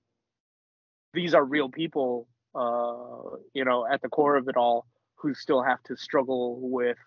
[1.13, 4.85] these are real people uh you know at the core of it all
[5.15, 6.97] who still have to struggle with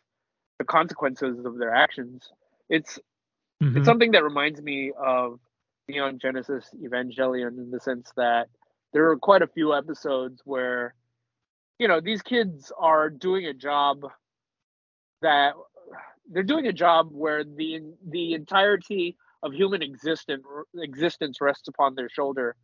[0.58, 2.30] the consequences of their actions
[2.68, 2.98] it's
[3.62, 3.76] Mhm.
[3.76, 5.38] it's something that reminds me of
[5.88, 8.48] Neon Genesis Evangelion in the sense that
[8.92, 10.94] there are quite a few episodes where,
[11.78, 14.10] you know, these kids are doing a job
[15.22, 15.54] that
[16.30, 20.44] they're doing a job where the the entirety of human existence
[20.76, 22.56] existence rests upon their shoulder,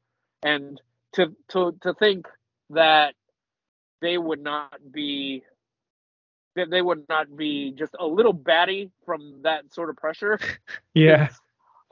[0.42, 0.80] and
[1.12, 2.26] to to to think
[2.70, 3.14] that
[4.00, 5.42] they would not be
[6.56, 10.38] that they would not be just a little batty from that sort of pressure
[10.94, 11.26] yeah.
[11.26, 11.40] it's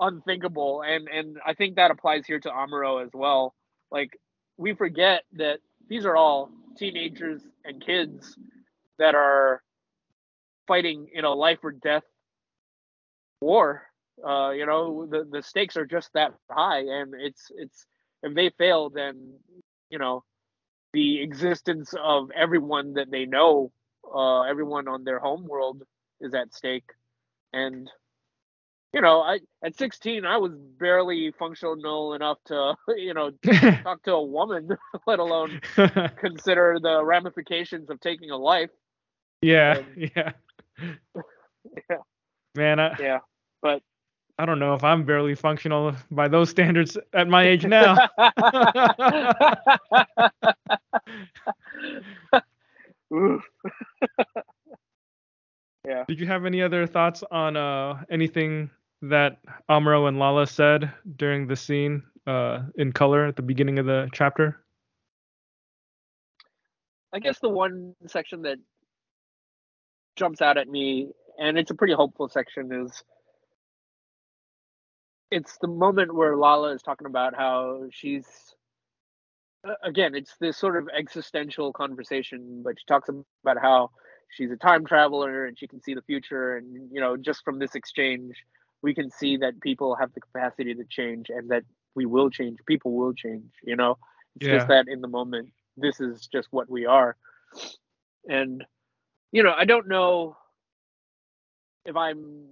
[0.01, 0.82] unthinkable.
[0.82, 3.55] And and i think that applies here to amuro as well.
[3.90, 4.19] Like
[4.57, 8.36] we forget that these are all teenagers and kids
[8.99, 9.62] that are
[10.69, 12.05] fighting in a life or death
[13.40, 13.82] war.
[14.24, 17.86] Uh, you know, the, the stakes are just that high, and it's it's
[18.23, 19.35] if they fail, then
[19.90, 20.24] you know
[20.93, 23.73] the existence of everyone that they know,
[24.15, 25.82] uh, everyone on their home world
[26.20, 26.90] is at stake,
[27.53, 27.89] and
[28.93, 33.31] you know, I at 16 I was barely functional enough to, you know,
[33.82, 34.70] talk to a woman,
[35.07, 35.61] let alone
[36.16, 38.70] consider the ramifications of taking a life.
[39.43, 40.32] Yeah, and, yeah.
[41.90, 41.96] yeah.
[42.55, 43.18] Man, I, yeah.
[43.62, 43.82] But
[44.38, 47.96] I don't know if I'm barely functional by those standards at my age now.
[55.86, 56.05] yeah.
[56.06, 58.70] Did you have any other thoughts on uh, anything
[59.02, 59.38] that
[59.70, 64.09] Amuro and Lalah said during the scene uh, in color at the beginning of the
[64.12, 64.60] chapter?
[67.12, 68.59] I guess the one section that
[70.19, 73.03] jumps out at me, and it's a pretty hopeful section, is
[75.31, 78.27] it's the moment where Lalah is talking about how she's
[79.82, 83.09] again, it's this sort of existential conversation, but she talks
[83.43, 83.90] about how
[84.31, 87.59] she's a time traveler and she can see the future, and you know, just from
[87.59, 88.35] this exchange,
[88.82, 91.65] we can see that people have the capacity to change and that
[91.95, 93.99] we will change people will change you know
[94.36, 94.57] it's yeah.
[94.57, 97.16] just that in the moment this is just what we are
[98.28, 98.65] and
[99.32, 100.36] you know i don't know
[101.84, 102.46] if i'm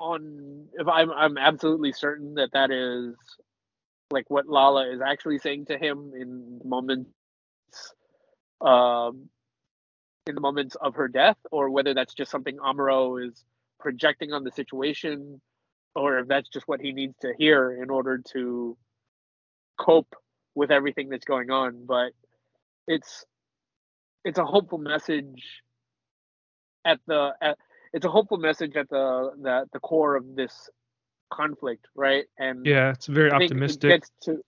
[0.00, 3.14] on if i'm i'm absolutely certain that that is
[4.10, 7.10] like what lalah is actually saying to him in moments
[8.60, 9.28] um
[10.26, 13.44] in the moments of her death or whether that's just something amuro is
[13.78, 15.40] projecting on the situation
[15.94, 18.76] or if that's just what he needs to hear in order to
[19.78, 20.14] cope
[20.54, 21.84] with everything that's going on.
[21.86, 22.12] But
[22.86, 23.24] it's
[24.24, 25.62] it's a hopeful message
[26.84, 27.58] at the at,
[27.92, 30.70] it's a hopeful message at the the, the core of this
[31.32, 34.40] conflict right and yeah it's very optimistic it to,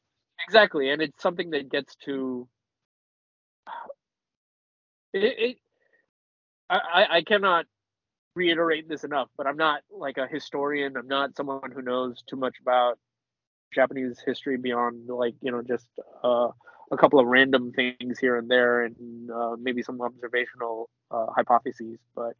[0.46, 2.46] exactly and it's something that gets to
[5.12, 5.56] it, it
[6.68, 7.66] I, I cannot
[8.34, 10.96] reiterate this enough, but I'm not like a historian.
[10.96, 12.98] I'm not someone who knows too much about
[13.74, 15.88] Japanese history beyond like you know just
[16.22, 16.48] uh,
[16.90, 21.98] a couple of random things here and there, and uh, maybe some observational uh, hypotheses.
[22.14, 22.34] But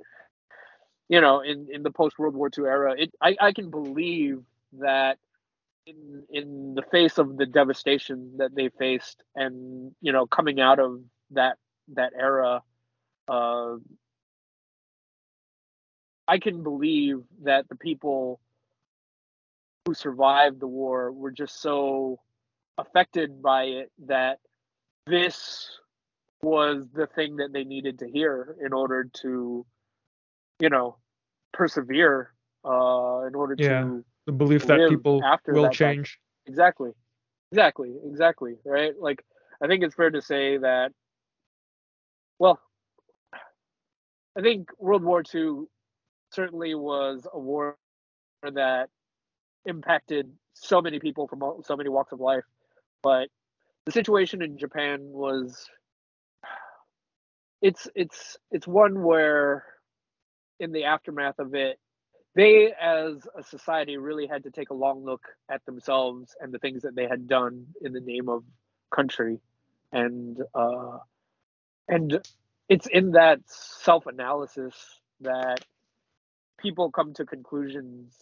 [1.08, 4.42] you know, in in the post World War II era, it I, I can believe
[4.80, 5.18] that
[5.86, 10.78] in in the face of the devastation that they faced, and you know, coming out
[10.78, 11.00] of
[11.32, 11.56] that
[11.94, 12.62] that era.
[13.28, 13.76] Uh,
[16.28, 18.40] I can believe that the people
[19.86, 22.18] who survived the war were just so
[22.78, 24.38] affected by it that
[25.06, 25.70] this
[26.42, 29.64] was the thing that they needed to hear in order to,
[30.60, 30.96] you know,
[31.52, 32.32] persevere.
[32.64, 36.18] Uh, in order yeah, to the belief that people will change.
[36.18, 36.52] Time.
[36.52, 36.90] Exactly,
[37.52, 38.56] exactly, exactly.
[38.64, 38.92] Right.
[38.98, 39.24] Like
[39.62, 40.90] I think it's fair to say that.
[42.40, 42.60] Well,
[44.36, 45.66] I think World War II
[46.32, 47.76] certainly was a war
[48.42, 48.88] that
[49.64, 52.44] impacted so many people from all, so many walks of life.
[53.02, 53.28] But
[53.84, 55.68] the situation in Japan was
[57.62, 59.64] it's it's it's one where
[60.60, 61.78] in the aftermath of it
[62.34, 66.58] they as a society really had to take a long look at themselves and the
[66.58, 68.44] things that they had done in the name of
[68.94, 69.38] country.
[69.92, 70.98] And uh
[71.88, 72.20] and
[72.68, 74.74] it's in that self-analysis
[75.20, 75.64] that
[76.58, 78.12] people come to conclusions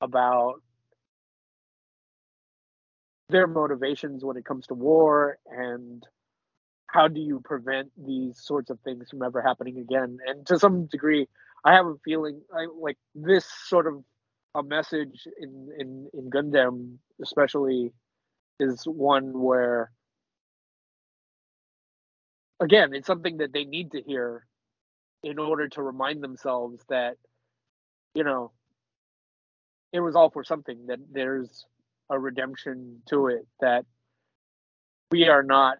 [0.00, 0.62] about
[3.32, 6.06] their motivations when it comes to war and
[6.86, 10.18] how do you prevent these sorts of things from ever happening again?
[10.26, 11.28] And to some degree
[11.64, 14.02] i have a feeling I, like this sort of
[14.54, 17.92] a message in in in gundam especially
[18.58, 19.92] is one where
[22.60, 24.44] again it's something that they need to hear
[25.22, 27.16] in order to remind themselves that
[28.14, 28.52] you know,
[29.92, 31.66] it was all for something that there's
[32.12, 33.84] a redemption to it that
[35.10, 35.78] we are not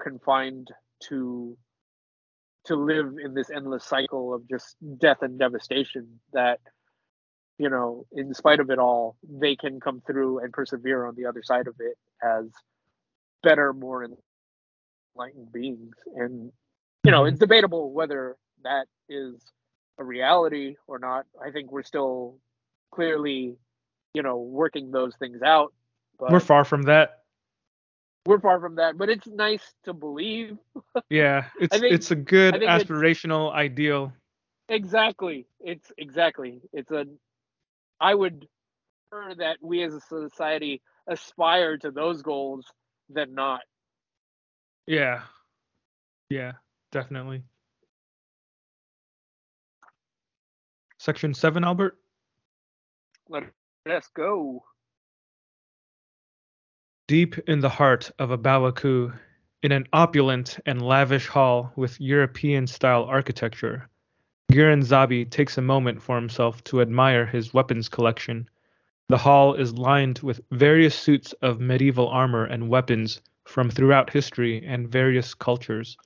[0.00, 0.68] confined
[1.08, 1.56] to
[2.64, 6.58] to live in this endless cycle of just death and devastation that
[7.58, 11.26] you know in spite of it all they can come through and persevere on the
[11.26, 12.46] other side of it as
[13.42, 14.08] better more
[15.16, 16.50] enlightened beings and
[17.04, 19.34] you know it's debatable whether that is
[19.98, 21.26] a reality or not.
[21.42, 22.38] I think we're still
[22.92, 23.56] clearly,
[24.14, 25.74] you know, working those things out.
[26.18, 27.24] But, we're far from that.
[28.24, 30.56] we're far from that, but it's nice to believe.
[31.10, 34.12] Yeah, it's think- it's a good I think it's- aspirational ideal.
[34.70, 35.46] Exactly.
[35.60, 36.62] It's exactly.
[36.72, 37.04] It's a.
[38.00, 38.48] I would
[39.10, 42.64] prefer that we as a society aspire to those goals
[43.10, 43.60] than not.
[44.86, 45.20] Yeah.
[46.30, 46.52] Yeah,
[46.92, 47.42] definitely.
[50.98, 51.98] Section 7, Albert?
[53.86, 54.64] Us go.
[57.06, 59.12] Deep in the heart of A Baoa Qu,
[59.62, 63.90] in an opulent and lavish hall with European style architecture,
[64.50, 68.48] Gihren Zabi takes a moment for himself to admire his weapons collection.
[69.10, 74.64] The hall is lined with various suits of medieval armor and weapons from throughout history
[74.64, 75.98] and various cultures.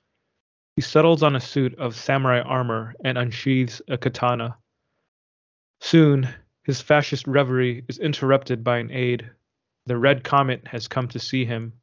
[0.75, 4.57] He settles on a suit of samurai armor and unsheathes a katana.
[5.79, 6.27] Soon,
[6.69, 9.27] his fascist reverie is interrupted by an aide.
[9.87, 11.73] The Red Comet has come to see him.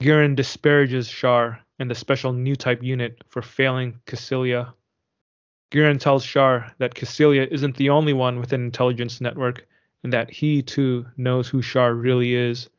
[0.00, 4.72] Gihren disparages Char and the special new type unit for failing Kycilia.
[5.72, 9.66] Gihren tells Char that Kycilia isn't the only one with an intelligence network
[10.04, 12.70] and that he too knows who Char really is.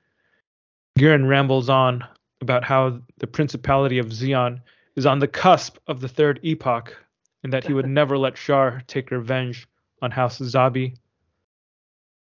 [0.98, 2.06] Gihren rambles on
[2.40, 4.62] about how the Principality of Zeon
[4.96, 6.96] is on the cusp of the Third Epoch
[7.44, 9.68] and that he would never let Char take revenge
[10.02, 10.96] on House Zabi.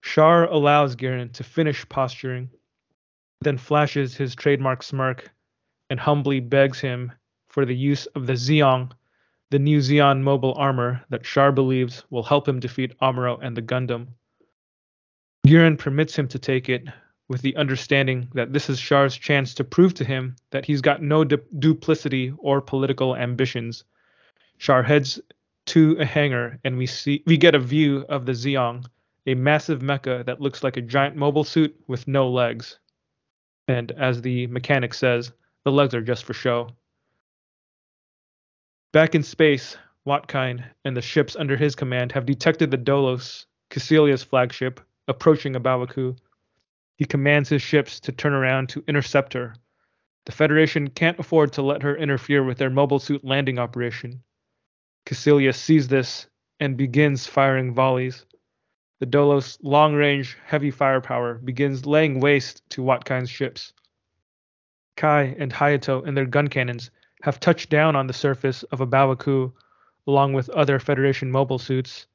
[0.03, 2.49] Char allows Gihren to finish posturing,
[3.41, 5.30] then flashes his trademark smirk
[5.89, 7.11] and humbly begs him
[7.49, 8.91] for the use of the Zeong,
[9.49, 13.61] the new Zeon mobile armor that Char believes will help him defeat Amuro and the
[13.61, 14.07] Gundam.
[15.45, 16.84] Gihren permits him to take it
[17.30, 21.02] with the understanding that this is Char's chance to prove to him that he's got
[21.02, 23.84] no du- duplicity or political ambitions.
[24.60, 25.19] Char heads
[25.68, 28.85] to a hangar and we see we get a view of the Zeong,
[29.26, 32.80] a massive mecha that looks like a giant mobile suit with no legs.
[33.68, 35.31] And as the mechanic says,
[35.65, 36.69] the legs are just for show.
[38.94, 39.77] Back in space,
[40.07, 44.80] Watkein and the ships under his command have detected the Dolos, Kycilia's flagship,
[45.10, 46.15] approaching A Baoa Qu.
[46.98, 49.53] He commands his ships to turn around to intercept her.
[50.26, 54.23] The Federation can't afford to let her interfere with their mobile suit landing operation.
[55.07, 56.27] Kycilia sees this
[56.59, 58.25] and begins firing volleys.
[58.99, 63.71] The Dolos' long range, heavy firepower begins laying waste to Watkein's ships.
[64.97, 66.89] Kai and Hayato and their Guncannons
[67.21, 69.53] have touched down on the surface of A Baoa Qu
[70.07, 72.05] along with other Federation mobile suits.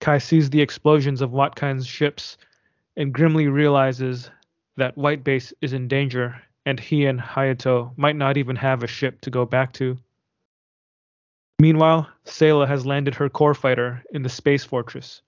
[0.00, 2.38] Kai sees the explosions of Watkein's ships
[2.96, 4.30] and grimly realizes
[4.78, 8.86] that White Base is in danger and he and Hayato might not even have a
[8.86, 9.98] ship to go back to.
[11.58, 15.22] Meanwhile, Sayla has landed her core fighter in the space fortress.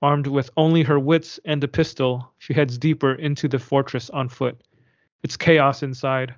[0.00, 4.28] Armed with only her wits and a pistol, she heads deeper into the fortress on
[4.28, 4.62] foot.
[5.24, 6.34] It's chaos inside.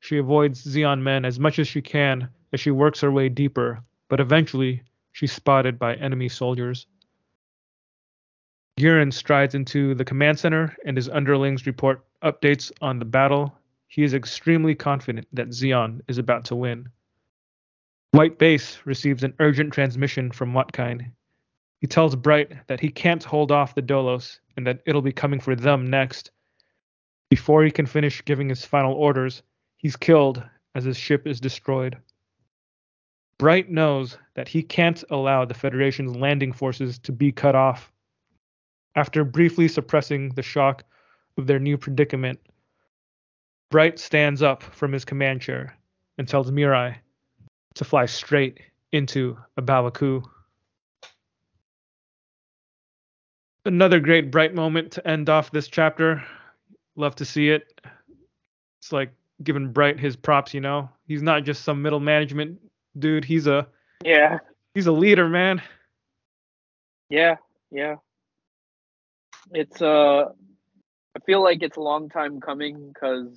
[0.00, 3.82] She avoids Zeon men as much as she can as she works her way deeper,
[4.08, 4.82] but eventually
[5.12, 6.86] she's spotted by enemy soldiers.
[8.76, 13.56] Gihren strides into the command center and his underlings report updates on the battle.
[13.88, 16.90] He is extremely confident that Zeon is about to win.
[18.14, 21.10] White Base receives an urgent transmission from Watkein.
[21.80, 25.40] He tells Bright that he can't hold off the Dolos and that it'll be coming
[25.40, 26.30] for them next.
[27.28, 29.42] Before he can finish giving his final orders,
[29.78, 30.40] he's killed
[30.76, 31.96] as his ship is destroyed.
[33.36, 37.90] Bright knows that he can't allow the Federation's landing forces to be cut off.
[38.94, 40.84] After briefly suppressing the shock
[41.36, 42.38] of their new predicament,
[43.72, 45.76] Bright stands up from his command chair
[46.16, 46.98] and tells Mirai
[47.74, 48.60] to fly straight
[48.92, 50.22] into A Baoa Qu.
[53.66, 56.22] Another great Bright moment to end off this chapter.
[56.96, 57.80] Love to see it.
[58.78, 60.88] It's like giving Bright his props, you know.
[61.08, 62.60] He's not just some middle management
[62.98, 63.24] dude.
[63.24, 63.66] He's a
[64.04, 64.38] Yeah.
[64.74, 65.62] he's a leader, man.
[67.08, 67.36] Yeah.
[67.70, 67.96] Yeah.
[69.52, 70.26] It's uh
[71.16, 73.36] I feel like it's a long time coming because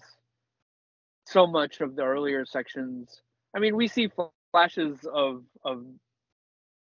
[1.25, 3.21] so much of the earlier sections
[3.57, 4.09] I mean we see
[4.51, 5.83] flashes of of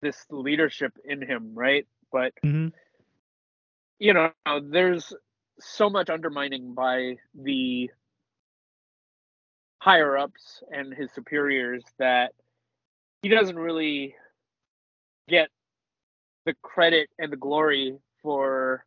[0.02, 1.86] this leadership in him, right?
[2.12, 2.68] But Mm-hmm.
[3.98, 4.32] you know,
[4.62, 5.14] there's
[5.60, 7.90] so much undermining by the
[9.80, 12.32] higher ups and his superiors that
[13.22, 14.14] he doesn't really
[15.28, 15.48] get
[16.46, 18.84] the credit and the glory for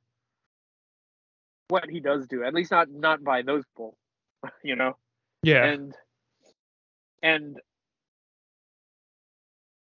[1.69, 2.43] what he does do.
[2.43, 3.97] At least not not by those people,
[4.63, 4.95] you know.
[5.43, 5.65] Yeah.
[5.65, 5.95] And
[7.23, 7.57] and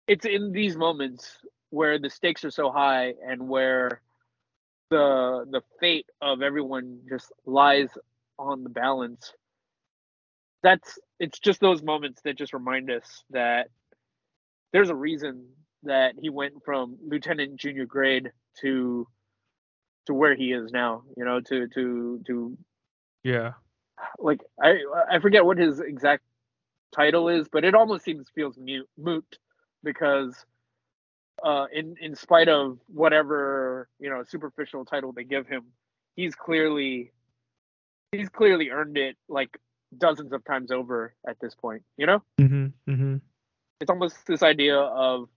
[0.07, 1.37] it's in these moments
[1.69, 4.01] where the stakes are so high and where
[4.89, 7.89] the the fate of everyone just lies
[8.39, 9.33] on the balance
[10.63, 13.67] that's it's just those moments that just remind us that
[14.71, 15.45] there's a reason
[15.83, 19.07] that he went from lieutenant junior grade to
[20.05, 22.57] to where he is now you know to to to
[23.23, 23.53] yeah.
[24.19, 24.75] like i
[25.09, 26.23] i forget what his exact
[26.93, 29.37] title is but it almost seems feels mute moot
[29.83, 30.45] because
[31.43, 35.63] uh in in spite of whatever you know superficial title they give him
[36.15, 37.11] he's clearly
[38.11, 39.57] he's clearly earned it like
[39.97, 43.17] dozens of times over at this point you know mm-hmm, mm-hmm.
[43.79, 45.27] it's almost this idea of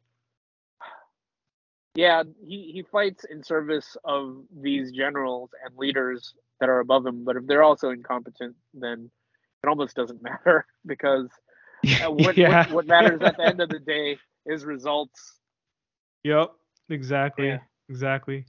[1.95, 7.24] yeah he, he fights in service of these generals and leaders that are above him
[7.24, 9.11] but if they're also incompetent then
[9.62, 11.28] it almost doesn't matter because
[12.05, 12.65] uh, what, yeah.
[12.67, 15.35] what, what matters at the end of the day is results
[16.25, 16.53] Yep,
[16.91, 17.59] exactly, Yeah.
[17.89, 18.45] exactly.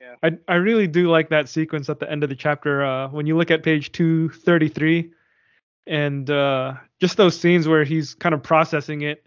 [0.00, 0.14] Yeah.
[0.22, 2.82] I I really do like that sequence at the end of the chapter.
[2.84, 5.12] Uh, when you look at page two thirty three,
[5.86, 9.24] and uh, just those scenes where he's kind of processing it.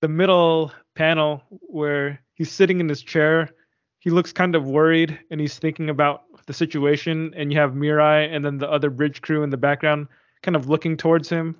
[0.00, 3.50] The middle panel where he's sitting in his chair,
[3.98, 7.34] he looks kind of worried and he's thinking about the situation.
[7.36, 10.06] And you have Mirai and then the other bridge crew in the background,
[10.44, 11.56] kind of looking towards him,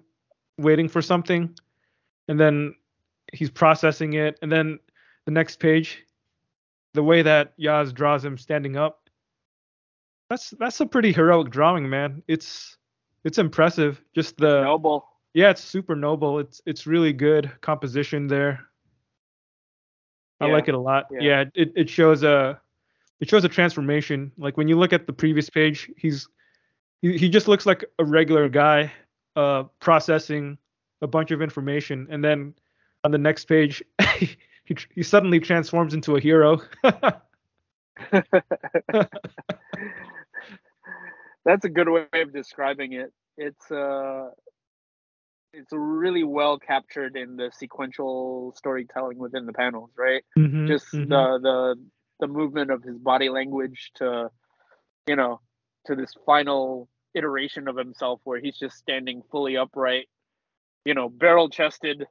[0.58, 1.56] waiting for something.
[2.28, 2.74] And then
[3.32, 4.78] he's processing it, and then
[5.24, 6.04] the next page,
[6.94, 9.08] the way that Yaz draws him standing up,
[10.28, 12.22] that's that's a pretty heroic drawing, man.
[12.28, 12.76] It's
[13.24, 14.02] it's impressive.
[14.14, 16.38] Just the noble yeah, it's super noble.
[16.38, 18.66] It's it's really good composition there.
[20.40, 20.52] I Yeah.
[20.52, 21.06] like it a lot.
[21.10, 21.20] Yeah.
[21.20, 22.60] Yeah, it it shows a
[23.20, 24.32] it shows a transformation.
[24.36, 26.28] Like when you look at the previous page, he's
[27.02, 28.92] he, he just looks like a regular guy
[29.38, 30.58] uh processing
[31.00, 32.52] a bunch of information and then
[33.04, 33.82] on the next page
[34.18, 36.60] he he suddenly transforms into a hero.
[41.44, 43.12] That's a good way of describing it.
[43.36, 44.30] It's uh
[45.54, 50.22] it's really well captured in the sequential storytelling within the panels, right?
[50.36, 51.08] Mhm, Just mhm.
[51.08, 51.76] the the
[52.20, 54.30] the movement of his body language to
[55.06, 55.40] you know,
[55.86, 56.88] to this final
[57.18, 60.08] iteration of himself where he's just standing fully upright,
[60.84, 62.02] you know, barrel chested,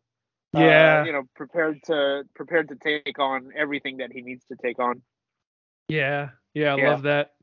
[0.56, 1.06] uh, yeah.
[1.06, 5.02] you know, prepared to prepared to take on everything that he needs to take on.
[5.88, 6.30] yeah.
[6.54, 6.90] Yeah, I Yeah.
[6.90, 7.34] love that.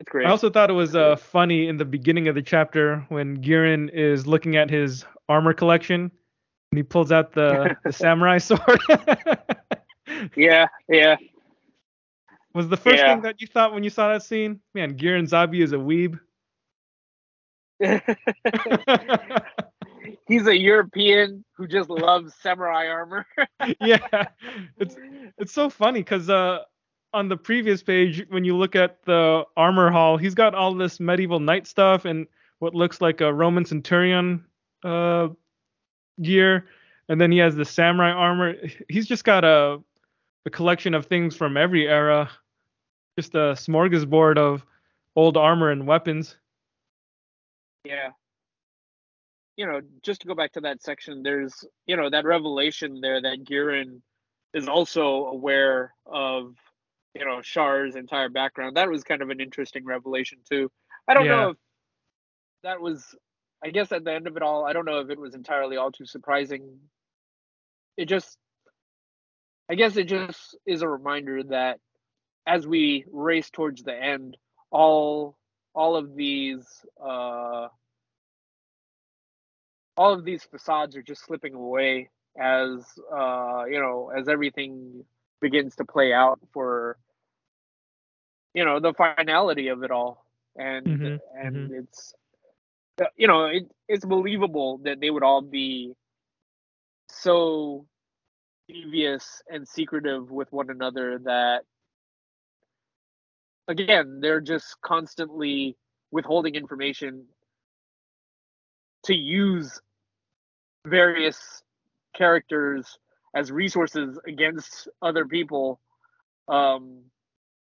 [0.00, 0.26] It's great.
[0.26, 3.88] I also thought it was uh, funny in the beginning of the chapter when Gihren
[3.92, 6.02] is looking at his armor collection
[6.70, 8.80] and he pulls out the, the samurai sword.
[10.36, 11.16] yeah, yeah.
[12.58, 13.14] Was the first Yeah.
[13.14, 14.58] thing that you thought when you saw that scene?
[14.74, 16.18] Man, Gihren Zabi is a weeb.
[20.26, 23.24] He's a European who just loves samurai armor.
[23.80, 24.24] yeah,
[24.76, 24.96] it's
[25.38, 26.64] it's so funny because uh,
[27.12, 30.98] on the previous page, when you look at the armor hall, he's got all this
[30.98, 32.26] medieval knight stuff and
[32.58, 34.44] what looks like a Roman centurion
[34.84, 35.28] uh,
[36.20, 36.66] gear,
[37.08, 38.56] and then he has the samurai armor.
[38.88, 39.80] He's just got a
[40.44, 42.28] a collection of things from every era,
[43.18, 44.64] just a smorgasbord of
[45.16, 46.36] old armor and weapons.
[47.84, 48.10] yeah.
[49.56, 53.20] You know, just to go back to that section, there's you know that revelation there
[53.20, 54.02] that Gihren
[54.54, 56.54] is also aware of
[57.16, 58.76] you know Char's entire background.
[58.76, 60.70] That was kind of an interesting revelation too.
[61.08, 61.30] I don't Yeah.
[61.30, 61.56] know if
[62.62, 63.16] that was
[63.64, 65.76] I guess at the end of it all, I don't know if it was entirely
[65.76, 66.78] all too surprising.
[67.96, 68.38] It just
[69.68, 71.80] I guess it just is a reminder that
[72.48, 74.38] as we race towards the end,
[74.72, 75.38] all
[75.74, 77.68] all of these uh
[79.96, 85.04] all of these facades are just slipping away as uh you know as everything
[85.40, 86.98] begins to play out for
[88.54, 90.24] you know the finality of it all.
[90.46, 92.14] And Mhm, and it's
[93.00, 95.94] uh, you know it, it's believable that they would all be
[97.08, 97.86] so
[98.68, 101.64] devious and secretive with one another that
[103.68, 105.76] again they're just constantly
[106.10, 107.24] withholding information
[109.04, 109.80] to use
[110.86, 111.62] various
[112.16, 112.98] characters
[113.34, 115.80] as resources against other people
[116.48, 117.02] um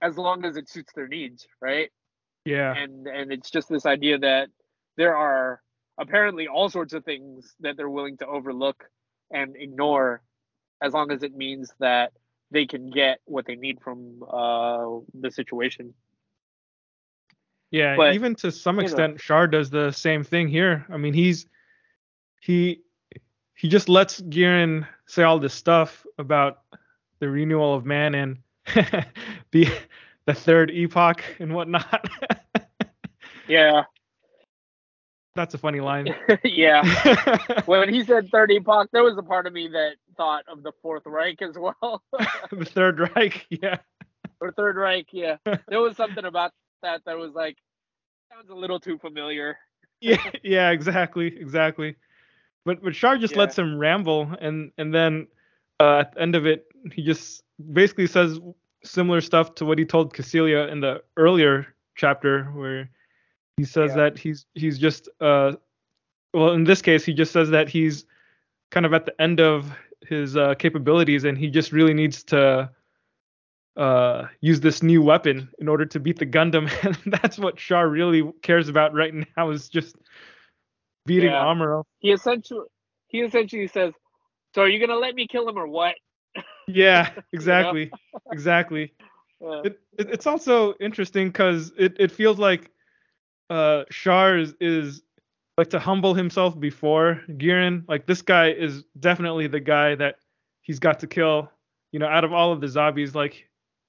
[0.00, 1.90] as long as it suits their needs right
[2.44, 2.72] Yeah.
[2.74, 4.48] and and it's just this idea that
[4.96, 5.60] there are
[5.98, 8.84] apparently all sorts of things that they're willing to overlook
[9.32, 10.22] and ignore
[10.82, 12.12] as long as it means that
[12.50, 15.94] they can get what they need from uh the situation
[17.70, 18.82] Yeah, But, even to some know.
[18.82, 20.84] extent, Char does the same thing here.
[20.90, 21.46] I mean, he's
[22.40, 22.80] he
[23.54, 26.62] he just lets Gihren say all this stuff about
[27.20, 28.38] the renewal of man and
[29.52, 29.68] the
[30.26, 32.08] the third epoch and whatnot.
[33.48, 33.82] yeah
[35.34, 36.12] That's a funny line.
[36.44, 36.82] yeah.
[37.66, 40.72] when he said third epoch, there was a part of me that thought of the
[40.82, 42.02] Fourth Reich as well.
[42.52, 43.78] the Third Reich, yeah.
[44.38, 45.36] Or Third Reich, yeah.
[45.68, 46.52] There was something about
[46.82, 47.56] that that was like
[48.30, 49.56] sounds a little too familiar.
[50.02, 51.96] yeah, yeah, exactly, exactly.
[52.66, 53.40] But but Char just Yeah.
[53.40, 55.26] lets him ramble, and and then
[55.80, 57.42] uh, at the end of it, he just
[57.72, 58.38] basically says
[58.84, 61.66] similar stuff to what he told Kycilia in the earlier
[61.96, 62.90] chapter, where
[63.56, 64.02] he says Yeah.
[64.02, 65.52] that he's he's just uh,
[66.34, 68.04] well, in this case, he just says that he's
[68.70, 69.72] kind of at the end of
[70.06, 72.70] his uh, capabilities, and he just really needs to
[73.76, 77.88] uh, use this new weapon in order to beat the Gundam, and that's what Char
[77.88, 79.96] really cares about right now is just
[81.06, 81.42] beating Yeah.
[81.44, 81.84] Amuro.
[82.00, 82.66] He essentially
[83.08, 83.92] he essentially says,
[84.54, 85.94] "So are you gonna let me kill him or what?"
[86.68, 87.90] Yeah, exactly,
[88.30, 88.92] exactly.
[89.42, 92.70] Uh, It, it it's also interesting because it, it feels like
[93.48, 95.02] uh Char is, is
[95.60, 97.84] like to humble himself before Gihren.
[97.86, 100.16] Like this guy is definitely the guy that
[100.62, 101.50] he's got to kill.
[101.92, 103.46] You know, out of all of the Zabis, like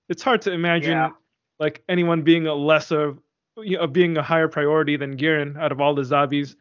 [0.10, 1.11] it's hard to imagine Yeah.
[1.60, 3.15] like anyone being a lesser,
[3.57, 6.56] you know, being a higher priority than Gihren out of all the Zabis.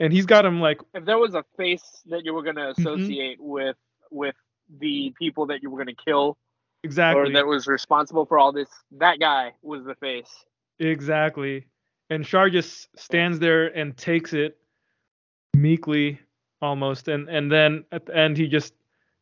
[0.00, 2.80] And he's got him like if there was a face that you were gonna Mm-hmm.
[2.80, 3.76] associate with
[4.10, 4.36] with
[4.80, 6.38] the people that you were gonna kill
[6.82, 10.32] exactly or that was responsible for all this, that guy was the face.
[10.78, 11.66] Exactly.
[12.10, 14.58] And Char just stands there and takes it
[15.54, 16.20] meekly
[16.62, 18.72] almost and and then at the end he just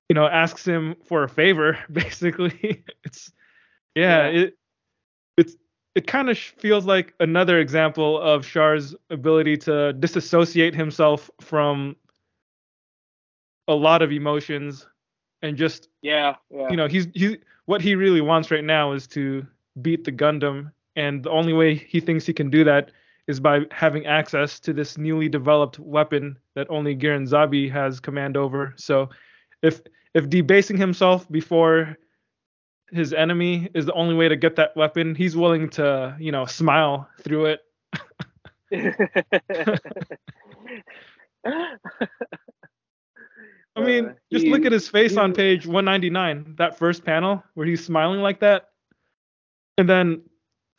[0.08, 2.84] you know asks him for a favor basically.
[3.04, 3.32] it's
[3.94, 4.40] yeah, Yeah.
[4.42, 4.58] it
[5.36, 5.56] it's
[5.94, 11.94] it kind of feels like another example of Char's ability to disassociate himself from
[13.68, 14.86] a lot of emotions
[15.42, 16.68] and just Yeah, yeah.
[16.70, 19.46] you know he's he what he really wants right now is to
[19.82, 22.90] beat the Gundam and the only way he thinks he can do that
[23.26, 28.36] is by having access to this newly developed weapon that only Gihren Zabi has command
[28.36, 28.74] over.
[28.76, 29.08] So
[29.62, 29.80] if
[30.14, 31.96] if debasing himself before
[32.90, 36.44] his enemy is the only way to get that weapon, he's willing to, you know,
[36.44, 37.60] smile through it.
[43.76, 47.66] I mean, Uh, just look at his face on page 199, that first panel where
[47.66, 48.68] he's smiling like that.
[49.78, 50.22] And then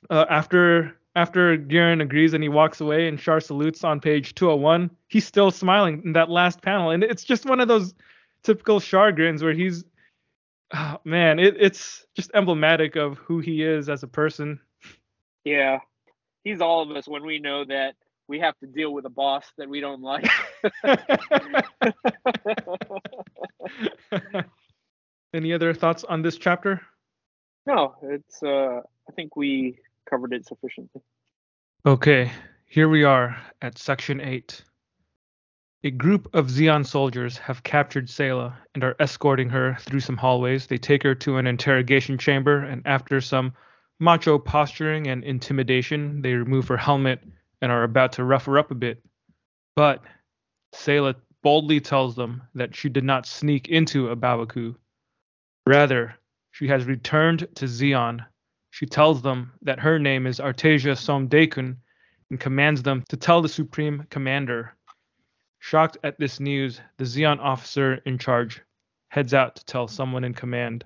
[0.09, 4.91] uh, after after Gihren agrees and he walks away and Char salutes on page 201,
[5.07, 6.91] he's still smiling in that last panel.
[6.91, 7.93] And it's just one of those
[8.43, 9.85] typical Char grins where he's
[10.73, 14.59] oh, man, it, it's just emblematic of who he is as a person.
[15.45, 15.79] Yeah.
[16.43, 17.95] He's all of us when we know that
[18.27, 20.27] we have to deal with a boss that we don't like.
[25.33, 26.81] Any other thoughts on this chapter?
[27.65, 29.79] no, it's uh I think we
[30.09, 31.01] covered it sufficiently.
[31.85, 32.31] Okay,
[32.65, 34.63] here we are at Section 8.
[35.83, 40.65] A group of Zeon soldiers have captured Sayla and are escorting her through some hallways.
[40.65, 43.53] They take her to an interrogation chamber, and after some
[43.99, 47.23] macho posturing and intimidation, they remove her helmet
[47.61, 49.03] and are about to rough her up a bit.
[49.75, 50.01] But
[50.73, 54.75] Sayla boldly tells them that she did not sneak into A Baoa Qu.
[55.67, 56.15] Rather,
[56.51, 58.25] she has returned to Zeon
[58.75, 61.77] she tells them that her name is Artesia Som Deikun
[62.29, 64.75] and commands them to tell the Supreme Commander.
[65.59, 68.61] Shocked at this news, the Zeon officer in charge
[69.07, 70.83] heads out to tell someone in command.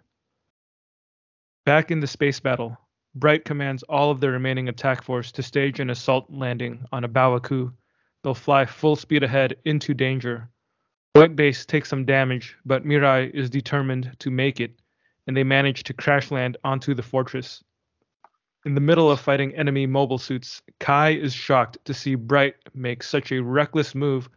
[1.66, 2.78] Back in the space battle,
[3.16, 7.10] Bright commands all of the remaining attack force to stage an assault landing on A
[7.10, 7.74] Baoa Qu.
[8.22, 10.48] They'll fly full speed ahead into danger.
[11.14, 14.80] White Base takes some damage, but Mirai is determined to make it,
[15.26, 17.64] and they manage to crash land onto the fortress.
[18.66, 23.04] In the middle of fighting enemy mobile suits, Kai is shocked to see Bright make
[23.04, 24.30] such a reckless move,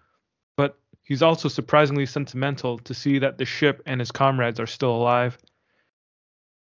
[0.56, 4.94] but he's also surprisingly sentimental to see that the ship and his comrades are still
[4.94, 5.36] alive.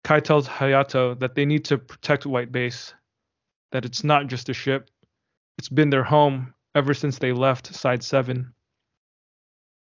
[0.03, 2.95] Kai tells Hayato that they need to protect White Base,
[3.71, 4.91] that it's not just a ship,
[5.59, 8.53] it's been their home ever since they left Side 7.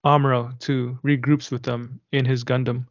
[0.06, 2.88] Amuro, too, regroups with them in his Gundam.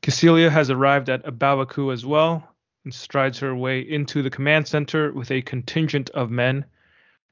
[0.00, 2.49] Kycilia has arrived at A Baoa Qu as well,
[2.84, 6.64] and strides her way into the command center with a contingent of men.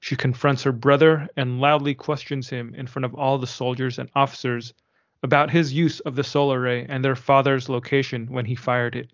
[0.01, 4.11] She confronts her brother and loudly questions him in front of all the soldiers and
[4.15, 4.75] officers
[5.23, 9.11] about his use of the solar ray and their father's location when he fired it.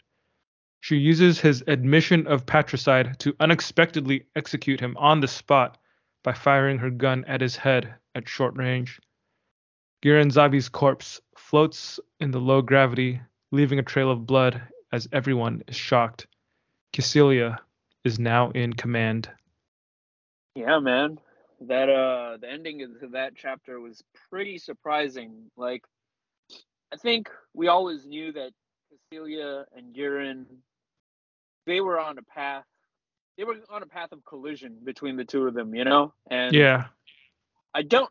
[0.80, 5.78] She uses his admission of patricide to unexpectedly execute him on the spot
[6.22, 9.00] by firing her gun at his head at short range.
[10.02, 13.20] Gihren Zabi's corpse floats in the low gravity,
[13.50, 14.60] leaving a trail of blood
[14.94, 16.28] as everyone is shocked.
[16.92, 17.58] Kycilia
[18.04, 19.28] is now in command.
[20.54, 21.18] Yeah, man.
[21.62, 25.50] that uh the ending of that chapter was pretty surprising.
[25.56, 25.82] Like
[26.92, 28.52] I think we always knew that
[29.12, 30.46] Kycilia and Gihren
[31.66, 32.64] they were on a path
[33.36, 36.12] they were on a path of collision between the two of them, you know?
[36.30, 36.86] And Yeah.
[37.74, 38.10] I don't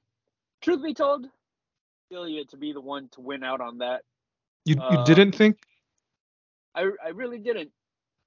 [0.62, 1.28] truth be told,
[2.12, 4.02] Kycilia to be the one to win out on that.
[4.66, 5.56] You you Uh, didn't think?
[6.76, 7.72] I I really didn't.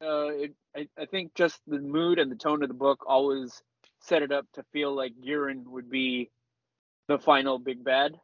[0.03, 3.63] Uh, it, I I think just the mood and the tone of the book always
[4.01, 6.31] set it up to feel like Gihren would be
[7.09, 8.17] the final big bad.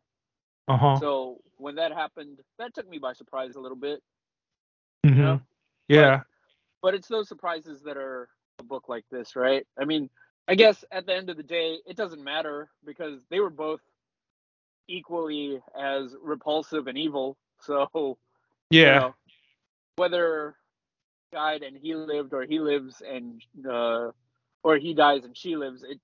[0.69, 1.01] Uh huh.
[1.01, 4.03] So when that happened, that took me by surprise a little bit.
[5.05, 5.41] hmm know,
[5.89, 6.23] Yeah.
[6.83, 8.29] But it's those surprises that are
[8.59, 9.67] a book like this, right?
[9.79, 10.11] I mean,
[10.49, 13.81] I guess at the end of the day, it doesn't matter because they were both
[14.89, 17.37] equally as repulsive and evil.
[17.61, 18.19] So
[18.83, 18.93] you Yeah.
[18.93, 19.15] know,
[20.03, 20.57] whether
[21.31, 24.11] he died and he lived or he lives and uh,
[24.65, 26.01] or he dies and she lives it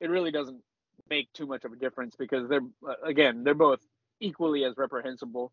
[0.00, 0.62] it really doesn't
[1.10, 3.80] make too much of a difference because they're uh, again they're both
[4.20, 5.50] equally as reprehensible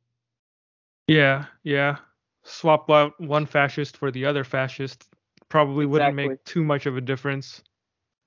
[1.08, 1.46] Yeah.
[1.64, 1.98] Yeah.
[2.44, 5.10] Swap out one fascist for the other fascist
[5.50, 7.64] probably wouldn't make too much of a difference.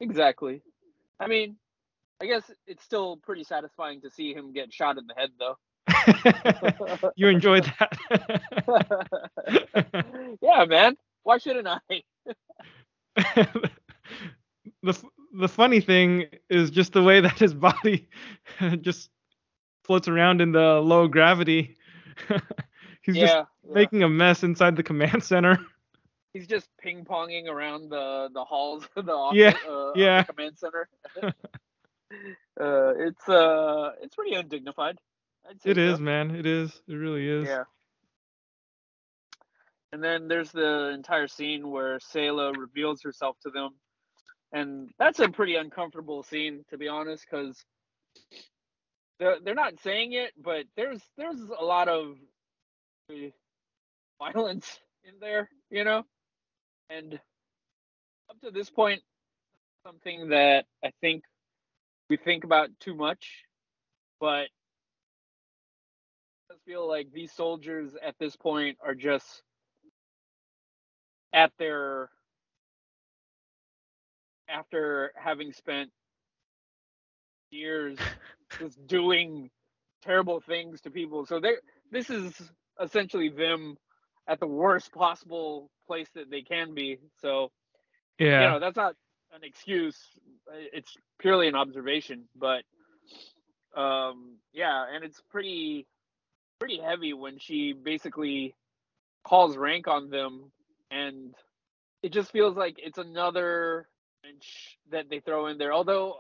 [0.01, 0.61] exactly
[1.21, 1.57] i mean
[2.21, 5.57] i guess it's still pretty satisfying to see him get shot in the head though
[7.17, 7.93] you enjoyed that.
[10.43, 11.79] yeah man why shouldn't i
[14.83, 15.05] the
[15.35, 18.09] the funny thing is just the way that his body
[18.81, 19.11] just
[19.85, 21.77] floats around in the low gravity.
[23.03, 23.45] He's yeah, just yeah.
[23.73, 25.59] making a mess inside the command center.
[26.33, 30.23] he's just ping ponging around the the halls of the office, Yeah, uh, of yeah.
[30.23, 30.89] the command center.
[31.23, 34.99] uh, it's uh, it's pretty undignified.
[35.65, 36.35] It is, man.
[36.35, 36.71] It is.
[36.89, 37.49] It really is.
[37.49, 37.65] Yeah.
[39.93, 43.75] And then there's the entire scene where Sayla reveals herself to them,
[44.53, 47.63] and that's a pretty uncomfortable scene, to be honest, because
[49.19, 52.17] they're they're not saying it, but there's there's a lot of
[53.11, 53.29] uh,
[54.19, 56.05] violence in there, you know,
[56.89, 57.21] and
[58.31, 59.03] up to this point,
[59.87, 61.25] something that I think
[62.09, 63.45] we think about too much,
[64.21, 64.49] but
[66.67, 69.43] Feel like these soldiers at this point are just
[71.33, 72.11] at their
[74.49, 75.91] after having spent
[77.51, 77.99] years
[78.61, 79.51] just doing
[80.03, 81.27] terrible things to people.
[81.27, 81.55] So they
[81.91, 82.53] this is
[82.83, 83.77] essentially them
[84.29, 86.99] at the worst possible place that they can be.
[87.21, 87.51] So
[88.19, 88.37] Yeah.
[88.37, 88.95] you know that's not
[89.35, 89.97] an excuse
[90.73, 92.63] it's purely an observation but
[93.77, 95.87] um yeah and it's pretty
[96.63, 98.55] pretty heavy when she basically
[99.25, 100.53] calls rank on them
[100.93, 101.35] and
[102.05, 103.89] it just feels like it's another
[104.25, 105.73] wrench that they throw in there.
[105.73, 106.15] Although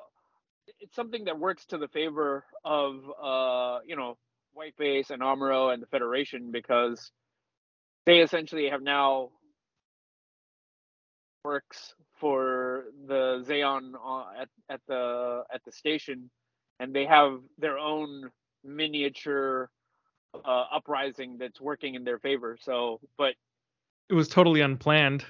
[0.80, 4.16] it's something that works to the favor of uh you know
[4.52, 7.12] White Base and amuro and the federation because
[8.04, 9.28] they essentially have now
[11.44, 16.30] works for the Zeon uh, at at the at the station,
[16.80, 18.30] and they have their own
[18.64, 19.70] miniature
[20.34, 22.58] uh, uprising that's working in their favor.
[22.60, 23.34] So, but
[24.08, 25.24] it was totally unplanned.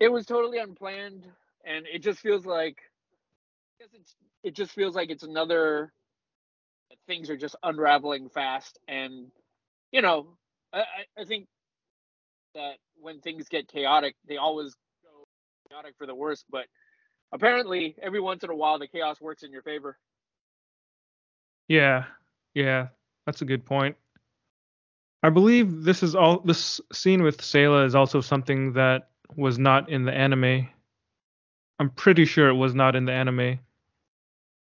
[0.00, 1.26] it was totally unplanned,
[1.64, 2.78] and it just feels like
[3.80, 5.92] I guess it's it just feels like it's another
[7.06, 9.28] things are just unraveling fast, and
[9.92, 10.36] you know,
[10.72, 11.46] I I, I think
[12.54, 14.74] that when things get chaotic, they always
[15.04, 15.24] go
[15.70, 16.66] chaotic for the worst, but
[17.32, 19.98] apparently every once in a while the chaos works in your favor.
[21.68, 22.04] Yeah.
[22.54, 22.88] Yeah.
[23.26, 23.96] That's a good point.
[25.26, 29.88] I believe this is all this scene with Sayla is also something that was not
[29.90, 30.68] in the anime.
[31.80, 33.58] I'm pretty sure it was not in the anime.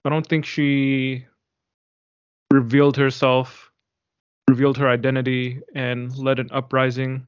[0.04, 1.26] I don't think she
[2.52, 3.72] revealed herself,
[4.46, 7.26] revealed her identity, and led an uprising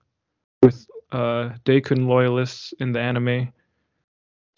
[0.63, 3.53] with uh, Deikun loyalists in the anime.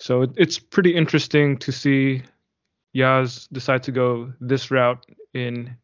[0.00, 2.24] So it, it's pretty interesting to see
[2.94, 5.74] Yaz decide to go this route in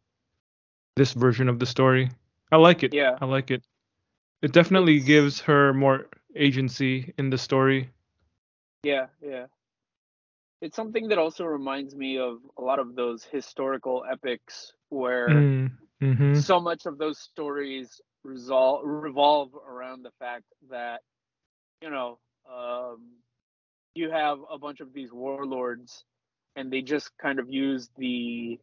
[0.97, 2.11] this version of the story.
[2.53, 2.95] I like it.
[2.95, 3.19] Yeah.
[3.21, 3.65] I like it.
[4.43, 7.91] It definitely It's- gives her more agency in the story.
[8.85, 9.47] Yeah, yeah.
[10.61, 15.71] It's something that also reminds me of a lot of those historical epics where Mm,
[16.01, 21.03] hmm so much of those stories resolve revolve around the fact that
[21.81, 22.19] you know
[22.53, 23.19] um,
[23.95, 26.05] you have a bunch of these warlords
[26.57, 28.61] and they just kind of use the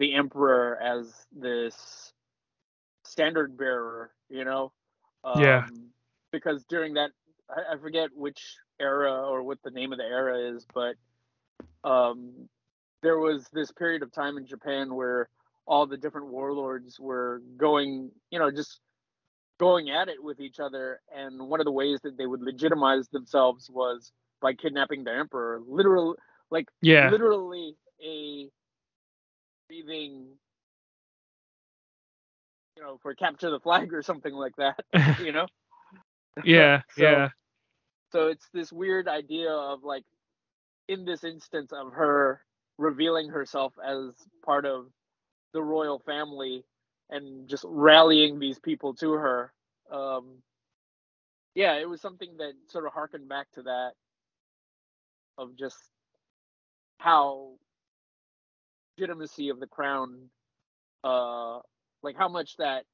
[0.00, 2.13] the emperor as this
[3.14, 4.72] standard bearer you know
[5.40, 5.64] Yeah.
[5.64, 5.90] Um,
[6.32, 7.10] because during that
[7.50, 10.96] I, I forget which era or what the name of the era is but
[11.84, 12.48] um,
[13.02, 15.28] there was this period of time in Japan where
[15.66, 18.80] all the different warlords were going, you know, just
[19.58, 21.00] going at it with each other.
[21.14, 25.60] And one of the ways that they would legitimize themselves was by kidnapping the emperor.
[25.66, 26.16] Literal,
[26.50, 27.10] like Yeah.
[27.10, 28.50] literally a
[29.68, 30.26] breathing,
[32.76, 34.78] you know, for capture the flag or something like that.
[35.20, 35.46] You know.
[36.44, 36.82] yeah.
[36.96, 37.28] So- yeah.
[38.12, 40.04] So it's this weird idea of like,
[40.88, 42.40] in this instance of her
[42.78, 44.12] revealing herself as
[44.44, 44.86] part of
[45.52, 46.64] the royal family
[47.10, 49.52] and just rallying these people to her.
[49.90, 50.42] Um,
[51.54, 53.92] yeah, it was something that sort of harkened back to that
[55.38, 55.78] of just
[56.98, 57.52] how
[58.98, 60.30] legitimacy of the crown,
[61.02, 61.58] uh,
[62.04, 62.84] like how much that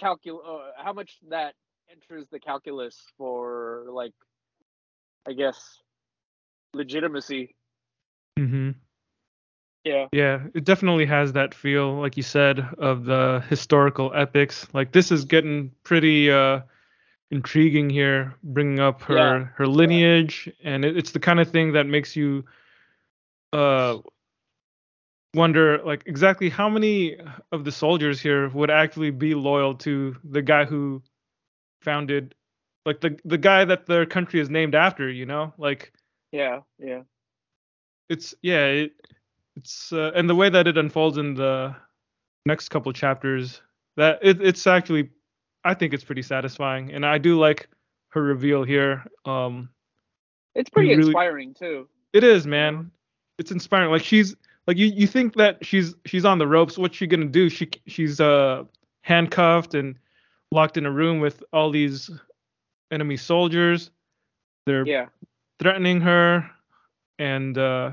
[0.00, 1.54] calcul, uh, how much that
[1.90, 4.14] enters the calculus for like,
[5.26, 5.82] I guess,
[6.72, 7.56] legitimacy.
[8.38, 8.70] Mm-hmm.
[9.84, 10.06] Yeah.
[10.12, 14.66] Yeah, it definitely has that feel, like you said, of the historical epics.
[14.72, 16.60] Like this is getting pretty uh,
[17.30, 21.72] intriguing here, bringing up her Yeah, her lineage, and it, it's the kind of thing
[21.72, 22.44] that makes you
[23.52, 23.98] uh
[25.34, 27.16] wonder, like exactly how many
[27.52, 31.02] of the soldiers here would actually be loyal to the guy who
[31.82, 32.34] founded,
[32.86, 35.08] like the the guy that their country is named after.
[35.10, 35.92] You know, like
[36.32, 36.60] Yeah.
[36.78, 37.02] Yeah.
[38.08, 38.92] it's yeah it,
[39.56, 41.74] it's uh, and the way that it unfolds in the
[42.46, 43.60] next couple chapters
[43.96, 45.10] that it, it's actually
[45.64, 47.68] i think it's pretty satisfying and i do like
[48.10, 49.68] her reveal here um
[50.54, 51.88] It's pretty really- inspiring too.
[52.14, 52.90] it is man
[53.38, 54.34] it's inspiring like she's
[54.68, 57.68] like you you think that she's she's on the ropes what's she gonna do she
[57.88, 58.62] she's uh
[59.02, 59.98] handcuffed and
[60.52, 62.10] locked in a room with all these
[62.92, 63.90] enemy soldiers
[64.66, 65.06] they're Yeah.
[65.58, 66.48] threatening her
[67.18, 67.92] and uh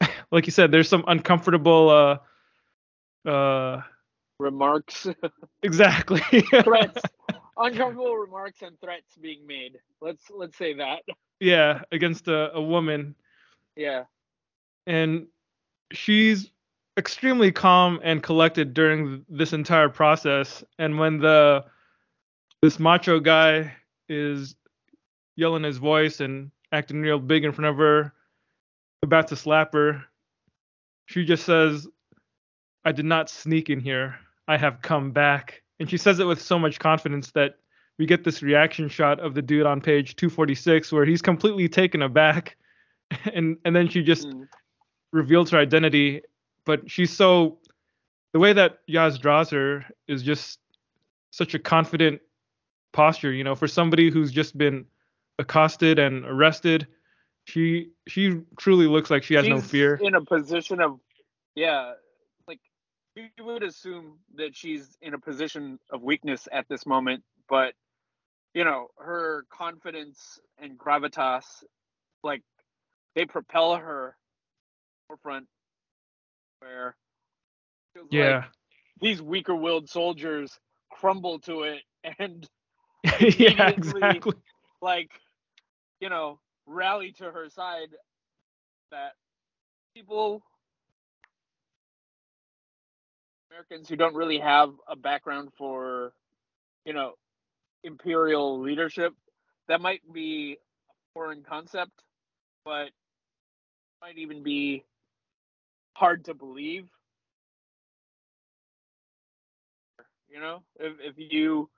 [0.30, 1.88] like you said there's some uncomfortable
[3.26, 3.82] uh uh
[4.38, 5.06] Remarks,
[5.62, 6.20] exactly
[6.64, 7.02] threats,
[7.58, 9.78] uncomfortable remarks and threats being made.
[10.00, 11.02] Let's let's say that.
[11.40, 13.14] yeah against a, a woman
[13.76, 14.04] Yeah.
[14.86, 15.26] and
[15.92, 16.50] she's
[16.96, 20.62] extremely calm and collected during this entire process.
[20.78, 21.64] And when the
[22.62, 23.72] this macho guy
[24.08, 24.54] is
[25.36, 28.12] yelling his voice and acting real big in front of her
[29.02, 30.04] about to slap her
[31.06, 31.88] she just says
[32.84, 34.16] i did not sneak in here.
[34.48, 35.62] I have come back.
[35.78, 37.56] And she says it with so much confidence that
[37.98, 42.02] we get this reaction shot of the dude on page 246 where he's completely taken
[42.02, 42.56] aback.
[43.34, 44.46] And and then she just Mm.
[45.12, 46.22] Reveals her identity,
[46.64, 47.58] but she's so
[48.32, 50.60] the way that Yaz draws her is just
[51.30, 52.20] such a confident
[52.92, 54.84] posture, you know, for somebody who's just been
[55.38, 56.86] accosted and arrested.
[57.44, 59.96] She she truly looks like she has no fear.
[59.96, 61.00] In a position of,
[61.54, 61.94] yeah,
[62.46, 62.60] like
[63.16, 67.74] you would assume that she's in a position of weakness at this moment, but
[68.54, 71.44] you know her confidence and gravitas,
[72.22, 72.42] like
[73.16, 74.16] they propel her
[75.10, 75.48] forefront,
[76.60, 76.96] where
[77.94, 78.62] feels like Yeah.
[79.00, 80.58] these weaker-willed soldiers
[80.90, 81.82] crumble to it
[82.18, 82.48] and
[83.38, 84.32] yeah, exactly.
[84.80, 85.10] like
[86.00, 87.88] you know rally to her side
[88.90, 89.12] that
[89.94, 90.42] people
[93.50, 96.12] Americans who don't really have a background for
[96.84, 97.14] you know
[97.84, 99.14] imperial leadership
[99.68, 100.58] that might be
[100.90, 101.92] a foreign concept
[102.64, 102.90] but
[104.00, 104.84] might even be
[106.00, 106.88] hard to believe
[110.30, 111.68] you know if if you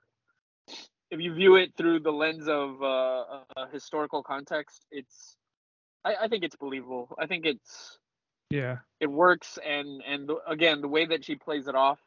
[1.11, 5.37] if you view it through the lens of uh, a historical context, it's
[6.03, 7.15] I, I think it's believable.
[7.19, 7.99] I think it's
[8.49, 8.79] Yeah.
[8.99, 11.99] it works, and and again the way that she plays it off,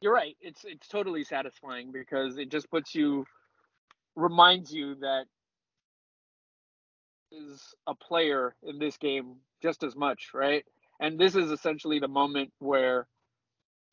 [0.00, 0.36] you're right.
[0.40, 3.24] It's it's totally satisfying because it just puts you
[4.14, 5.24] reminds you that
[7.34, 10.64] is a player in this game just as much, right?
[11.00, 13.06] And this is essentially the moment where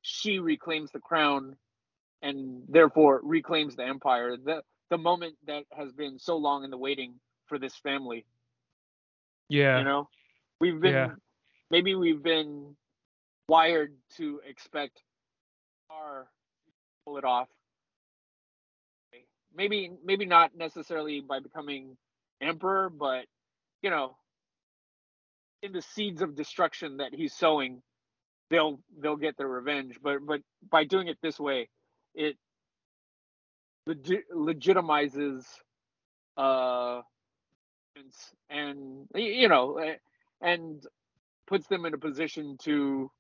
[0.02, 1.56] she reclaims the crown
[2.22, 4.38] and therefore reclaims the empire.
[4.38, 7.16] The the moment that has been so long in the waiting
[7.48, 8.26] for this family.
[9.50, 9.80] Yeah.
[9.80, 10.10] You know,
[10.60, 11.16] we've been Yeah.
[11.70, 12.76] maybe we've been
[13.48, 15.02] wired to expect
[15.90, 16.28] our
[17.06, 17.50] pull it off.
[19.54, 21.98] Maybe maybe not necessarily by becoming
[22.42, 23.26] emperor, but
[23.82, 24.16] you know,
[25.64, 27.82] in the seeds of destruction that he's sowing,
[28.50, 29.98] they'll they'll get their revenge.
[30.02, 31.70] But but by doing it this way,
[32.16, 32.38] it
[33.88, 35.46] legi- legitimizes
[36.38, 37.02] uh
[38.50, 39.80] and you know,
[40.42, 40.84] and
[41.48, 43.12] puts them in a position to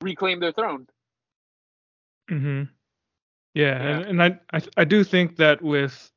[0.00, 0.86] reclaim their throne.
[2.30, 2.62] Mm-hmm.
[3.54, 3.98] Yeah, yeah.
[3.98, 6.10] And, and I, I I do think that with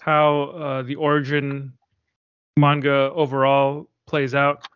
[0.00, 1.72] how uh, the origin
[2.56, 4.66] manga overall plays out,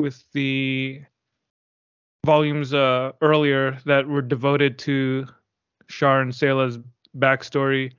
[0.00, 1.02] with the
[2.24, 5.26] volumes uh, earlier that were devoted to
[5.88, 6.78] Char and Sayla's
[7.18, 7.92] backstory,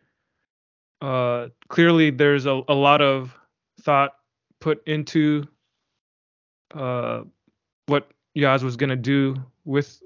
[1.02, 3.36] uh, clearly there's a, a lot of
[3.82, 4.16] thought
[4.60, 5.48] put into
[6.74, 7.22] uh,
[7.88, 9.36] what Yaz was gonna do
[9.66, 10.02] with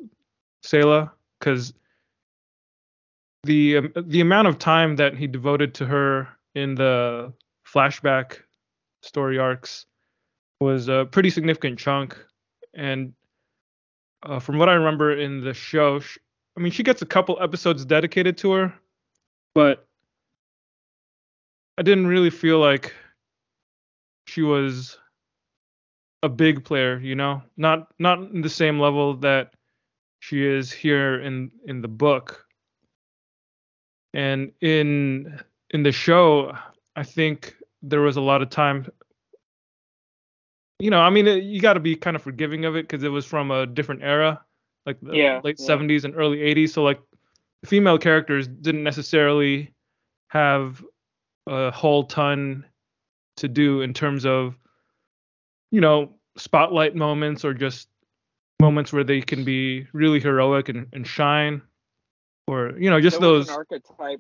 [0.64, 1.74] Sayla, because
[3.46, 7.34] the um, the amount of time that he devoted to her in the
[7.68, 8.40] flashback
[9.02, 9.86] story arcs
[10.60, 12.18] was a pretty significant chunk.
[12.74, 13.14] And
[14.26, 16.20] uh, from what i remember in the show she,
[16.58, 18.74] i mean she gets a couple episodes dedicated to her
[19.54, 19.88] but
[21.78, 22.94] i didn't really feel like
[24.28, 24.98] she was
[26.24, 27.42] a big player you know?
[27.56, 29.54] Not not in the same level that
[30.20, 32.45] she is here in in the book
[34.16, 35.40] and in
[35.72, 36.58] in the show,
[36.96, 38.88] I think there was a lot of time.
[40.80, 43.10] You know, I mean, you got to be kind of forgiving of it because it
[43.10, 44.42] was from a different era,
[44.86, 45.68] like the yeah, late yeah.
[45.68, 46.70] 70s and early 80s.
[46.70, 47.00] So like,
[47.66, 49.74] female characters didn't necessarily
[50.30, 50.84] have
[51.48, 52.66] a whole ton
[53.38, 54.58] to do in terms of,
[55.72, 57.88] you know, spotlight moments or just
[58.62, 61.62] moments where they can be really heroic and, and shine
[62.48, 64.20] or you know just those archetype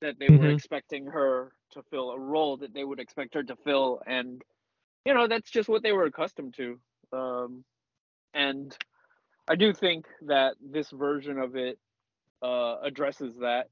[0.00, 0.44] that they mm-hmm.
[0.44, 4.42] were expecting her to fill a role that they would expect her to fill and
[5.04, 6.78] you know that's just what they were accustomed to.
[7.12, 7.64] Um,
[8.34, 8.76] and
[9.48, 11.78] i do think that this version of it
[12.42, 13.68] uh, addresses that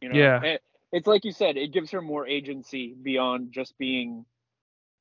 [0.00, 0.18] you know?
[0.18, 0.42] Yeah.
[0.42, 4.24] It, it's like you said it gives her more agency beyond just being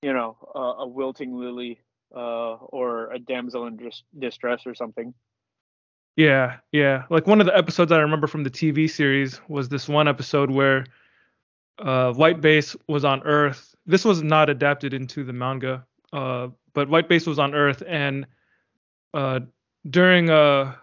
[0.01, 1.79] you know a, a wilting lily
[2.15, 3.79] uh, or a damsel in
[4.19, 5.13] distress or something
[6.21, 7.05] yeah, yeah.
[7.09, 10.51] Like one of the episodes I remember from the TV series was this one episode
[10.51, 10.85] where
[11.79, 13.75] uh, White Base was on Earth.
[13.87, 15.83] This was not adapted into the manga,
[16.13, 18.27] uh, but White Base was on Earth, and
[19.15, 19.39] uh,
[19.89, 20.75] during uh,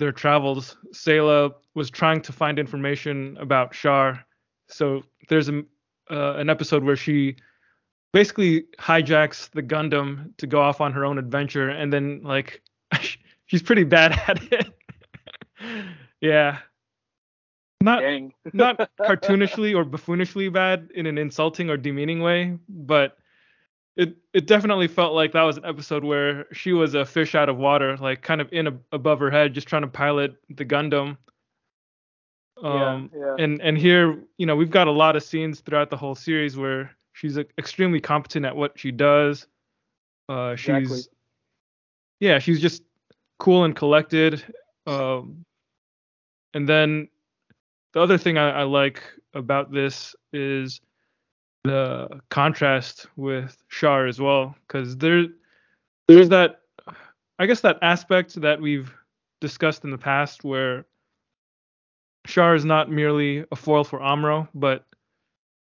[0.00, 4.26] their travels, Sayla was trying to find information about Char.
[4.68, 5.62] So there's a,
[6.10, 7.36] uh, an episode where she
[8.12, 12.62] basically hijacks the Gundam to go off on her own adventure, and then like
[13.46, 14.74] she's pretty bad at it.
[16.20, 16.58] yeah.
[17.82, 18.02] Not
[18.52, 23.16] not cartoonishly or buffoonishly bad in an insulting or demeaning way, but
[23.96, 27.48] it it definitely felt like that was an episode where she was a fish out
[27.48, 30.64] of water, like kind of in a, above her head, just trying to pilot the
[30.64, 31.16] Gundam.
[32.62, 33.44] Um, yeah, yeah.
[33.44, 36.56] and and here, you know, we've got a lot of scenes throughout the whole series
[36.56, 39.46] where she's extremely competent at what she does.
[40.28, 41.12] Uh, she's exactly.
[42.20, 42.82] yeah, she's just
[43.38, 44.44] cool and collected.
[44.86, 45.44] Um,
[46.54, 47.08] and then
[47.92, 49.02] the other thing I, I like
[49.34, 50.80] about this is
[51.64, 55.26] the contrast with Char as well, because there
[56.08, 56.60] there's that
[57.38, 58.92] I guess that aspect that we've
[59.40, 60.86] discussed in the past where
[62.26, 64.84] Char is not merely a foil for Amuro, but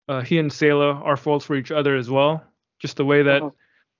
[0.08, 2.44] uh, he and Sayla are foils for each other as well.
[2.78, 3.50] Just the way that uh-huh.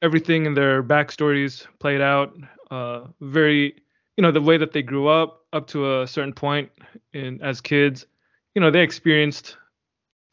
[0.03, 2.37] everything in their backstories played out,
[2.73, 3.75] uh, very
[4.17, 6.71] you know the way that they grew up up to a certain point
[7.13, 8.07] in as kids
[8.55, 9.57] you know they experienced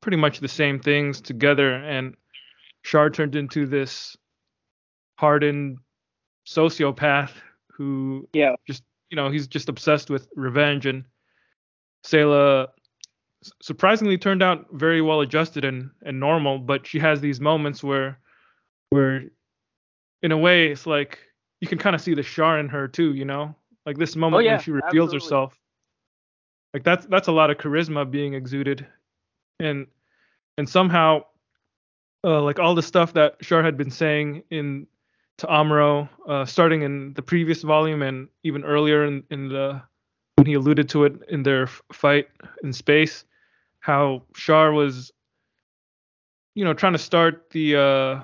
[0.02, 1.76] pretty much the same things together.
[1.76, 2.16] And
[2.84, 4.18] Char turned into this
[5.18, 5.78] hardened
[6.48, 7.32] sociopath
[7.72, 8.56] who yeah.
[8.66, 10.86] just you know he's just obsessed with revenge.
[10.86, 11.06] And
[12.06, 12.68] Sayla
[13.62, 18.20] surprisingly turned out very well adjusted and and normal but she has these moments where
[18.90, 19.24] where
[20.22, 21.20] in a way it's like
[21.62, 23.56] you can kind of see the Char in her too, you know?
[23.86, 25.18] Like this moment oh, yeah, when she reveals absolutely.
[25.18, 25.60] herself.
[26.74, 28.86] Like that's that's a lot of charisma being exuded.
[29.60, 29.88] And
[30.58, 31.24] and somehow
[32.24, 34.88] uh, like all the stuff that Char had been saying in
[35.38, 39.82] to Amuro, uh, starting in the previous volume and even earlier in, in the
[40.36, 42.28] when he alluded to it in their f- fight
[42.64, 43.26] in space,
[43.80, 45.12] how Char was,
[46.56, 48.24] you know, trying to start the uh,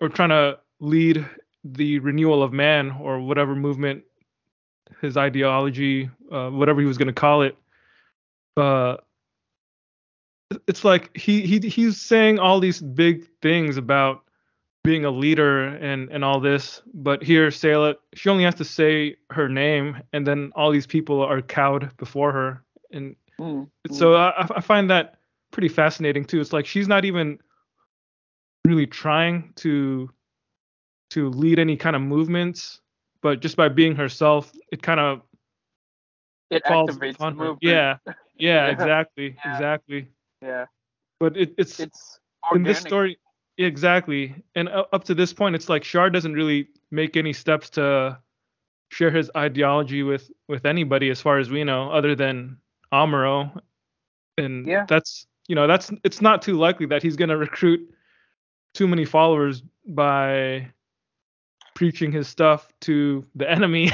[0.00, 1.24] or trying to lead
[1.72, 4.04] the renewal of man or whatever movement
[5.00, 7.56] his ideology, uh, whatever he was going to call it.
[8.56, 8.96] Uh,
[10.68, 14.22] it's like he he he's saying all these big things about
[14.84, 19.16] being a leader and and all this, but here Sayla, she only has to say
[19.30, 22.62] her name, and then all these people are cowed before her,
[22.92, 25.18] and mm, so I, I find that
[25.50, 26.40] pretty fascinating too.
[26.40, 27.38] It's like she's not even
[28.64, 30.08] really trying to
[31.16, 32.82] to lead any kind of movements,
[33.22, 35.22] but just by being herself, it kind of
[36.50, 37.44] It falls activates upon her.
[37.44, 37.62] movement.
[37.62, 38.66] Yeah, yeah, Yeah.
[38.68, 39.52] exactly, Yeah.
[39.52, 40.08] exactly.
[40.42, 40.66] Yeah.
[41.18, 42.20] But it, it's It's
[42.52, 43.18] in this story
[43.58, 48.18] exactly and up to this point it's like Char doesn't really make any steps to
[48.92, 52.58] share his ideology with with anybody as far as we know other than
[52.92, 53.50] amuro
[54.36, 54.84] and Yeah.
[54.86, 57.80] that's you know that's it's not too likely that he's going to recruit
[58.74, 60.70] too many followers by
[61.76, 63.92] preaching his stuff to the enemy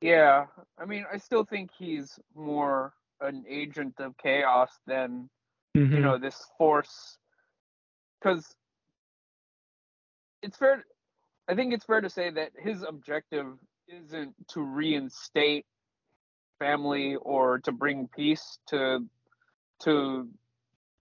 [0.00, 0.46] Yeah.
[0.80, 5.30] I mean, I still think he's more an agent of chaos than
[5.74, 6.02] you Mhm.
[6.02, 7.16] know this force
[8.20, 8.54] because
[10.42, 10.84] it's fair
[11.48, 13.46] i think it's fair to say that his objective
[13.88, 15.64] isn't to reinstate
[16.58, 19.08] family or to bring peace to
[19.80, 20.28] to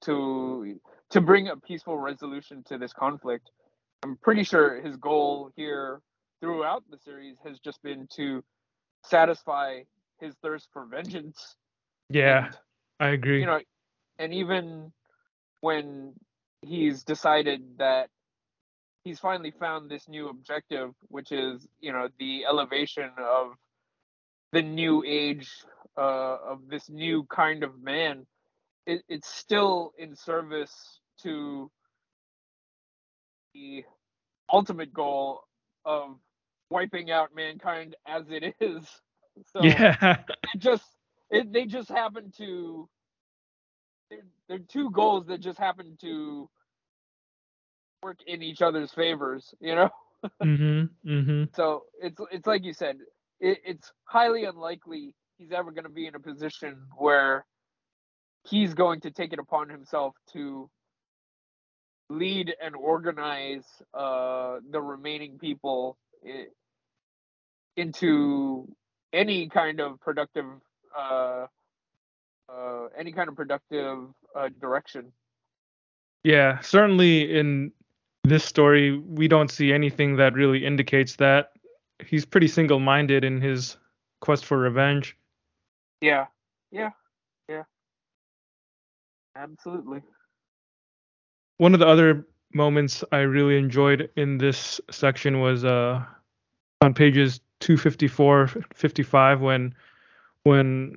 [0.02, 0.80] to
[1.10, 3.50] to bring a peaceful resolution to this conflict
[4.04, 6.02] i'm pretty sure his goal here
[6.42, 8.44] throughout the series has just been to
[9.04, 9.82] satisfy
[10.20, 11.56] his thirst for vengeance.
[12.10, 12.58] Yeah and
[13.00, 13.40] i agree.
[13.40, 13.60] you know,
[14.20, 14.92] and even
[15.62, 16.14] when
[16.62, 18.10] he's decided that
[19.04, 23.54] he's finally found this new objective, which is, you know, the elevation of
[24.52, 25.50] the new age
[25.98, 28.28] uh, of this new kind of man,
[28.86, 31.72] it, it's still in service to
[33.54, 33.84] the
[34.52, 35.42] ultimate goal
[35.86, 36.18] of
[36.70, 38.88] wiping out mankind as it is.
[39.54, 40.18] So yeah.
[40.54, 40.84] it just
[41.30, 42.90] it, they just happen to
[44.10, 46.50] they're, they're two goals that just happen to
[48.04, 49.90] work in each other's favors you know?
[50.44, 52.98] Mhm mhm so it's it's like you said
[53.40, 57.46] it, it's highly unlikely he's ever going to be in a position where
[58.48, 60.70] he's going to take it upon himself to
[62.12, 66.48] lead and organize uh, the remaining people i-
[67.78, 68.68] into
[69.14, 70.46] any kind of productive
[70.98, 71.48] uh,
[72.50, 74.00] uh, any kind of productive
[74.36, 75.12] uh, direction.
[76.24, 77.72] Yeah, certainly in
[78.24, 81.54] this story, we don't see anything that really indicates that.
[82.06, 83.78] He's pretty single minded in his
[84.20, 85.18] quest for revenge.
[86.02, 86.28] Yeah,
[86.72, 86.92] yeah,
[87.48, 87.64] yeah.
[89.36, 90.02] Absolutely.
[91.62, 92.26] One of the other
[92.56, 96.04] moments I really enjoyed in this section was uh,
[96.82, 99.76] on pages 254 55 when
[100.42, 100.96] when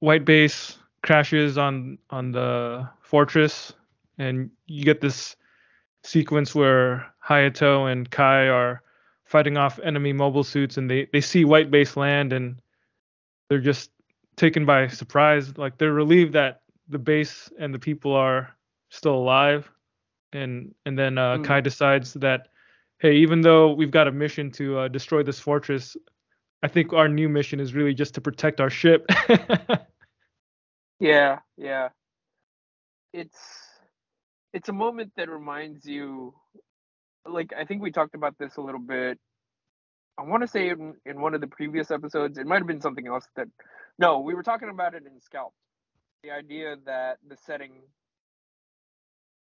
[0.00, 3.72] white base crashes on on the fortress
[4.18, 5.36] and you get this
[6.02, 8.82] sequence where Hayato and Kai are
[9.22, 12.60] fighting off enemy mobile suits and they they see white base land and
[13.48, 13.92] they're just
[14.34, 15.56] taken by surprise.
[15.56, 18.56] Like they're relieved that the base and the people are
[18.90, 19.70] still alive
[20.32, 21.44] and and then uh, Mm.
[21.44, 22.48] Kai decides that
[22.98, 25.96] hey even though we've got a mission to uh, destroy this fortress
[26.62, 29.06] I think our new mission is really just to protect our ship.
[31.00, 31.88] Yeah, yeah.
[33.12, 33.38] It's
[34.52, 36.34] it's a moment that reminds you
[37.26, 39.18] like I think we talked about this a little bit.
[40.18, 42.82] I want to say in, in one of the previous episodes, it might have been
[42.82, 43.48] something else that
[43.98, 45.54] no, we were talking about it in Scalp.
[46.22, 47.72] The idea that the setting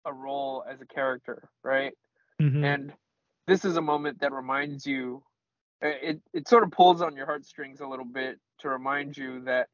[0.07, 1.95] a role as a character, right?
[2.41, 2.65] Mhm.
[2.65, 2.95] and
[3.47, 5.23] this is a moment that reminds you
[5.83, 9.41] uh, it, it sort of pulls on your heartstrings a little bit to remind you
[9.45, 9.69] that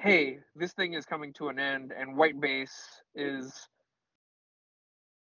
[0.00, 3.68] hey this thing is coming to an end and white base is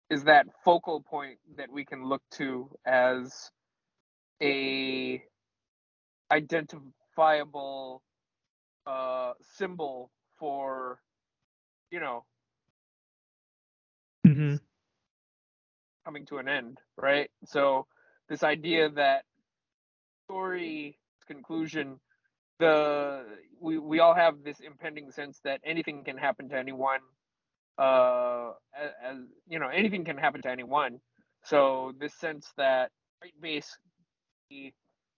[0.10, 3.52] is that focal point that we can look to as
[4.42, 5.24] a
[6.32, 8.02] identifiable
[8.88, 11.00] uh symbol for
[11.92, 12.26] you know
[14.26, 14.60] Mhm.
[16.06, 17.30] coming to an end, right?
[17.46, 17.88] So
[18.30, 19.24] this idea that
[20.26, 20.98] story
[21.28, 22.00] conclusion,
[22.60, 23.24] the
[23.60, 27.00] we we all have this impending sense that anything can happen to anyone,
[27.78, 29.18] uh, as, as
[29.48, 31.00] you know, anything can happen to anyone.
[31.44, 32.92] So this sense that
[33.22, 33.78] White Base
[34.50, 34.74] be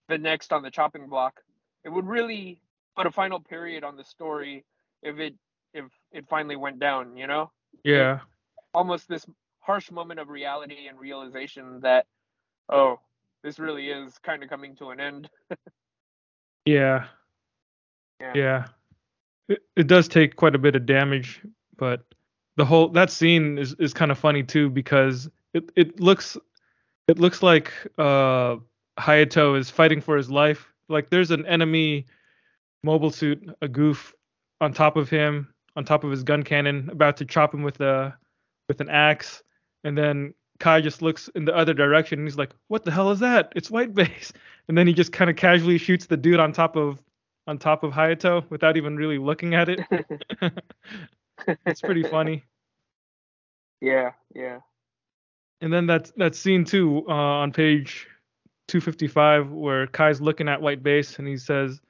[0.08, 1.40] the next on the chopping block,
[1.84, 2.60] it would really
[2.96, 4.64] put a final period on the story
[5.02, 5.34] if it
[5.74, 7.50] if it finally went down, you know?
[7.84, 8.20] Yeah.
[8.76, 9.26] Almost this
[9.60, 12.06] harsh moment of reality and realization that
[12.68, 13.00] oh
[13.42, 15.28] this really is kind of coming to an end
[16.66, 17.06] Yeah.
[18.20, 18.32] Yeah.
[18.34, 18.66] Yeah.
[19.48, 21.40] It, it does take quite a bit of damage,
[21.78, 22.02] but
[22.56, 26.36] the whole that scene is is kind of funny too because it it looks
[27.06, 28.56] it looks like uh
[28.98, 30.66] Hayato is fighting for his life.
[30.88, 32.06] Like there's an enemy
[32.82, 34.12] mobile suit, a Gouf
[34.60, 38.16] on top of him, on top of his Guncannon, about to chop him with a
[38.68, 39.42] with an axe.
[39.84, 43.10] and then Kai just looks in the other direction and he's like, "What the hell
[43.10, 43.52] is that?
[43.54, 44.32] It's white base."
[44.68, 47.00] And then he just kind of casually shoots the dude on top of
[47.46, 49.80] on top of Hayato without even really looking at it.
[51.66, 52.44] it's pretty funny.
[53.80, 54.58] Yeah, yeah.
[55.60, 58.08] And then that that scene too uh, on page
[58.66, 61.80] 255 where Kai's looking at white base and he says,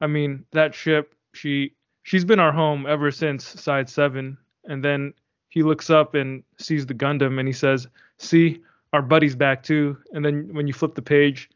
[0.00, 5.12] "I mean, that ship, she she's been our home ever since side 7." And then
[5.52, 7.86] he looks up and sees the Gundam and he says,
[8.18, 8.62] "See,
[8.94, 11.50] our buddy's back too." And then when you flip the page,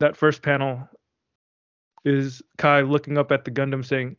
[0.00, 0.88] that first panel
[2.04, 4.16] is Kai looking up at the Gundam saying,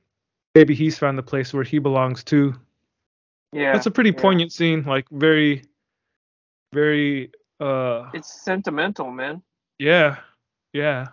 [0.56, 2.56] "Maybe he's found the place where he belongs too."
[3.52, 3.74] Yeah.
[3.74, 4.22] That's a pretty yeah.
[4.22, 5.64] poignant scene, like very
[6.74, 9.42] very uh It's sentimental, man.
[9.80, 10.18] yeah.
[10.72, 11.08] Yeah.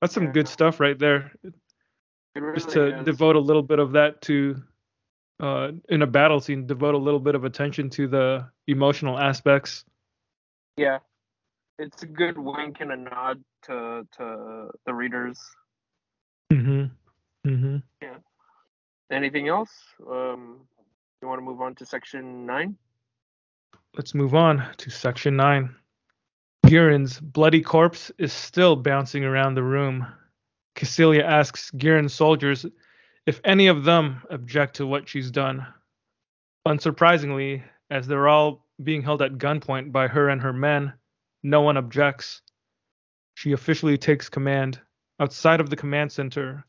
[0.00, 0.32] That's some Yeah.
[0.32, 1.32] good stuff right there.
[2.34, 3.04] Really Just to is.
[3.04, 4.62] devote a little bit of that to
[5.40, 9.84] uh in a battle scene, devote a little bit of attention to the emotional aspects.
[10.76, 10.98] Yeah.
[11.78, 15.40] It's a good wink and a nod to to the readers.
[16.52, 16.90] Mhm.
[17.46, 17.82] Mhm.
[18.02, 18.16] Yeah.
[19.10, 19.70] Anything else?
[20.08, 20.60] Um,
[21.20, 22.76] you want to move on to section nine?
[23.96, 25.74] Let's move on to section 9.
[26.66, 30.06] Gihren's bloody corpse is still bouncing around the room.
[30.76, 32.64] Kycilia asks Gihren's soldiers
[33.26, 35.66] if any of them object to what she's done.
[36.66, 40.92] Unsurprisingly, as they're all being held at gunpoint by her and her men,
[41.42, 42.42] no one objects.
[43.34, 44.80] She officially takes command.
[45.18, 46.64] Outside of the command center,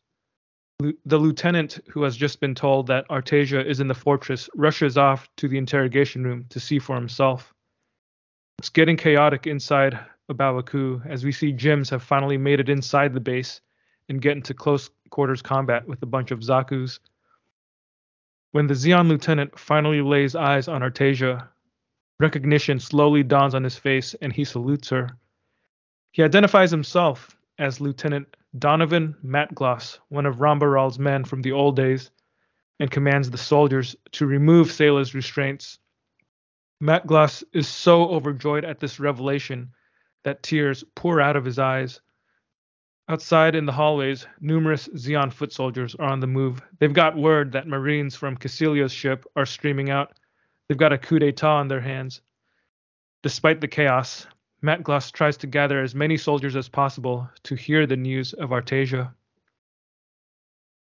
[1.06, 5.30] the lieutenant who has just been told that Artesia is in the fortress rushes off
[5.38, 7.54] to the interrogation room to see for himself.
[8.60, 10.00] It's getting chaotic inside
[10.30, 13.62] A Baoa Qu as we see GMs have finally made it inside the base
[14.10, 17.00] and get into close quarters combat with a bunch of Zakus.
[18.52, 21.48] When the Zeon lieutenant finally lays eyes on Artesia,
[22.20, 25.10] recognition slowly dawns on his face and he salutes her.
[26.12, 31.76] He identifies himself as Lieutenant Donovan Matgloss, one of Ramba Ral's men from the old
[31.76, 32.12] days,
[32.80, 35.80] and commands the soldiers to remove Sayla's restraints.
[36.82, 39.72] Matgloss is so overjoyed at this revelation
[40.24, 42.02] that tears pour out of his eyes.
[43.12, 46.62] Outside in the hallways, numerous Zeon foot soldiers are on the move.
[46.80, 50.18] They've got word that Marines from Kycilia's ship are streaming out.
[50.70, 52.22] They've got a coup d'etat on their hands.
[53.22, 54.28] Despite the chaos,
[54.62, 58.52] Matt Gloss tries to gather as many soldiers as possible to hear the news of
[58.52, 59.14] Artesia.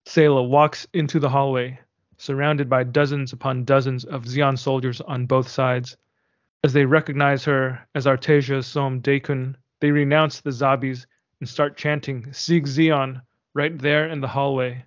[0.06, 1.78] Sayla walks into the hallway,
[2.18, 5.98] surrounded by dozens upon dozens of Zeon soldiers on both sides.
[6.64, 11.06] As they recognize her as Artesia Som Deikun, they renounce the Zabis
[11.40, 13.22] and start chanting Sieg Zeon
[13.54, 14.86] right there in the hallway.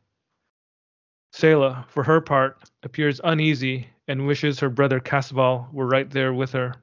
[1.35, 6.53] Sayla, for her part, appears uneasy and wishes her brother Casval were right there with
[6.53, 6.75] her.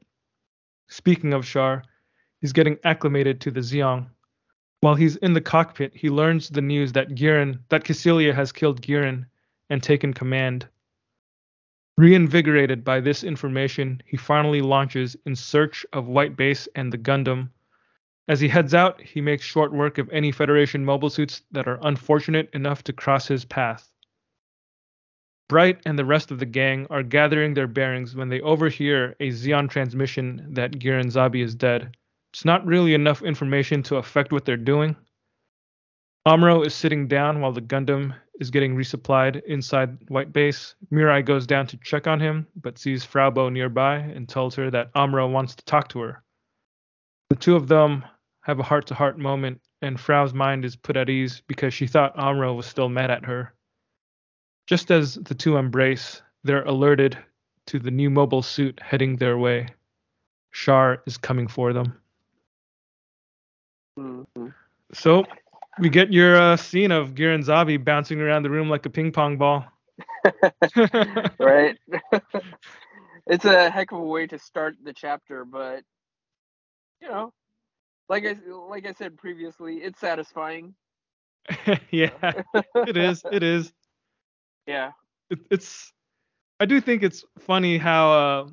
[0.87, 1.83] Speaking of Char,
[2.41, 4.07] he's getting acclimated to the Zeong.
[4.81, 8.81] While he's in the cockpit, he learns the news that Gihren, that Kycilia has killed
[8.81, 9.25] Gihren
[9.69, 10.67] and taken command.
[11.97, 17.49] Reinvigorated by this information, he finally launches in search of White Base and the Gundam.
[18.27, 21.79] As he heads out, he makes short work of any Federation mobile suits that are
[21.83, 23.91] unfortunate enough to cross his path.
[25.47, 29.29] Bright and the rest of the gang are gathering their bearings when they overhear a
[29.29, 31.95] Zeon transmission that Gihren Zabi is dead.
[32.33, 34.95] It's not really enough information to affect what they're doing.
[36.27, 40.73] Amuro is sitting down while the Gundam is getting resupplied inside White Base.
[40.91, 44.71] Mirai goes down to check on him, but sees Fraw Bow nearby and tells her
[44.71, 46.23] that Amuro wants to talk to her.
[47.29, 48.03] The two of them
[48.45, 51.87] have a heart to heart moment, and Fraw's mind is put at ease because she
[51.87, 53.55] thought Amuro was still mad at her.
[54.67, 57.17] Just as the two embrace, they're alerted
[57.65, 59.67] to the new mobile suit heading their way.
[60.53, 61.99] Char is coming for them.
[63.97, 64.53] Mhm.
[64.93, 65.25] So
[65.79, 69.11] we get your uh, scene of Gihren Zabi bouncing around the room like a ping
[69.11, 69.65] pong ball.
[71.39, 71.79] right?
[73.25, 75.83] it's a heck of a way to start the chapter, but
[77.01, 77.33] you know,
[78.09, 78.35] like I
[78.69, 80.73] like I said previously, it's satisfying.
[81.91, 82.09] yeah,
[82.75, 83.23] it is.
[83.31, 83.71] It is.
[84.67, 84.93] Yeah.
[85.29, 85.93] It, it's.
[86.59, 88.47] I do think it's funny how uh,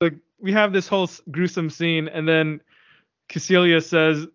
[0.00, 2.62] like we have this whole gruesome scene, and then
[3.28, 4.26] Kycilia says,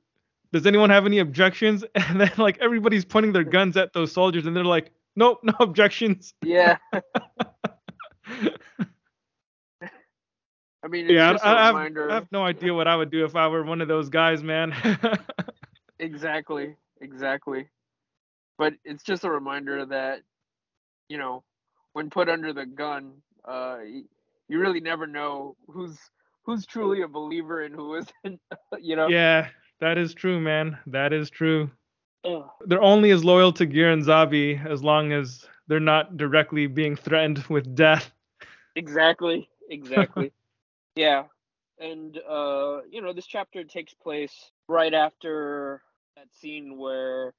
[0.54, 4.46] "Does anyone have any objections?" And then like everybody's pointing their guns at those soldiers,
[4.46, 6.78] and they're like, "Nope, no objections." Yeah.
[10.84, 11.76] I mean, it's yeah, just I, a I have.
[12.10, 14.44] I have no idea what I would do if I were one of those guys,
[14.44, 14.74] man.
[16.02, 17.68] Exactly, exactly.
[18.58, 20.22] But it's just a reminder that,
[21.10, 21.44] you know,
[21.94, 23.78] when put under the gun, uh,
[24.48, 25.98] you really never know who's
[26.44, 28.42] who's truly a believer and who isn't.
[28.82, 29.08] you know.
[29.10, 29.50] Yeah,
[29.80, 30.78] that is true, man.
[30.88, 31.70] That is true.
[32.26, 32.50] Ugh.
[32.66, 37.44] They're only as loyal to Gihren Zabi as long as they're not directly being threatened
[37.48, 38.12] with death.
[38.76, 39.48] Exactly.
[39.70, 40.32] Exactly.
[40.96, 41.24] yeah.
[41.80, 45.82] And uh, you know, this chapter takes place right after
[46.16, 47.34] that scene where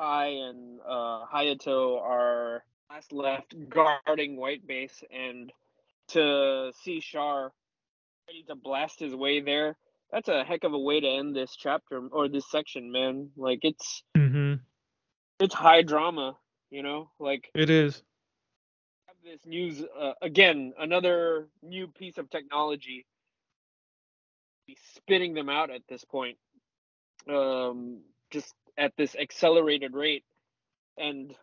[0.00, 5.52] Kai and uh, Hayato are last left guarding White Base, and
[6.08, 7.52] to see Char
[8.28, 9.76] ready to blast his way there.
[10.10, 13.30] That's a heck of a way to end this chapter or this section, man.
[13.36, 14.54] Like it's Mm-hmm.
[15.40, 16.36] it's high drama,
[16.70, 17.10] you know.
[17.18, 18.02] Like It is.
[19.24, 23.06] This news uh, again, another new piece of technology.
[24.66, 26.38] Be spitting them out at this point,
[27.28, 28.00] um,
[28.30, 30.24] just at this accelerated rate,
[30.96, 31.34] and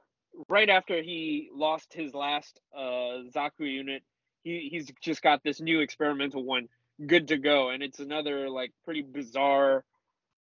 [0.47, 4.03] right after he lost his last uh, Zaku unit,
[4.43, 6.69] he he's just got this new experimental one
[7.05, 9.83] good to go, and it's another like pretty bizarre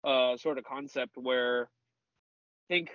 [0.03, 2.91] uh, sort of concept where I think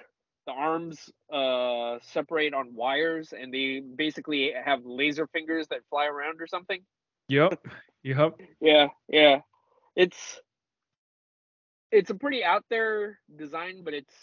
[0.47, 6.41] the arms uh separate on wires and they basically have laser fingers that fly around
[6.41, 6.81] or something
[7.29, 7.67] Yep.
[8.03, 8.41] Yep.
[8.61, 9.41] yeah yeah
[9.95, 10.41] it's
[11.93, 14.15] it's a pretty out there design but it's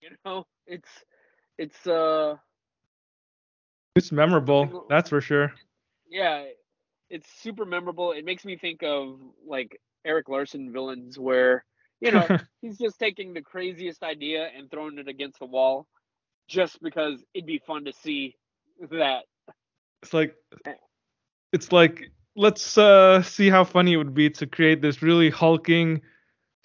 [0.00, 0.88] you know it's
[1.58, 2.36] it's uh
[3.94, 4.86] It's memorable.
[4.88, 5.52] That's for sure.
[6.08, 6.44] yeah
[7.08, 11.64] it's super memorable it makes me think of like Erik Larsen villains where
[12.00, 12.28] you know
[12.60, 15.86] he's just taking the craziest idea and throwing it against the wall
[16.48, 18.36] just because it'd be fun to see
[18.90, 19.24] that
[20.02, 20.34] It's like
[20.66, 20.74] eh.
[21.52, 26.00] it's like let's uh see how funny it would be to create this really hulking,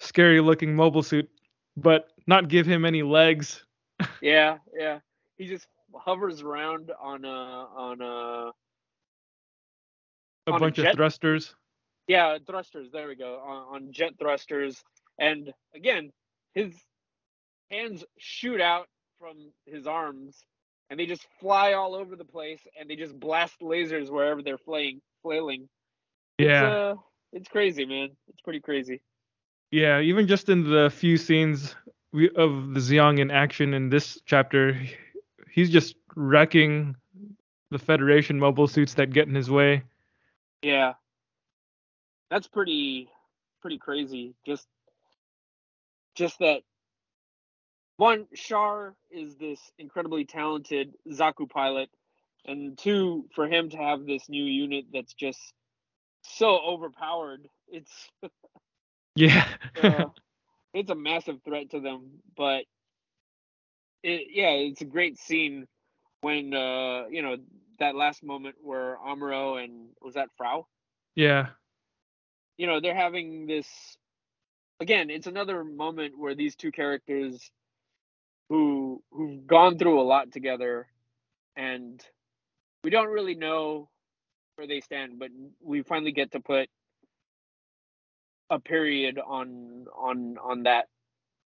[0.00, 1.28] scary looking mobile suit,
[1.76, 3.64] but not give him any legs.
[4.20, 5.00] yeah yeah
[5.36, 8.52] he just hovers around on a on a
[10.46, 10.86] A On a bunch jet?
[10.86, 11.54] of thrusters.
[12.06, 14.82] yeah thrusters there we go on, on jet thrusters
[15.18, 16.10] and again
[16.54, 16.74] his
[17.70, 20.36] hands shoot out from his arms
[20.90, 24.58] and they just fly all over the place and they just blast lasers wherever they're
[24.58, 25.68] flaying flailing
[26.38, 26.66] Yeah.
[26.66, 26.94] it's, uh,
[27.32, 29.00] it's crazy man it's pretty crazy
[29.70, 31.74] Yeah, even just in the few scenes
[32.12, 34.78] we, of the Zeong in action in this chapter,
[35.50, 36.94] he's just wrecking
[37.70, 39.82] the Federation mobile suits that get in his way.
[40.60, 40.92] Yeah.
[42.30, 43.08] That's pretty
[43.62, 44.34] pretty crazy.
[44.44, 44.66] Just
[46.14, 46.62] just that
[47.96, 51.88] one Char is this incredibly talented Zaku pilot
[52.44, 55.40] and two for him to have this new unit that's just
[56.22, 57.48] so overpowered.
[57.68, 58.08] It's
[59.14, 59.46] Yeah.
[59.82, 60.06] uh,
[60.74, 62.64] it's a massive threat to them, but
[64.02, 65.66] it yeah, it's a great scene
[66.22, 67.36] when uh you know
[67.78, 70.64] that last moment where Amuro and was that Fraw
[71.14, 71.48] yeah.
[72.56, 73.66] you know they're having this
[74.82, 77.50] again it's another moment where these two characters
[78.48, 80.88] who who've gone through a lot together
[81.56, 82.04] and
[82.82, 83.88] we don't really know
[84.56, 85.30] where they stand but
[85.62, 86.68] we finally get to put
[88.50, 90.88] a period on on on that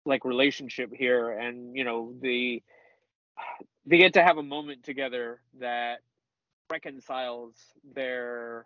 [0.06, 2.64] like relationship here and you know the
[3.86, 6.00] they get to have a moment together that
[6.72, 7.54] reconciles
[7.94, 8.66] their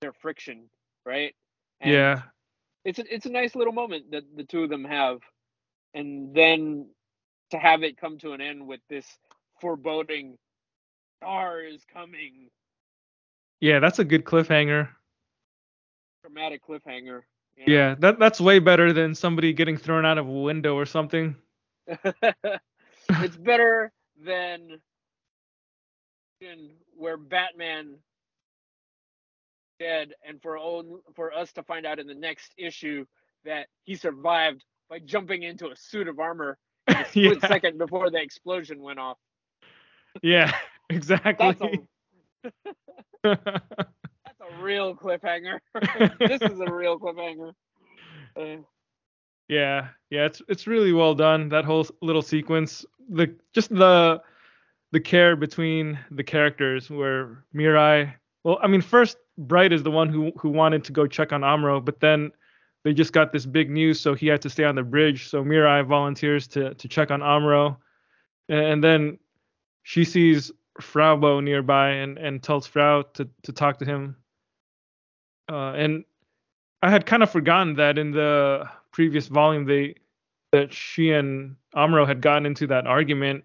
[0.00, 0.64] their friction
[1.06, 1.34] right
[1.80, 2.22] And yeah.
[2.84, 5.20] It's a, it's a nice little moment that the two of them have
[5.94, 6.86] and then
[7.50, 9.06] to have it come to an end with this
[9.60, 10.38] foreboding
[11.22, 12.48] Char is coming
[13.60, 14.88] Yeah, that's a good cliffhanger.
[16.22, 17.22] dramatic cliffhanger
[17.56, 17.72] you know?
[17.72, 21.36] Yeah, that that's way better than somebody getting thrown out of a window or something.
[21.86, 23.92] it's better
[24.24, 24.78] than
[26.96, 27.96] where Batman
[29.80, 33.04] dead, and for old, for us to find out in the next issue
[33.44, 37.48] that he survived by jumping into a suit of armor a split Yeah.
[37.48, 39.16] second before the explosion went off.
[40.22, 40.52] Yeah,
[40.90, 41.56] exactly.
[41.58, 41.62] That's
[43.24, 43.38] a
[44.26, 45.58] that's a real cliffhanger.
[46.18, 47.52] this is a real cliffhanger.
[48.38, 48.62] Uh,
[49.48, 51.48] Yeah, yeah, it's it's really well done.
[51.48, 54.20] That whole little sequence, the just the
[54.92, 58.12] the care between the characters, where Mirai.
[58.44, 61.40] Well, I mean, first Bright is the one who who wanted to go check on
[61.40, 62.30] Amuro, but then
[62.84, 65.28] they just got this big news, so he had to stay on the bridge.
[65.28, 67.76] So Mirai volunteers to to check on Amuro,
[68.48, 69.18] and then
[69.82, 74.16] she sees Fraw Bow nearby and and tells Fraw to to talk to him.
[75.50, 76.04] Uh, and
[76.82, 79.96] I had kind of forgotten that in the previous volume they
[80.52, 83.44] that she and Amuro had gotten into that argument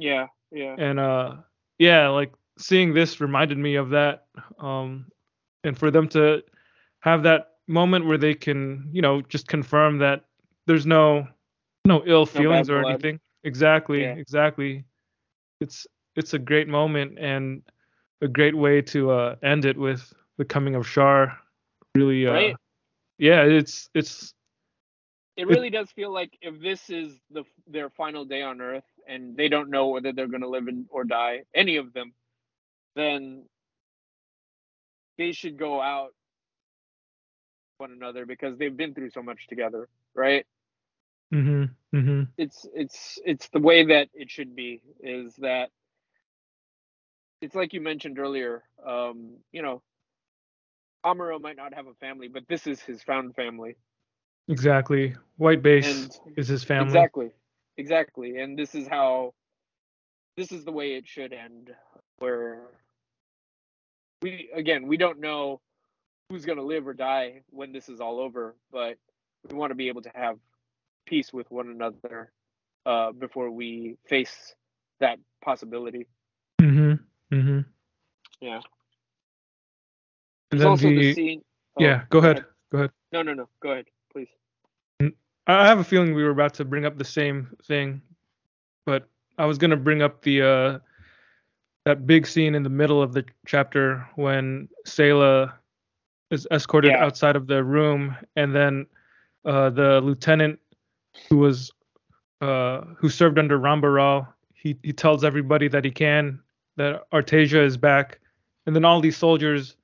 [0.00, 1.34] yeah, yeah, and uh
[1.78, 4.26] yeah like seeing this reminded me of that.
[4.58, 5.06] Um,
[5.64, 6.42] and for them to
[7.00, 10.24] have that moment where they can, you know, just confirm that
[10.66, 11.26] there's no
[11.86, 12.92] no ill feelings bad or blood.
[12.92, 13.20] anything.
[13.44, 14.14] Exactly, Yeah.
[14.14, 14.84] exactly.
[15.60, 17.62] It's it's a great moment and
[18.22, 21.38] a great way to uh, end it with the coming of Char.
[21.94, 22.56] Really, uh, Right.
[23.18, 24.34] yeah, it's it's
[25.36, 29.36] It really does feel like if this is the their final day on Earth and
[29.36, 32.12] they don't know whether they're going to live in, or die, any of them,
[32.96, 33.44] then
[35.18, 36.14] they should go out
[37.78, 40.46] one another because they've been through so much together, right?
[41.30, 44.82] hmm hmm It's it's it's the way that it should be.
[45.00, 45.70] Is that
[47.40, 48.62] it's like you mentioned earlier.
[48.84, 49.82] Um, you know,
[51.04, 53.76] Amuro might not have a family, but this is his found family.
[54.48, 55.14] exactly.
[55.36, 57.10] White base And is his family.
[57.10, 57.32] Exactly.
[57.76, 58.38] Exactly.
[58.38, 59.34] And this is how
[60.36, 61.74] this is the way it should end
[62.18, 62.79] where
[64.22, 65.60] we again, we don't know
[66.28, 68.96] who's going to live or die when this is all over, but
[69.48, 70.36] we want to be able to have
[71.06, 72.30] peace with one another
[72.86, 74.54] uh before we face
[75.00, 76.06] that possibility.
[76.60, 76.94] hmm
[77.30, 77.60] hmm
[78.40, 78.60] Yeah.
[80.50, 81.42] And There's also the, the scene
[81.78, 82.44] oh, yeah, go ahead.
[82.70, 82.90] Go ahead.
[83.12, 83.48] No, no, no.
[83.62, 84.28] Go ahead, please.
[85.46, 88.02] I have a feeling we were about to bring up the same thing,
[88.86, 89.08] but
[89.38, 90.78] I was gonna bring up the uh
[91.84, 95.52] that big scene in the middle of the chapter when Sayla
[96.30, 97.04] is escorted Yeah.
[97.04, 98.86] outside of the room, and then
[99.44, 100.58] uh, the lieutenant
[101.28, 101.72] who was
[102.40, 106.40] uh, who served under Ramba Ral, he he tells everybody that he can
[106.76, 108.20] that Artesia is back,
[108.66, 109.76] and then all these soldiers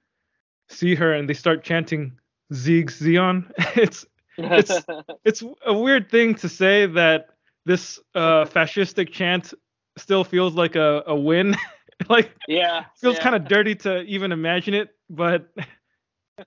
[0.68, 2.12] see her and they start chanting
[2.52, 3.50] Sieg Zeon.
[3.76, 4.06] it's
[4.38, 4.84] It's-
[5.24, 7.30] it's a weird thing to say that
[7.64, 9.52] this uh, fascistic chant
[9.96, 11.56] still feels like a, a win.
[12.08, 12.84] like yeah.
[13.00, 13.22] feels yeah.
[13.22, 15.48] kind of dirty to even imagine it, but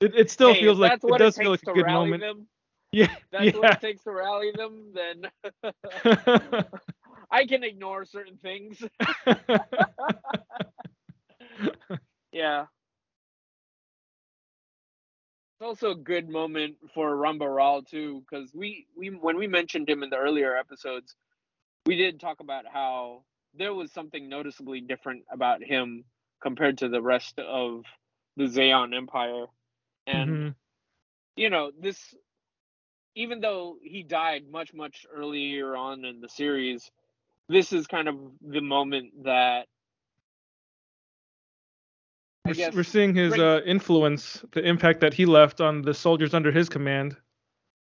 [0.00, 2.22] it, it still Hey, feels like it does it feel like a good moment.
[2.22, 2.46] Them,
[2.92, 5.26] Yeah, that's what it takes to rally them, then
[7.30, 8.82] I can ignore certain things.
[12.32, 12.66] Yeah.
[15.60, 19.88] It's also a good moment for Ramba Ral too, because we, we when we mentioned
[19.88, 21.16] him in the earlier episodes,
[21.84, 26.04] we did talk about how there was something noticeably different about him
[26.40, 27.84] compared to the rest of
[28.36, 29.46] the Zeon Empire.
[30.06, 30.54] And Mhm.
[31.36, 32.14] you know, this
[33.14, 36.90] even though he died much, much earlier on in the series,
[37.48, 39.66] this is kind of the moment that
[42.46, 45.94] We're, guess we're seeing his brings- uh, influence, the impact that he left on the
[45.94, 47.16] soldiers under his command.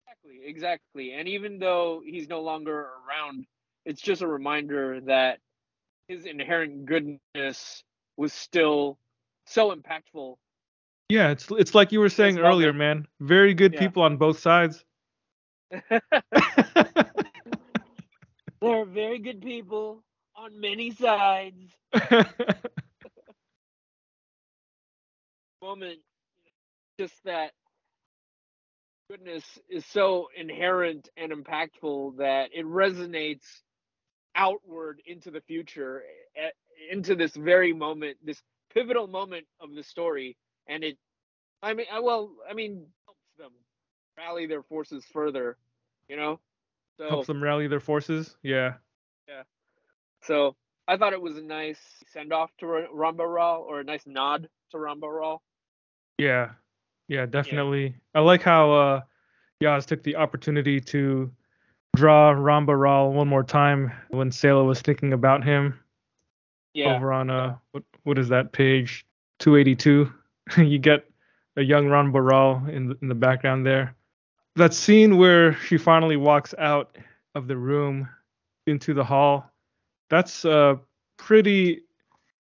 [0.08, 1.14] Exactly, exactly.
[1.14, 3.46] And even though he's no longer around,
[3.90, 5.40] it's just a reminder that
[6.08, 7.84] his inherent goodness
[8.18, 9.00] was still
[9.48, 10.36] so impactful.
[11.10, 12.54] Yeah, it's it's like you were saying moment.
[12.54, 13.08] earlier, man.
[13.20, 13.80] Very good Yeah.
[13.80, 14.86] people on both sides.
[18.62, 20.04] There are very good people
[20.36, 21.72] on many sides.
[25.62, 26.00] Moment,
[27.00, 27.54] just that
[29.10, 33.46] goodness is so inherent and impactful that it resonates
[34.40, 36.04] outward into the future,
[36.90, 38.42] into this very moment, this
[38.74, 40.38] pivotal moment of the story,
[40.68, 40.98] and it.
[41.62, 43.52] I mean, I- well, I mean, helps them
[44.18, 45.58] rally their forces further,
[46.08, 46.40] you know.
[46.98, 48.38] So Helps them rally their forces.
[48.44, 48.76] Yeah.
[49.28, 49.44] Yeah.
[50.24, 50.56] So
[50.88, 54.08] I thought it was a nice send off to Ra- Ramba Ral or a nice
[54.08, 55.42] nod to Ramba Ral.
[56.18, 56.52] Yeah,
[57.08, 57.96] yeah, definitely.
[58.16, 59.02] I like how uh,
[59.62, 61.32] Yaz took the opportunity to
[61.96, 65.80] draw Ramba Ral one more time when Sayla was thinking about him
[66.74, 66.96] Yeah.
[66.96, 69.06] over on uh, what what is that page
[69.40, 70.12] 282?
[70.58, 71.10] you get
[71.58, 73.96] a young Ramba Ral in the, in the background there.
[74.56, 76.98] That scene where she finally walks out
[77.36, 78.10] of the room
[78.68, 79.52] into the hall.
[80.10, 80.80] That's a
[81.18, 81.82] pretty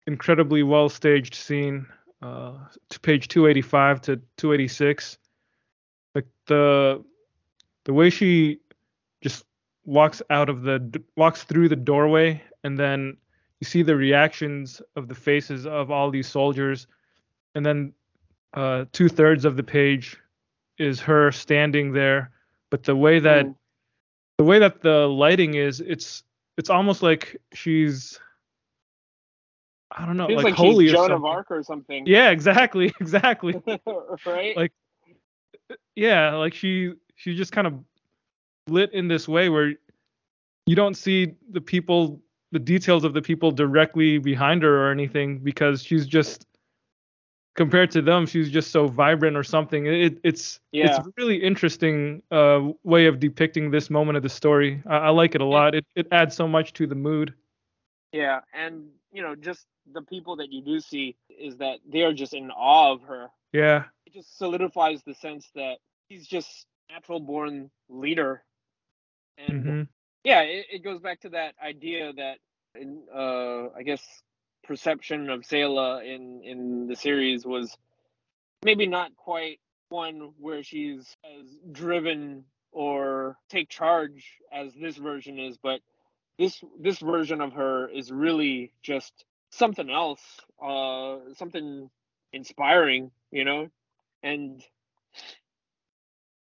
[0.07, 1.85] incredibly well staged scene
[2.21, 2.53] uh,
[2.89, 5.17] to page 285 to 286.
[6.15, 7.03] Like the
[7.85, 8.59] the way she
[9.21, 9.45] just
[9.85, 13.17] walks out of the walks through the doorway, and then
[13.59, 16.87] you see the reactions of the faces of all these soldiers,
[17.55, 17.93] and then
[18.53, 20.17] uh, two thirds of the page
[20.77, 22.31] is her standing there,
[22.69, 23.55] but the way that Mm.
[24.37, 26.23] the way that the lighting is, it's
[26.57, 28.19] it's almost like she's
[29.91, 31.15] I don't know, Feels like, like, holy she's or Joan something.
[31.17, 32.05] of Arc or something.
[32.07, 33.61] Yeah, exactly, exactly.
[34.25, 34.55] right?
[34.55, 34.71] Like-
[35.95, 37.73] yeah, like she she just kind of
[38.67, 39.73] lit in this way where
[40.65, 45.39] you don't see the people the details of the people directly behind her or anything
[45.39, 46.45] because she's just
[47.55, 50.87] compared to them she's just so vibrant or something it, it's Yeah.
[50.87, 55.09] it's a really interesting uh, way of depicting this moment of the story i, I
[55.09, 57.33] like it a lot it, it adds so much to the mood
[58.13, 62.13] Yeah, and you know, just the people that you do see is that they are
[62.13, 63.29] just in awe of her.
[63.53, 68.43] yeah It just solidifies the sense that he's just natural born leader.
[69.49, 69.83] And hmm
[70.23, 72.39] yeah, it, it goes back to that idea that
[72.75, 74.03] in, uh I guess
[74.65, 77.75] perception of Sayla in in the series was
[78.63, 85.57] maybe not quite one where she's as driven or take charge as this version is,
[85.63, 85.81] but
[86.39, 90.21] this this version of her is really just something else,
[90.63, 91.89] uh, something
[92.33, 93.69] inspiring, you know,
[94.23, 94.63] and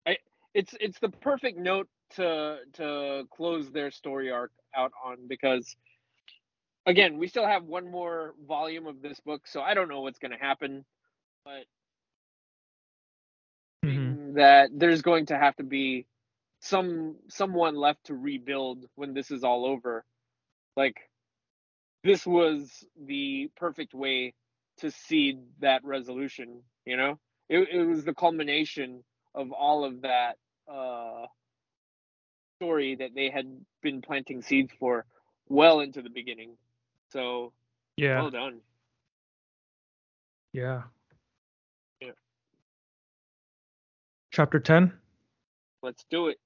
[0.06, 0.18] I
[0.54, 5.76] it's it's the perfect note to to close their story arc out on because
[6.86, 10.18] again we still have one more volume of this book so i don't know what's
[10.18, 10.84] going to happen
[11.44, 11.64] but
[13.84, 16.06] hmm that there's going to have to be
[16.60, 20.04] some someone left to rebuild when this is all over.
[20.76, 20.96] Like
[22.04, 24.34] this was the perfect way
[24.78, 27.18] to see that resolution you know?
[27.48, 30.36] It, it was the culmination of all of that
[30.72, 31.26] uh
[32.56, 33.46] story that they had
[33.82, 35.04] been planting seeds for
[35.48, 36.50] well into the beginning
[37.10, 37.52] so
[37.96, 38.60] yeah well done
[40.52, 40.82] yeah
[42.00, 42.12] Yeah.
[44.30, 44.92] chapter 10
[45.82, 46.38] let's do it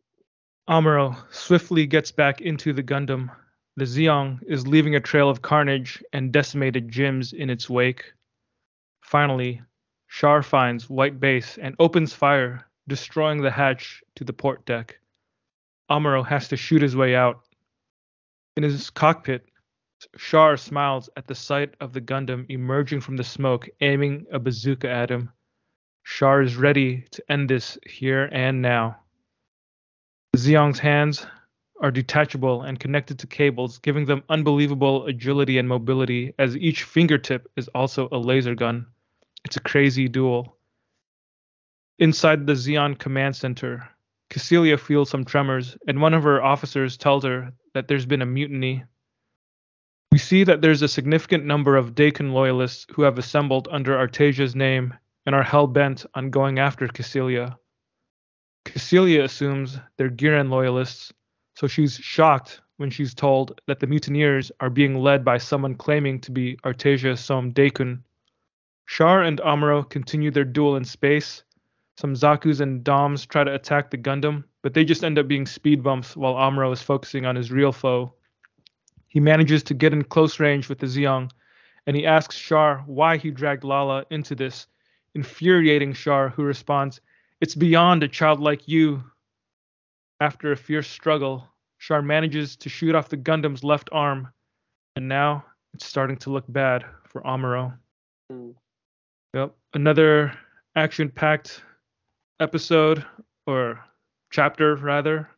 [0.68, 3.30] Amuro swiftly gets back into the Gundam.
[3.76, 8.12] The Zeong is leaving a trail of carnage and decimated GMs in its wake.
[9.00, 9.62] Finally,
[10.10, 14.98] Char finds White Base and opens fire, destroying the hatch to the port deck.
[15.90, 17.40] Amuro has to shoot his way out.
[18.56, 19.48] In his cockpit,
[20.16, 24.88] Char smiles at the sight of the Gundam emerging from the smoke, aiming a bazooka
[24.88, 25.30] at him.
[26.04, 28.98] Char is ready to end this here and now.
[30.36, 31.26] Zeong's hands
[31.80, 37.50] are detachable and connected to cables, giving them unbelievable agility and mobility, as each fingertip
[37.56, 38.86] is also a laser gun.
[39.44, 40.56] It's a crazy duel.
[41.98, 43.88] Inside the Zeon command center,
[44.30, 48.26] Kycilia feels some tremors, and one of her officers tells her that there's been a
[48.26, 48.84] mutiny.
[50.12, 54.54] We see that there's a significant number of Deikun loyalists who have assembled under Artesia's
[54.54, 54.94] name
[55.26, 57.56] and are hell bent on going after Kycilia.
[58.64, 61.12] Kycilia assumes they're Gihren loyalists,
[61.54, 66.20] so she's shocked when she's told that the mutineers are being led by someone claiming
[66.20, 68.00] to be Artesia Som Deikun.
[68.86, 71.42] Char and Amuro continue their duel in space.
[71.98, 75.46] Some Zakus and Doms try to attack the Gundam, but they just end up being
[75.46, 78.14] speed bumps while Amuro is focusing on his real foe.
[79.08, 81.28] He manages to get in close range with the Zeong,
[81.88, 84.68] and he asks Char why he dragged Lalah into this,
[85.16, 87.00] infuriating Char, who responds,
[87.40, 89.02] it's beyond a child like you.
[90.20, 91.48] After a fierce struggle,
[91.80, 94.28] Char manages to shoot off the Gundam's left arm,
[94.94, 95.44] and now
[95.74, 97.76] it's starting to look bad for Amuro.
[98.30, 98.50] Hmm.
[99.34, 100.32] Yep, another
[100.76, 101.64] action-packed
[102.40, 103.04] episode
[103.46, 103.80] or
[104.30, 105.28] chapter rather.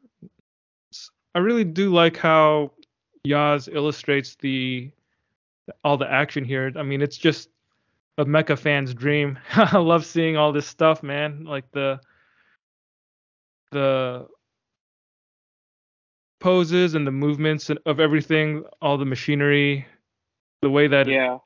[1.35, 2.73] I really do like how
[3.27, 4.91] Yaz illustrates the
[5.85, 6.73] all the action here.
[6.77, 7.49] I mean, it's just
[8.19, 9.39] a mecha fan's dream.
[9.55, 11.45] I love seeing all this stuff, man.
[11.45, 12.01] Like the
[13.70, 14.27] the
[16.41, 19.87] poses and the movements and- of everything, all the machinery,
[20.62, 21.39] the way that yeah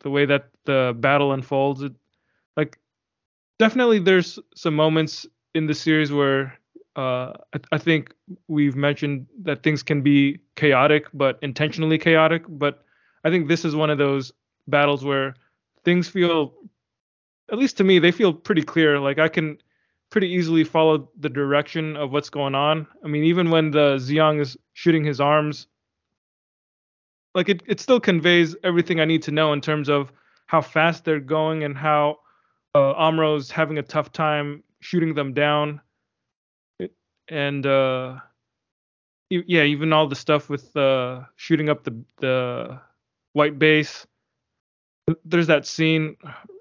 [0.00, 1.82] the way that the battle unfolds.
[1.82, 1.92] It,
[3.62, 5.24] definitely there's some moments
[5.54, 6.58] in the series where
[6.96, 8.12] uh, I, I think
[8.48, 12.42] we've mentioned that things can be chaotic, but intentionally chaotic.
[12.48, 12.82] But
[13.22, 14.32] I think this is one of those
[14.66, 15.36] battles where
[15.84, 16.54] things feel,
[17.52, 18.98] at least to me, they feel pretty clear.
[18.98, 19.58] Like I can
[20.10, 22.88] pretty easily follow the direction of what's going on.
[23.04, 25.68] I mean, even when the Zeong is shooting his arms,
[27.32, 30.10] like it, it still conveys everything I need to know in terms of
[30.46, 32.18] how fast they're going and how
[32.74, 35.80] uh, Amuro's having a tough time shooting them down.
[37.28, 38.16] And uh,
[39.30, 42.80] yeah, even all the stuff with uh, shooting up the the
[43.32, 44.06] white base.
[45.24, 46.16] There's that scene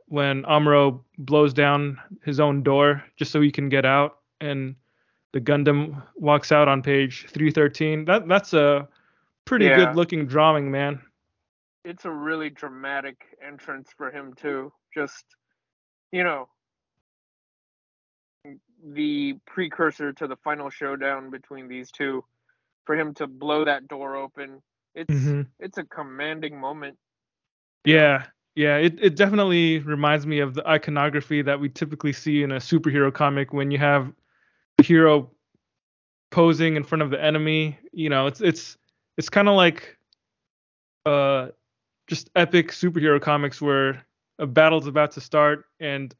[0.08, 4.76] when Amro blows down his own door just so he can get out, and
[5.34, 8.06] the Gundam walks out on page 313.
[8.06, 8.88] That that's a
[9.46, 9.78] pretty Yeah.
[9.78, 11.02] good looking drawing, man.
[11.84, 14.72] it's a really dramatic entrance for him too.
[14.94, 15.26] Just
[16.12, 16.50] you know,
[18.94, 22.24] the precursor to the final showdown between these two.
[22.86, 24.62] For him to blow that door open
[24.96, 25.48] It's Mhm.
[25.60, 26.98] it's a commanding moment.
[27.86, 28.78] Yeah, yeah.
[28.78, 33.14] It it definitely reminds me of the iconography that we typically see in a superhero
[33.14, 34.12] comic when you have
[34.78, 35.32] the hero
[36.32, 37.78] posing in front of the enemy.
[37.94, 38.78] You know, it's it's
[39.18, 39.98] it's kind of like
[41.06, 41.50] uh
[42.08, 44.06] just epic superhero comics where
[44.42, 46.14] a battle's about to start and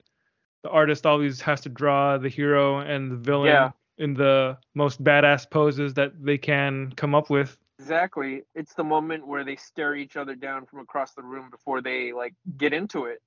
[0.64, 3.72] the artist always has to draw the hero and the villain Yeah.
[3.98, 7.58] in the most badass poses that they can come up with.
[7.80, 8.44] Exactly.
[8.54, 12.14] It's the moment where they stare each other down from across the room before they
[12.14, 13.24] like get into it.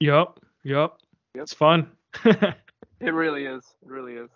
[0.00, 1.00] Yup, yup.
[1.34, 1.42] Yep.
[1.42, 1.90] It's fun.
[3.02, 3.64] It really is.
[3.82, 4.28] It really is.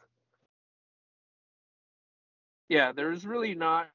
[2.70, 3.88] Yeah, there's really not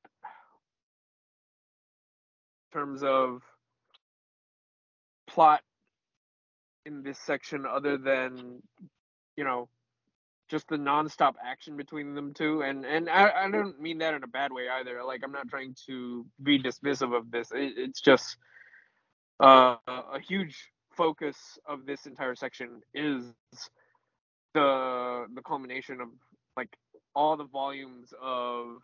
[2.72, 3.42] in terms of
[5.28, 5.62] plot
[6.86, 8.62] in this section other than
[9.36, 9.70] you know
[10.50, 12.62] just the nonstop action between them two.
[12.62, 15.04] And and I, I don't mean that in a bad way either.
[15.04, 17.52] Like i'm not trying to be dismissive of this.
[17.52, 18.38] It, it's just
[19.40, 20.58] uh, a huge
[20.98, 23.24] focus of this entire section is
[24.54, 26.10] the the culmination of
[26.58, 26.76] like
[27.16, 28.78] all the volumes of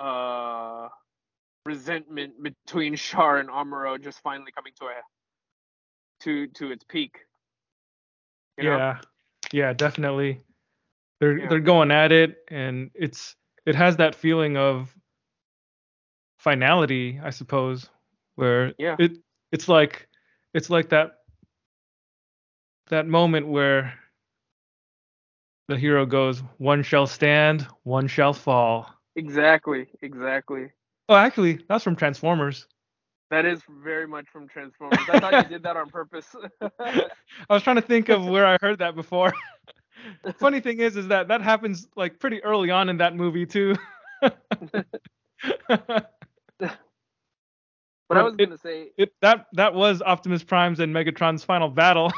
[0.00, 0.88] uh
[1.64, 5.00] resentment between Char and Amuro just finally coming to a
[6.20, 7.18] to to its peak.
[8.58, 8.70] You know?
[8.76, 8.98] yeah
[9.52, 10.40] yeah definitely
[11.20, 11.48] they're Yeah.
[11.48, 13.36] they're going at it and it's
[13.66, 14.94] it has that feeling of
[16.38, 17.88] finality i suppose
[18.36, 18.96] where Yeah.
[18.98, 19.18] it
[19.52, 20.08] it's like
[20.54, 21.18] it's like that
[22.88, 23.94] that moment where
[25.68, 30.70] the hero goes one shall stand one shall fall Exactly, exactly.
[31.08, 32.66] oh actually that's from transformers
[33.30, 34.98] That is very much from Transformers.
[35.08, 36.34] I thought you did that on purpose.
[36.80, 37.08] I
[37.50, 39.32] was trying to think of where I heard that before.
[40.38, 43.74] Funny thing is, is that that happens like pretty early on in that movie too.
[44.20, 44.46] but
[48.10, 52.12] I was It- gonna say it that that was Optimus Prime's and Megatron's final battle.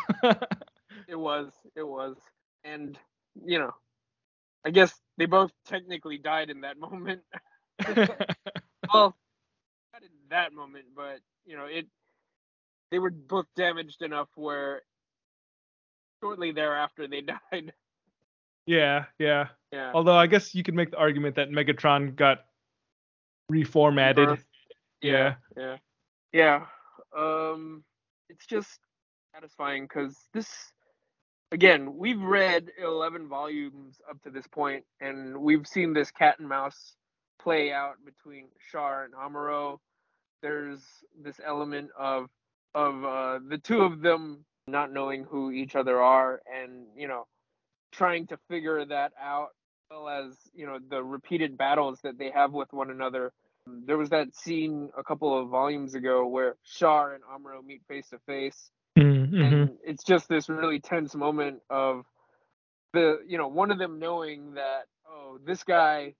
[1.09, 2.17] it was, it was,
[2.65, 2.99] and
[3.47, 3.73] you know,
[4.67, 7.23] I guess they both technically died in that moment.
[8.93, 9.17] well,
[10.01, 11.87] not in that moment, but you know, it.
[12.91, 14.83] They were both damaged enough where
[16.23, 17.21] shortly thereafter they
[17.53, 17.73] died.
[18.67, 19.49] yeah, yeah.
[19.73, 19.93] Yeah.
[19.95, 22.45] Although I guess you could make the argument that Megatron got
[23.53, 24.17] reformatted.
[24.17, 24.45] Rebirth.
[25.03, 25.35] Yeah.
[25.57, 25.77] Yeah.
[26.33, 26.65] Yeah.
[27.17, 27.85] Um,
[28.31, 28.79] it's just
[29.35, 30.49] satisfying because this,
[31.53, 36.49] again, we've read 11 volumes up to this point, and we've seen this cat and
[36.49, 36.95] mouse
[37.39, 39.79] play out between Char and Amuro.
[40.43, 40.81] There's
[41.23, 42.29] this element of
[42.75, 47.27] of uh, the two of them not knowing who each other are, and you know,
[47.93, 49.49] trying to figure that out,
[49.91, 53.33] as well as you know the repeated battles that they have with one another
[53.87, 58.09] there was that scene a couple of volumes ago where Char and Amuro meet face
[58.11, 59.41] to face, Mm-hmm.
[59.41, 62.05] and it's just this really tense moment of
[62.93, 66.15] the you know one of them knowing that oh this guy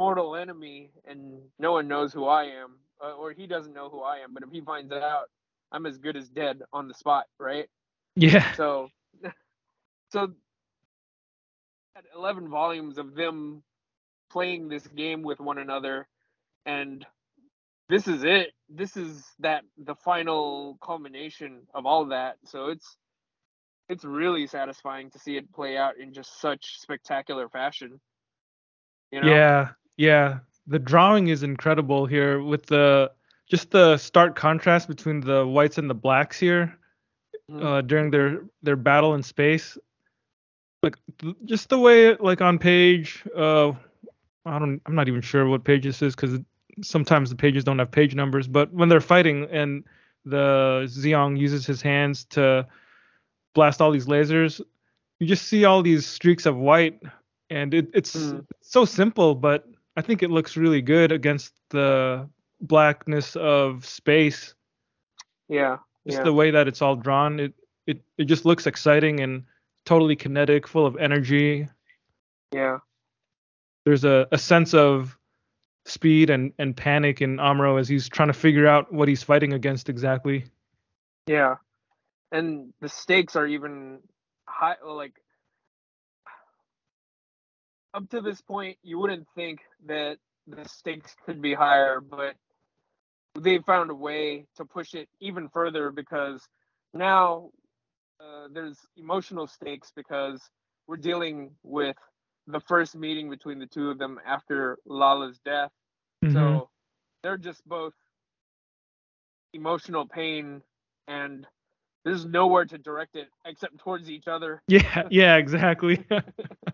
[0.00, 4.00] mortal enemy and no one knows who I am uh, or he doesn't know who
[4.00, 5.26] I am but if he finds out
[5.72, 7.68] I'm as good as dead on the spot right
[8.16, 8.52] Yeah.
[8.54, 8.88] so,
[10.12, 10.32] so
[11.94, 13.62] had 11 volumes of them
[14.30, 16.06] playing this game with one another,
[16.64, 17.04] and
[17.88, 18.52] this is it.
[18.68, 22.36] This is that the final culmination of all that.
[22.44, 22.96] So it's
[23.88, 28.00] it's really satisfying to see it play out in just such spectacular fashion.
[29.10, 29.26] You know?
[29.26, 29.68] Yeah,
[30.00, 30.38] yeah.
[30.66, 33.10] The drawing is incredible here with the
[33.50, 36.76] just the stark contrast between the whites and the blacks here
[37.50, 37.62] Mhm.
[37.64, 39.76] uh, during their their battle in space.
[40.82, 43.72] Like th- just the way like on page uh
[44.46, 46.38] I don't I'm not even sure what page this is cuz
[46.82, 49.84] sometimes the pages don't have page numbers, but when they're fighting and
[50.24, 52.66] the Zeong uses his hands to
[53.54, 54.60] blast all these lasers,
[55.18, 57.02] you just see all these streaks of white
[57.50, 58.46] and it, it's Mm.
[58.60, 62.28] so simple, but I think it looks really good against the
[62.60, 64.54] blackness of space.
[65.48, 65.78] Yeah.
[66.06, 66.24] Just yeah.
[66.24, 67.54] the way that it's all drawn, it
[67.86, 69.44] it it just looks exciting and
[69.84, 71.68] totally kinetic, full of energy.
[72.52, 72.78] yeah.
[73.84, 75.16] There's a, a sense of
[75.86, 79.54] speed and, and panic in Amuro as he's trying to figure out what he's fighting
[79.54, 80.44] against exactly.
[81.26, 81.56] Yeah.
[82.30, 84.00] And the stakes are even
[84.46, 85.14] high like
[87.94, 92.34] up to this point you wouldn't think that the stakes could be higher, but
[93.40, 96.48] they found a way to push it even further because
[96.92, 97.50] now
[98.20, 100.50] uh, there's emotional stakes because
[100.86, 101.96] we're dealing with
[102.46, 105.70] the first meeting between the two of them after Lalah's death
[106.24, 106.32] Mhm.
[106.32, 106.70] So
[107.22, 107.94] they're just both
[109.52, 110.62] emotional pain,
[111.06, 111.46] and
[112.04, 114.62] there's nowhere to direct it except towards each other.
[114.68, 116.04] yeah, yeah, exactly.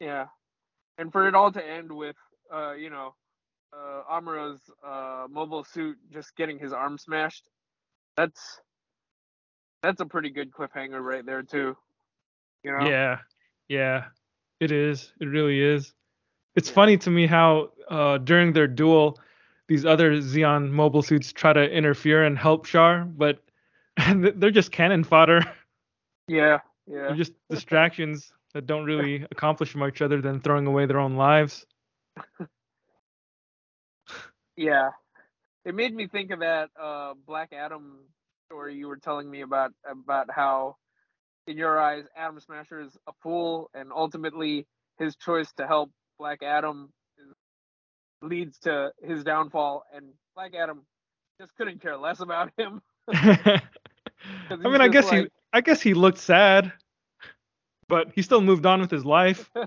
[0.00, 0.26] Yeah,
[0.98, 2.16] and for it all to end with,
[2.52, 3.14] uh, you know,
[3.72, 7.48] uh, Amuro's uh, mobile suit just getting his arm smashed.
[8.16, 8.60] That's
[9.82, 11.76] that's a pretty good cliffhanger right there too.
[12.62, 12.86] You know.
[12.86, 13.18] Yeah,
[13.68, 14.04] yeah,
[14.60, 15.12] it is.
[15.20, 15.92] It really is.
[16.54, 16.74] It's Yeah.
[16.74, 19.18] funny to me how uh, during their duel,
[19.68, 23.42] these other Zeon mobile suits try to interfere and help Char, but
[24.14, 25.40] they're just cannon fodder.
[26.28, 26.60] Yeah.
[26.86, 27.08] Yeah.
[27.08, 31.66] They're just distractions that don't really accomplish much other than throwing away their own lives.
[34.56, 34.90] Yeah.
[35.64, 37.98] It made me think of that uh, Black Adam
[38.46, 40.76] story you were telling me about about how
[41.46, 44.66] in your eyes Adam Smasher is a fool and ultimately
[44.98, 47.34] his choice to help Black Adam is,
[48.22, 50.84] leads to his downfall and Black Adam
[51.40, 52.80] just couldn't care less about him.
[53.08, 53.60] I
[54.50, 56.72] mean, I guess he, I guess he looked sad,
[57.88, 59.50] but he still moved on with his life.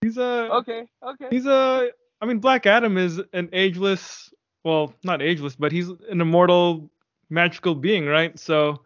[0.00, 1.26] He's a, okay, okay.
[1.28, 1.90] he's a,
[2.22, 4.32] I mean, Black Adam is an ageless,
[4.64, 6.90] well, not ageless, but he's an immortal,
[7.28, 8.38] magical being, right?
[8.38, 8.80] So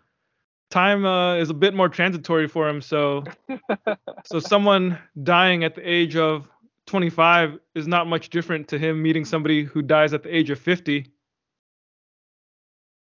[0.71, 2.81] time uh, is a bit more transitory for him.
[2.81, 3.23] So,
[4.25, 6.49] so someone dying at the age of
[6.87, 10.59] 25 is not much different to him meeting somebody who dies at the age of
[10.59, 11.07] 50.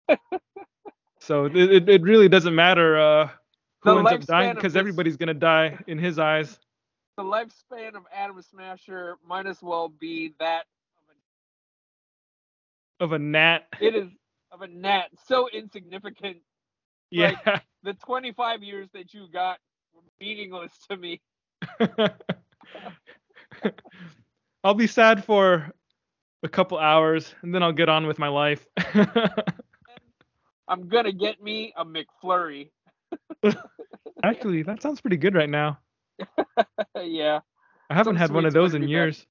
[1.22, 3.28] so it, it, really doesn't matter uh,
[3.82, 6.58] who The ends up dying because everybody's gonna die in his eyes.
[7.16, 10.64] the lifespan of Adam Smasher might as well be that
[13.00, 13.66] Of a gnat.
[13.80, 14.08] it is
[14.50, 16.38] of a gnat so insignificant
[17.10, 17.36] Yeah.
[17.82, 19.58] the 25 years that you got
[19.94, 21.20] were meaningless to me
[24.64, 25.72] I'll be sad for
[26.42, 28.66] a couple hours and then I'll get on with my life.
[30.72, 32.70] i'm gonna get me a mcflurry
[34.24, 35.78] Actually, that sounds pretty good right now.
[37.02, 37.40] yeah
[37.90, 39.26] I haven't Some had one of those in years.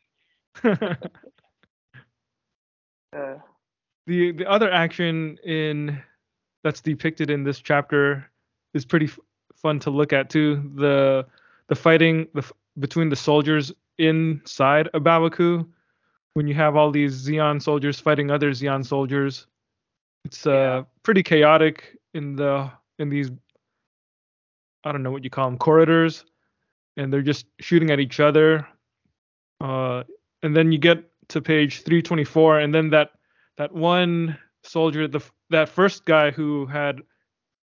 [0.64, 0.96] uh,
[4.08, 6.02] the the other action in
[6.64, 8.30] that's depicted in this chapter
[8.74, 9.20] is pretty f-
[9.56, 10.72] fun to look at too.
[10.76, 11.26] The
[11.70, 15.66] the fighting the, f- between the soldiers inside A Baoa Qu
[16.34, 19.48] when you have all these Zeon soldiers fighting other Zeon soldiers.
[20.26, 20.84] It's uh Yeah.
[21.04, 23.32] pretty chaotic in the in these
[24.84, 26.26] I don't know what you call them corridors
[26.98, 28.68] and they're just shooting at each other.
[29.60, 30.04] Uh
[30.44, 33.12] and then you get to page 324 and then that
[33.58, 37.02] that one soldier, the that first guy who had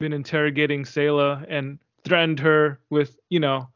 [0.00, 3.68] been interrogating Sayla and threatened her with, you know,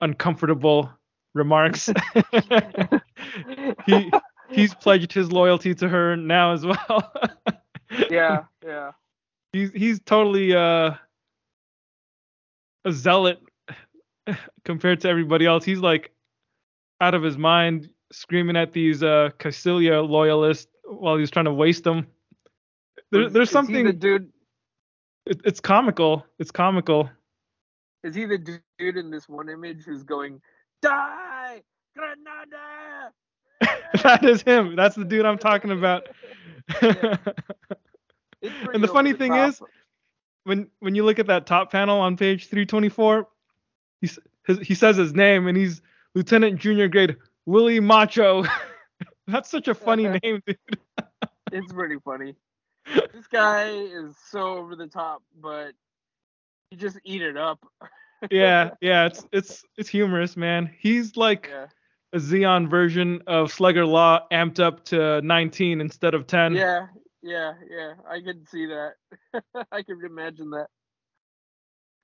[0.00, 0.90] uncomfortable
[1.34, 1.90] remarks.
[3.86, 4.10] he
[4.50, 7.12] he's pledged his loyalty to her now as well.
[8.10, 8.92] yeah yeah
[9.52, 10.92] he's he's totally uh
[12.84, 13.40] a zealot
[14.64, 15.64] compared to everybody else.
[15.64, 16.12] He's like
[17.00, 21.84] out of his mind screaming at these uh Kycilia loyalists while he's trying to waste
[21.84, 22.06] them.
[23.10, 24.30] There, there's is he something the dude
[25.26, 26.24] it, it's comical.
[26.38, 27.10] It's comical.
[28.02, 30.40] is he the dude in this one image who's going
[30.82, 31.62] die
[31.96, 32.56] granada
[34.02, 34.76] that is him.
[34.76, 36.08] That's the dude I'm talking about.
[36.80, 37.10] Pretty
[38.72, 39.48] And the funny the thing top.
[39.48, 39.62] is,
[40.44, 43.28] when when you look at that top panel on page 324,
[44.00, 44.10] he
[44.46, 45.82] his, he says his name and he's
[46.14, 48.44] Lieutenant Junior Grade Willie Macho.
[49.26, 50.58] That's such a funny name, dude.
[51.52, 52.34] it's pretty funny.
[53.12, 55.72] This guy is so over the top, but
[56.70, 57.58] you just eat it up.
[58.30, 60.70] Yeah, yeah, it's it's it's humorous, man.
[60.78, 61.66] He's like Yeah.
[62.14, 66.54] A Zeon version of Sleggar Law amped up to 19 instead of 10.
[66.54, 66.86] Yeah,
[67.22, 67.94] yeah, yeah.
[68.08, 68.92] I can see that.
[69.72, 70.68] I can imagine that.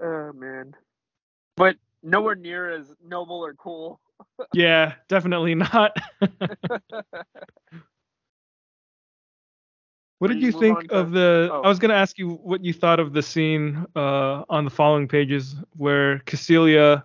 [0.02, 0.74] Oh man.
[1.56, 4.00] But nowhere near as noble or cool.
[4.54, 5.96] Yeah, definitely not.
[10.24, 11.50] What did you think to- of the?
[11.52, 11.60] oh.
[11.62, 15.06] I was gonna ask you what you thought of the scene uh, on the following
[15.06, 17.02] pages where Kycilia,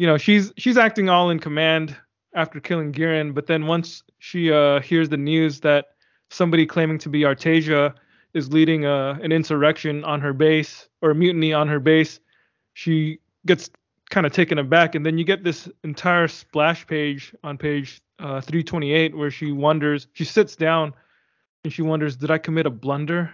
[0.00, 1.94] you know, she's she's acting all in command
[2.34, 5.88] after killing Gihren, but then once she uh, hears the news that
[6.30, 7.92] somebody claiming to be Artesia
[8.32, 12.18] is leading a, an insurrection on her base or a mutiny on her base,
[12.72, 13.68] she gets
[14.08, 18.40] kind of taken aback, and then you get this entire splash page on page uh,
[18.40, 20.94] 328 where she wonders, she sits down
[21.62, 23.30] and she wonders, did I commit a blunder?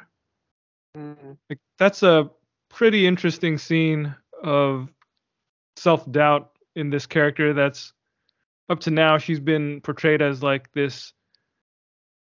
[0.98, 2.28] Mm, Like that's a
[2.70, 4.12] pretty interesting scene
[4.42, 4.88] of
[5.76, 7.92] self-doubt in this character that's
[8.68, 11.12] up to now she's been portrayed as like this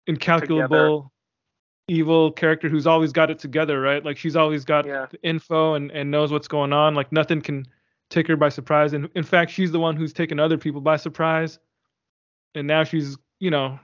[0.07, 1.13] incalculable
[1.89, 4.05] evil character who's always got it together, right?
[4.05, 5.07] Like she's always got Yeah.
[5.11, 6.95] the info and, and knows what's going on.
[6.95, 7.67] Like nothing can
[8.11, 8.93] take her by surprise.
[8.93, 11.59] And in fact, she's the one who's taken other people by surprise.
[12.55, 13.79] And now she's, you know,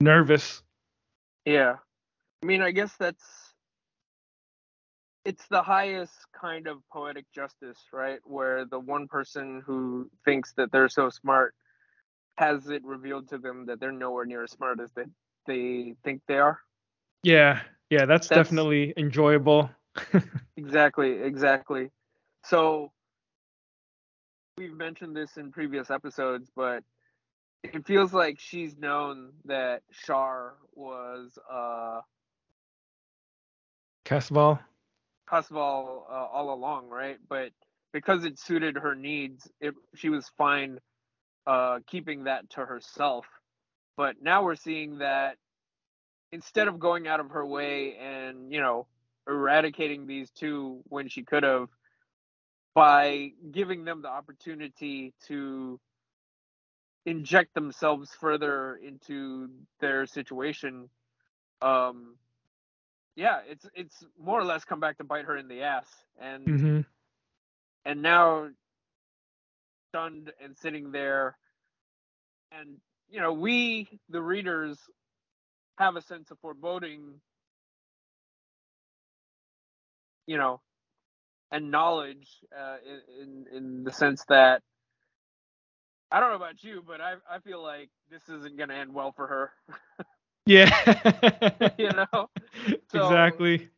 [0.00, 0.62] nervous.
[1.44, 1.76] Yeah.
[2.42, 3.24] I mean, I guess that's
[5.30, 8.18] it's the highest kind of poetic justice, right?
[8.24, 11.54] Where the one person who thinks that they're so smart
[12.36, 15.04] has it revealed to them that they're nowhere near as smart as they
[15.46, 16.58] they think they are.
[17.22, 17.60] Yeah.
[17.90, 19.70] Yeah, that's, That's- definitely enjoyable.
[20.56, 21.90] Exactly, exactly.
[22.44, 22.92] So
[24.58, 26.82] we've mentioned this in previous episodes, but
[27.62, 32.00] it feels like she's known that Char was uh
[34.04, 34.58] Casval.
[35.30, 37.18] Pasval uh, all along, right?
[37.28, 37.50] But
[37.92, 40.78] because it suited her needs, it, she was fine
[41.46, 43.26] uh, keeping that to herself.
[43.96, 45.36] But now we're seeing that
[46.32, 48.86] instead of going out of her way and you know
[49.28, 51.68] eradicating these two when she could have,
[52.74, 55.78] by giving them the opportunity to
[57.06, 59.48] inject themselves further into
[59.80, 60.88] their situation,
[61.62, 62.16] um,
[63.16, 65.88] yeah, it's it's more or less come back to bite her in the ass,
[66.20, 66.80] and hmm
[67.84, 68.48] and now
[69.90, 71.36] stunned and sitting there,
[72.52, 72.78] and
[73.10, 74.78] you know we the readers
[75.78, 77.20] have a sense of foreboding,
[80.26, 80.60] you know,
[81.52, 82.76] and knowledge uh,
[83.20, 84.62] in, in in the sense that
[86.12, 89.12] I don't know about you, but I I feel like this isn't gonna end well
[89.12, 89.52] for her,
[90.46, 90.70] Yeah.
[91.78, 92.28] you know.
[92.90, 93.68] So- exactly.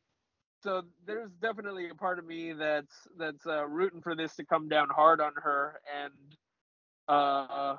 [0.63, 4.69] so there's definitely a part of me that's that's uh, rooting for this to come
[4.69, 6.13] down hard on her and
[7.09, 7.77] uh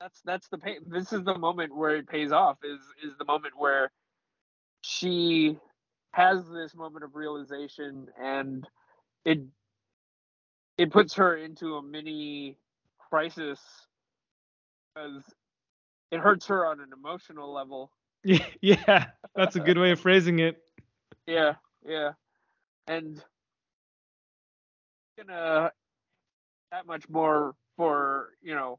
[0.00, 3.24] that's that's the pay this is the moment where it pays off is is the
[3.24, 3.90] moment where
[4.82, 5.56] she
[6.12, 8.66] has this moment of realization and
[9.24, 9.40] it
[10.78, 12.56] it puts her into a mini
[13.10, 13.60] crisis
[14.94, 15.22] because
[16.10, 17.90] it hurts her on an emotional level
[18.60, 20.62] Yeah, that's a good way of phrasing it.
[21.26, 21.54] Yeah,
[21.86, 22.12] yeah.
[22.86, 23.22] And
[25.18, 25.70] gonna
[26.70, 28.78] that much more for, you know,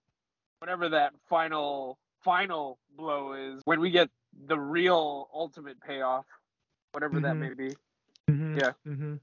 [0.59, 4.09] whatever that final final blow is when we get
[4.47, 6.25] the real ultimate payoff,
[6.91, 7.39] whatever that Mhm.
[7.39, 7.75] may be.
[8.29, 8.71] Mhm, Yeah.
[8.85, 9.19] mhm.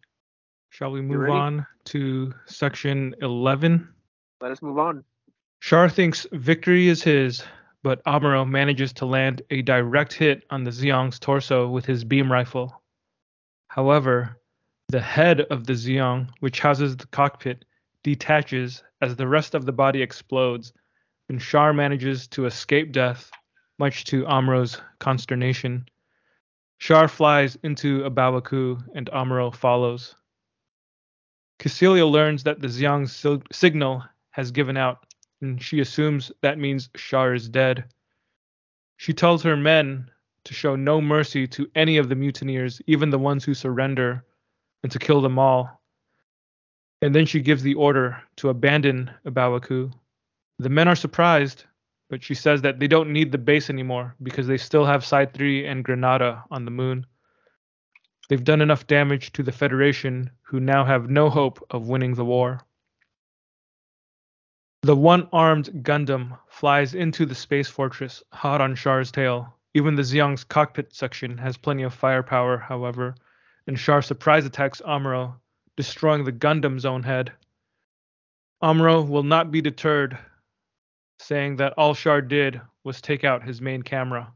[0.71, 3.93] Shall we move on to section 11?
[4.41, 5.05] Let us move on.
[5.61, 7.43] Char thinks victory is his,
[7.87, 12.33] but Amuro manages to land a direct hit on the Zeong's torso with his beam
[12.33, 12.83] rifle.
[13.69, 14.41] However,
[14.89, 17.65] the head of the Zeong, which houses the cockpit,
[18.03, 20.73] detaches as the rest of the body explodes,
[21.29, 23.31] and Char manages to escape death,
[23.79, 25.87] much to Amuro's consternation.
[26.81, 30.17] Char flies into A Baoa Qu, and Amuro follows.
[31.61, 35.06] Kycilia learns that the Zeong's sil- signal has given out,
[35.47, 37.85] and she assumes that means Char is dead.
[38.97, 40.11] She tells her men
[40.45, 44.25] to show no mercy to any of the mutineers, even the ones who surrender,
[44.83, 45.81] and to kill them all.
[47.01, 49.93] And then she gives the order to abandon A Baoa Qu.
[50.59, 51.65] The men are surprised,
[52.11, 55.33] but she says that they don't need the base anymore because they still have Side
[55.33, 57.07] 3 and Granada on the moon.
[58.29, 62.25] They've done enough damage to the Federation, who now have no hope of winning the
[62.25, 62.66] war.
[64.87, 69.53] The one armed Gundam flies into the space fortress, hot on Char's tail.
[69.75, 73.17] Even the Zeong's cockpit section has plenty of firepower, however,
[73.67, 75.35] and Char surprise attacks Amuro,
[75.77, 77.33] destroying the Gundam's own head.
[78.63, 80.17] Amuro will not be deterred,
[81.19, 84.33] saying that all Char did was take out his main camera.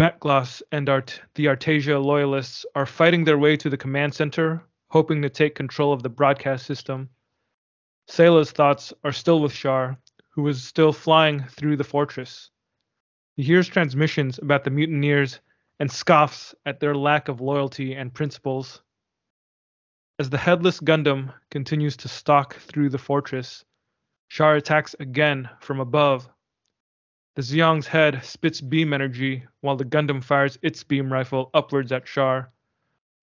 [0.00, 5.20] Metgloss and Art- the Artesia loyalists are fighting their way to the command center, hoping
[5.20, 7.10] to take control of the broadcast system.
[8.08, 9.98] Sayla's thoughts are still with Char,
[10.30, 12.50] who is still flying through the fortress.
[13.36, 15.40] He hears transmissions about the mutineers
[15.78, 18.82] and scoffs at their lack of loyalty and principles.
[20.18, 23.64] As the headless Gundam continues to stalk through the fortress,
[24.28, 26.28] Char attacks again from above.
[27.34, 32.06] The Zeong's head spits beam energy while the Gundam fires its beam rifle upwards at
[32.06, 32.52] Char.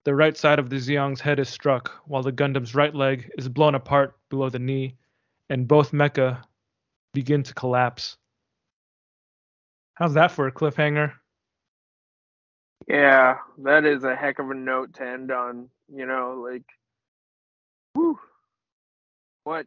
[0.04, 3.48] The right side of the Zeong's head is struck, while the Gundam's right leg is
[3.48, 4.96] blown apart below the knee,
[5.50, 6.42] and both mecha
[7.12, 8.16] begin to collapse.
[9.94, 11.12] How's that for a cliffhanger?
[12.88, 15.68] Yeah, that is a heck of a note to end on.
[15.94, 16.64] You know, like,
[17.92, 18.18] whew.
[19.44, 19.66] What?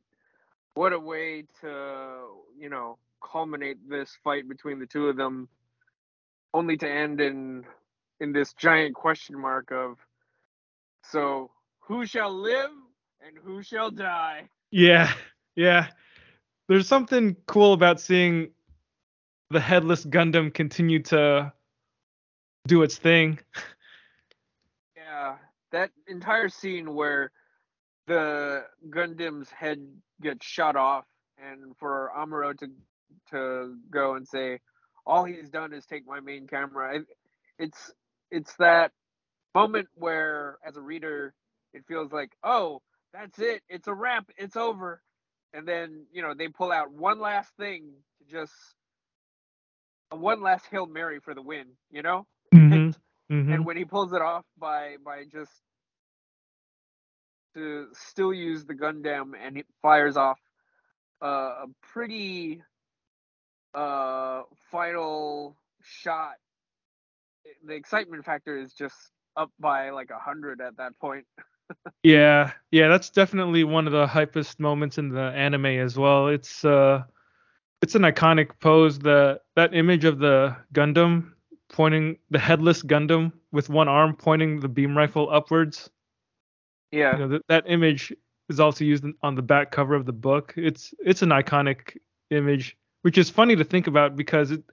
[0.75, 2.25] what a way to
[2.57, 5.47] you know culminate this fight between the two of them,
[6.53, 7.65] only to end in
[8.19, 9.97] in this giant question mark of
[11.03, 11.51] so
[11.81, 12.69] who shall live
[13.25, 14.49] and who shall die?
[14.71, 15.11] Yeah,
[15.55, 15.87] yeah.
[16.67, 18.49] There's something cool about seeing
[19.49, 21.53] the headless Gundam continue to
[22.67, 23.39] do its thing.
[24.95, 25.35] Yeah,
[25.71, 27.31] that entire scene where
[28.07, 29.79] the Gundam's head
[30.21, 31.05] gets shot off,
[31.37, 32.67] and for Amuro to
[33.31, 34.59] to go and say,
[35.05, 37.01] "All he's done is take my main camera."
[37.59, 37.91] It's
[38.31, 38.91] it's that
[39.53, 41.33] moment where, as a reader,
[41.73, 42.81] it feels like, "Oh,
[43.13, 43.61] that's it.
[43.69, 44.29] It's a wrap.
[44.37, 45.01] It's over."
[45.53, 48.53] And then you know they pull out one last thing to just
[50.09, 51.67] one last hail mary for the win.
[51.91, 52.27] You know.
[52.53, 52.91] Mm-hmm.
[53.31, 53.53] Mm-hmm.
[53.53, 55.49] And when he pulls it off by by just
[57.55, 60.39] to still use the Gundam and it fires off
[61.21, 61.27] uh,
[61.63, 62.61] a pretty
[63.73, 66.35] uh, final shot.
[67.65, 68.95] The excitement factor is just
[69.35, 71.25] up by like a hundred at that point.
[72.03, 76.27] yeah, yeah, that's definitely one of the hypest moments in the anime as well.
[76.27, 77.03] It's uh,
[77.81, 78.99] it's an iconic pose.
[78.99, 81.33] The that image of the Gundam
[81.69, 85.89] pointing the headless Gundam with one arm pointing the beam rifle upwards.
[86.91, 87.13] Yeah.
[87.13, 88.13] You know, that, that image
[88.49, 90.53] is also used on the back cover of the book.
[90.55, 91.97] It's it's an iconic
[92.29, 94.63] image, which is funny to think about because it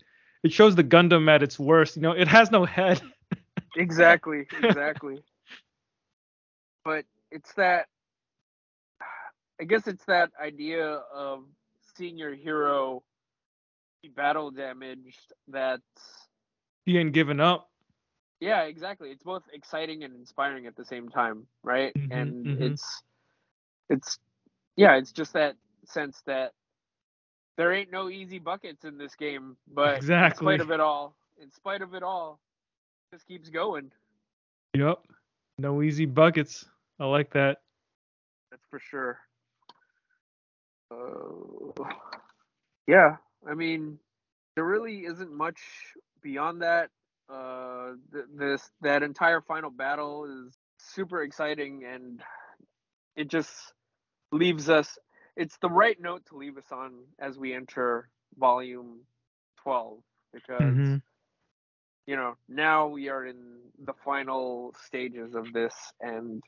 [0.42, 1.96] it shows the Gundam at its worst.
[1.96, 3.00] You know, it has no head.
[3.76, 5.18] exactly, exactly.
[6.84, 7.86] But it's that
[9.60, 11.44] I guess it's that idea of
[11.96, 13.02] seeing your hero
[14.02, 15.82] be battle damaged that's
[16.86, 17.68] he ain't given up.
[18.40, 19.10] Yeah, exactly.
[19.10, 21.92] It's both exciting and inspiring at the same time, right?
[21.94, 22.62] Mm-hmm, and mm-hmm.
[22.62, 23.02] it's
[23.90, 24.18] it's
[24.76, 26.52] yeah, it's just that sense that
[27.58, 30.54] there ain't no easy buckets in this game, but exactly.
[30.54, 32.40] in spite of it all, in spite of it all,
[33.12, 33.90] just keeps going.
[34.74, 35.00] Yep.
[35.58, 36.64] No easy buckets.
[37.00, 37.58] I like that.
[38.50, 39.18] That's for sure.
[40.92, 41.84] Uh,
[42.86, 43.16] yeah,
[43.48, 43.98] I mean,
[44.54, 45.60] there really isn't much
[46.20, 46.90] beyond that,
[47.32, 52.20] uh, th- this that entire final battle is super exciting, and
[53.16, 53.50] it just
[54.32, 54.98] leaves us.
[55.36, 59.00] It's the right note to leave us on as we enter volume
[59.62, 60.00] twelve,
[60.34, 60.96] because mm-hmm.
[62.06, 66.42] you know now we are in the final stages of this, and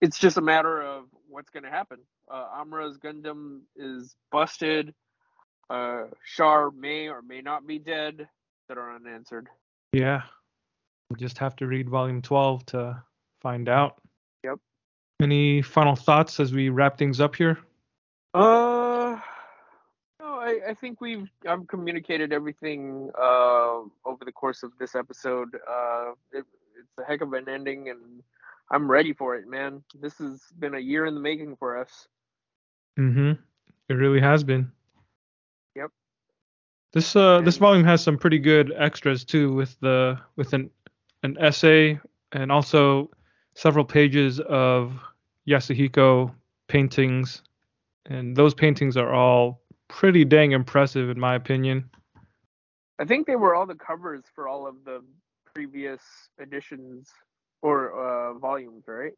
[0.00, 1.98] it's just a matter of what's going to happen.
[2.30, 4.94] Uh, Amuro's Gundam is busted
[5.70, 6.04] uh,
[6.36, 8.28] Char may or may not be dead
[8.68, 9.48] that are unanswered.
[9.92, 10.22] Yeah.
[11.08, 13.02] We'll just have to read volume 12 to
[13.40, 13.96] find out.
[14.44, 14.58] Yep.
[15.22, 17.58] Any final thoughts as we wrap things up here?
[18.34, 19.18] Uh,
[20.20, 25.54] no, I, I think we've I've communicated everything uh, over the course of this episode.
[25.68, 26.44] Uh, it,
[26.82, 28.22] it's a heck of an ending, and
[28.70, 29.82] I'm ready for it, man.
[30.00, 32.08] This has been a year in the making for us.
[32.98, 33.32] Mm-hmm.
[33.88, 34.70] It really has been.
[35.76, 35.90] Yep.
[36.92, 40.70] This uh this volume has some pretty good extras too with the with an
[41.22, 41.98] an essay
[42.32, 43.10] and also
[43.54, 44.94] several pages of
[45.48, 46.32] Yasuhiko
[46.68, 47.42] paintings
[48.06, 51.90] and those paintings are all pretty dang impressive in my opinion.
[52.98, 55.02] I think they were all the covers for all of the
[55.54, 56.00] previous
[56.40, 57.08] editions
[57.62, 59.12] or uh, volumes, right?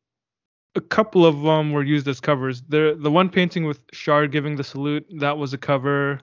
[0.76, 2.62] A couple of them were used as covers.
[2.62, 6.20] The the one painting with Shard giving the salute that was a cover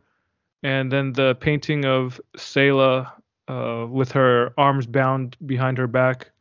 [0.63, 3.11] and then the painting of Sayla
[3.47, 6.31] uh, with her arms bound behind her back.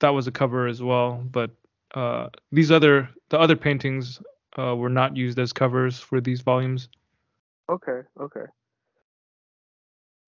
[0.00, 1.50] That was a cover as well, but
[1.94, 4.20] uh, these other the other paintings
[4.58, 6.88] uh, were not used as covers for these volumes.
[7.70, 8.46] Okay, okay.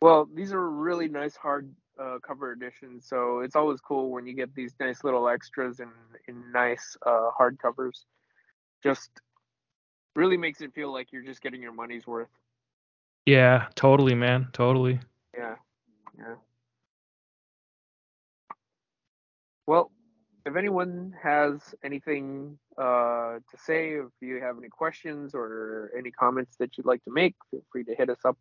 [0.00, 4.34] Well, these are really nice hard uh, cover editions, so it's always cool when you
[4.34, 5.90] get these nice little extras in
[6.28, 8.04] in nice uh, hard covers.
[8.82, 9.10] Just
[10.16, 12.28] really makes it feel like you're just getting your money's worth.
[13.26, 14.48] Yeah, totally, man.
[14.52, 15.00] Totally.
[15.36, 15.56] Yeah.
[16.18, 16.34] Yeah.
[19.66, 19.90] Well,
[20.44, 26.56] if anyone has anything uh, to say, if you have any questions or any comments
[26.58, 28.36] that you'd like to make, feel free to hit us up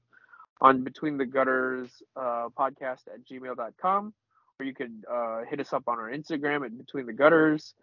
[0.63, 4.13] on Between the Gutters uh, podcast at gmail.com,
[4.59, 7.73] or you could uh, hit us up on our Instagram at Between the Gutters.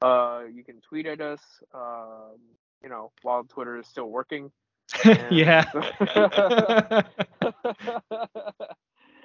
[0.00, 1.40] Uh, you can tweet at us,
[1.74, 2.38] um,
[2.82, 4.50] you know, while Twitter is still working.
[5.30, 5.64] yeah.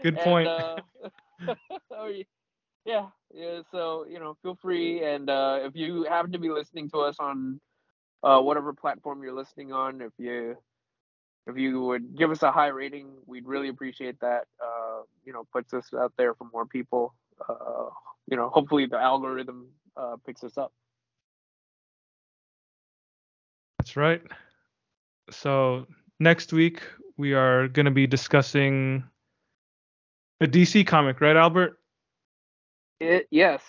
[0.03, 0.47] Good point.
[0.47, 0.75] And, uh,
[1.91, 2.11] oh,
[2.85, 6.89] yeah, Yeah, so you know, feel free, and uh, if you happen to be listening
[6.89, 7.59] to us on
[8.23, 10.57] uh, whatever platform you're listening on, if you
[11.48, 14.45] if you would give us a high rating, we'd really appreciate that.
[14.64, 17.14] Uh, you know, puts us out there for more people.
[17.48, 17.90] Uh,
[18.27, 20.72] you know, hopefully the algorithm uh, picks us up.
[23.80, 24.22] That's right.
[25.32, 25.88] So
[26.19, 26.82] next week
[27.18, 29.03] we are going to be discussing
[30.42, 31.80] a DC comic, right, Albert?
[33.00, 33.61] It, yes.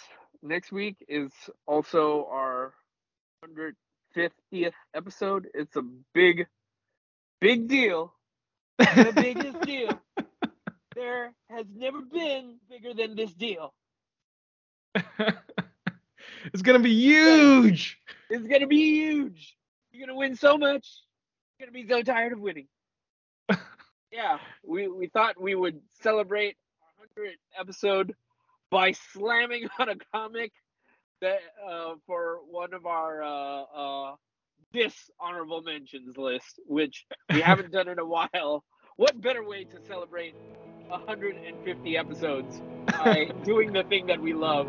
[0.42, 1.32] Next week is
[1.66, 2.74] also our
[3.44, 5.48] 150th episode.
[5.54, 5.82] It's a
[6.14, 6.46] big,
[7.40, 8.12] big deal.
[8.78, 10.00] The biggest deal.
[10.96, 13.72] There has never been bigger than this deal.
[14.94, 17.98] it's gonna be huge.
[18.28, 19.56] It's gonna be huge.
[19.92, 20.88] You're gonna win so much.
[21.58, 22.66] You're gonna be so tired of winning.
[24.12, 28.14] yeah, we we thought we would celebrate our 100th episode
[28.70, 30.52] by slamming on a comic
[31.20, 34.16] that uh, for one of our uh, uh,
[34.72, 38.64] dishonorable mentions list, which we haven't done in a while.
[38.96, 40.34] What better way to celebrate
[40.88, 44.68] 150 episodes by doing the thing that we love,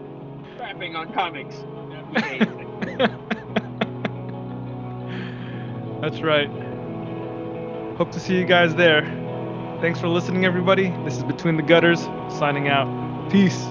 [0.58, 1.56] crapping on comics
[1.90, 2.48] that we hate?
[6.02, 6.50] That's right.
[7.98, 9.04] Hope to see you guys there.
[9.82, 10.90] Thanks for listening, everybody.
[11.04, 12.88] This is Between the Gutters, signing out.
[13.32, 13.71] Peace.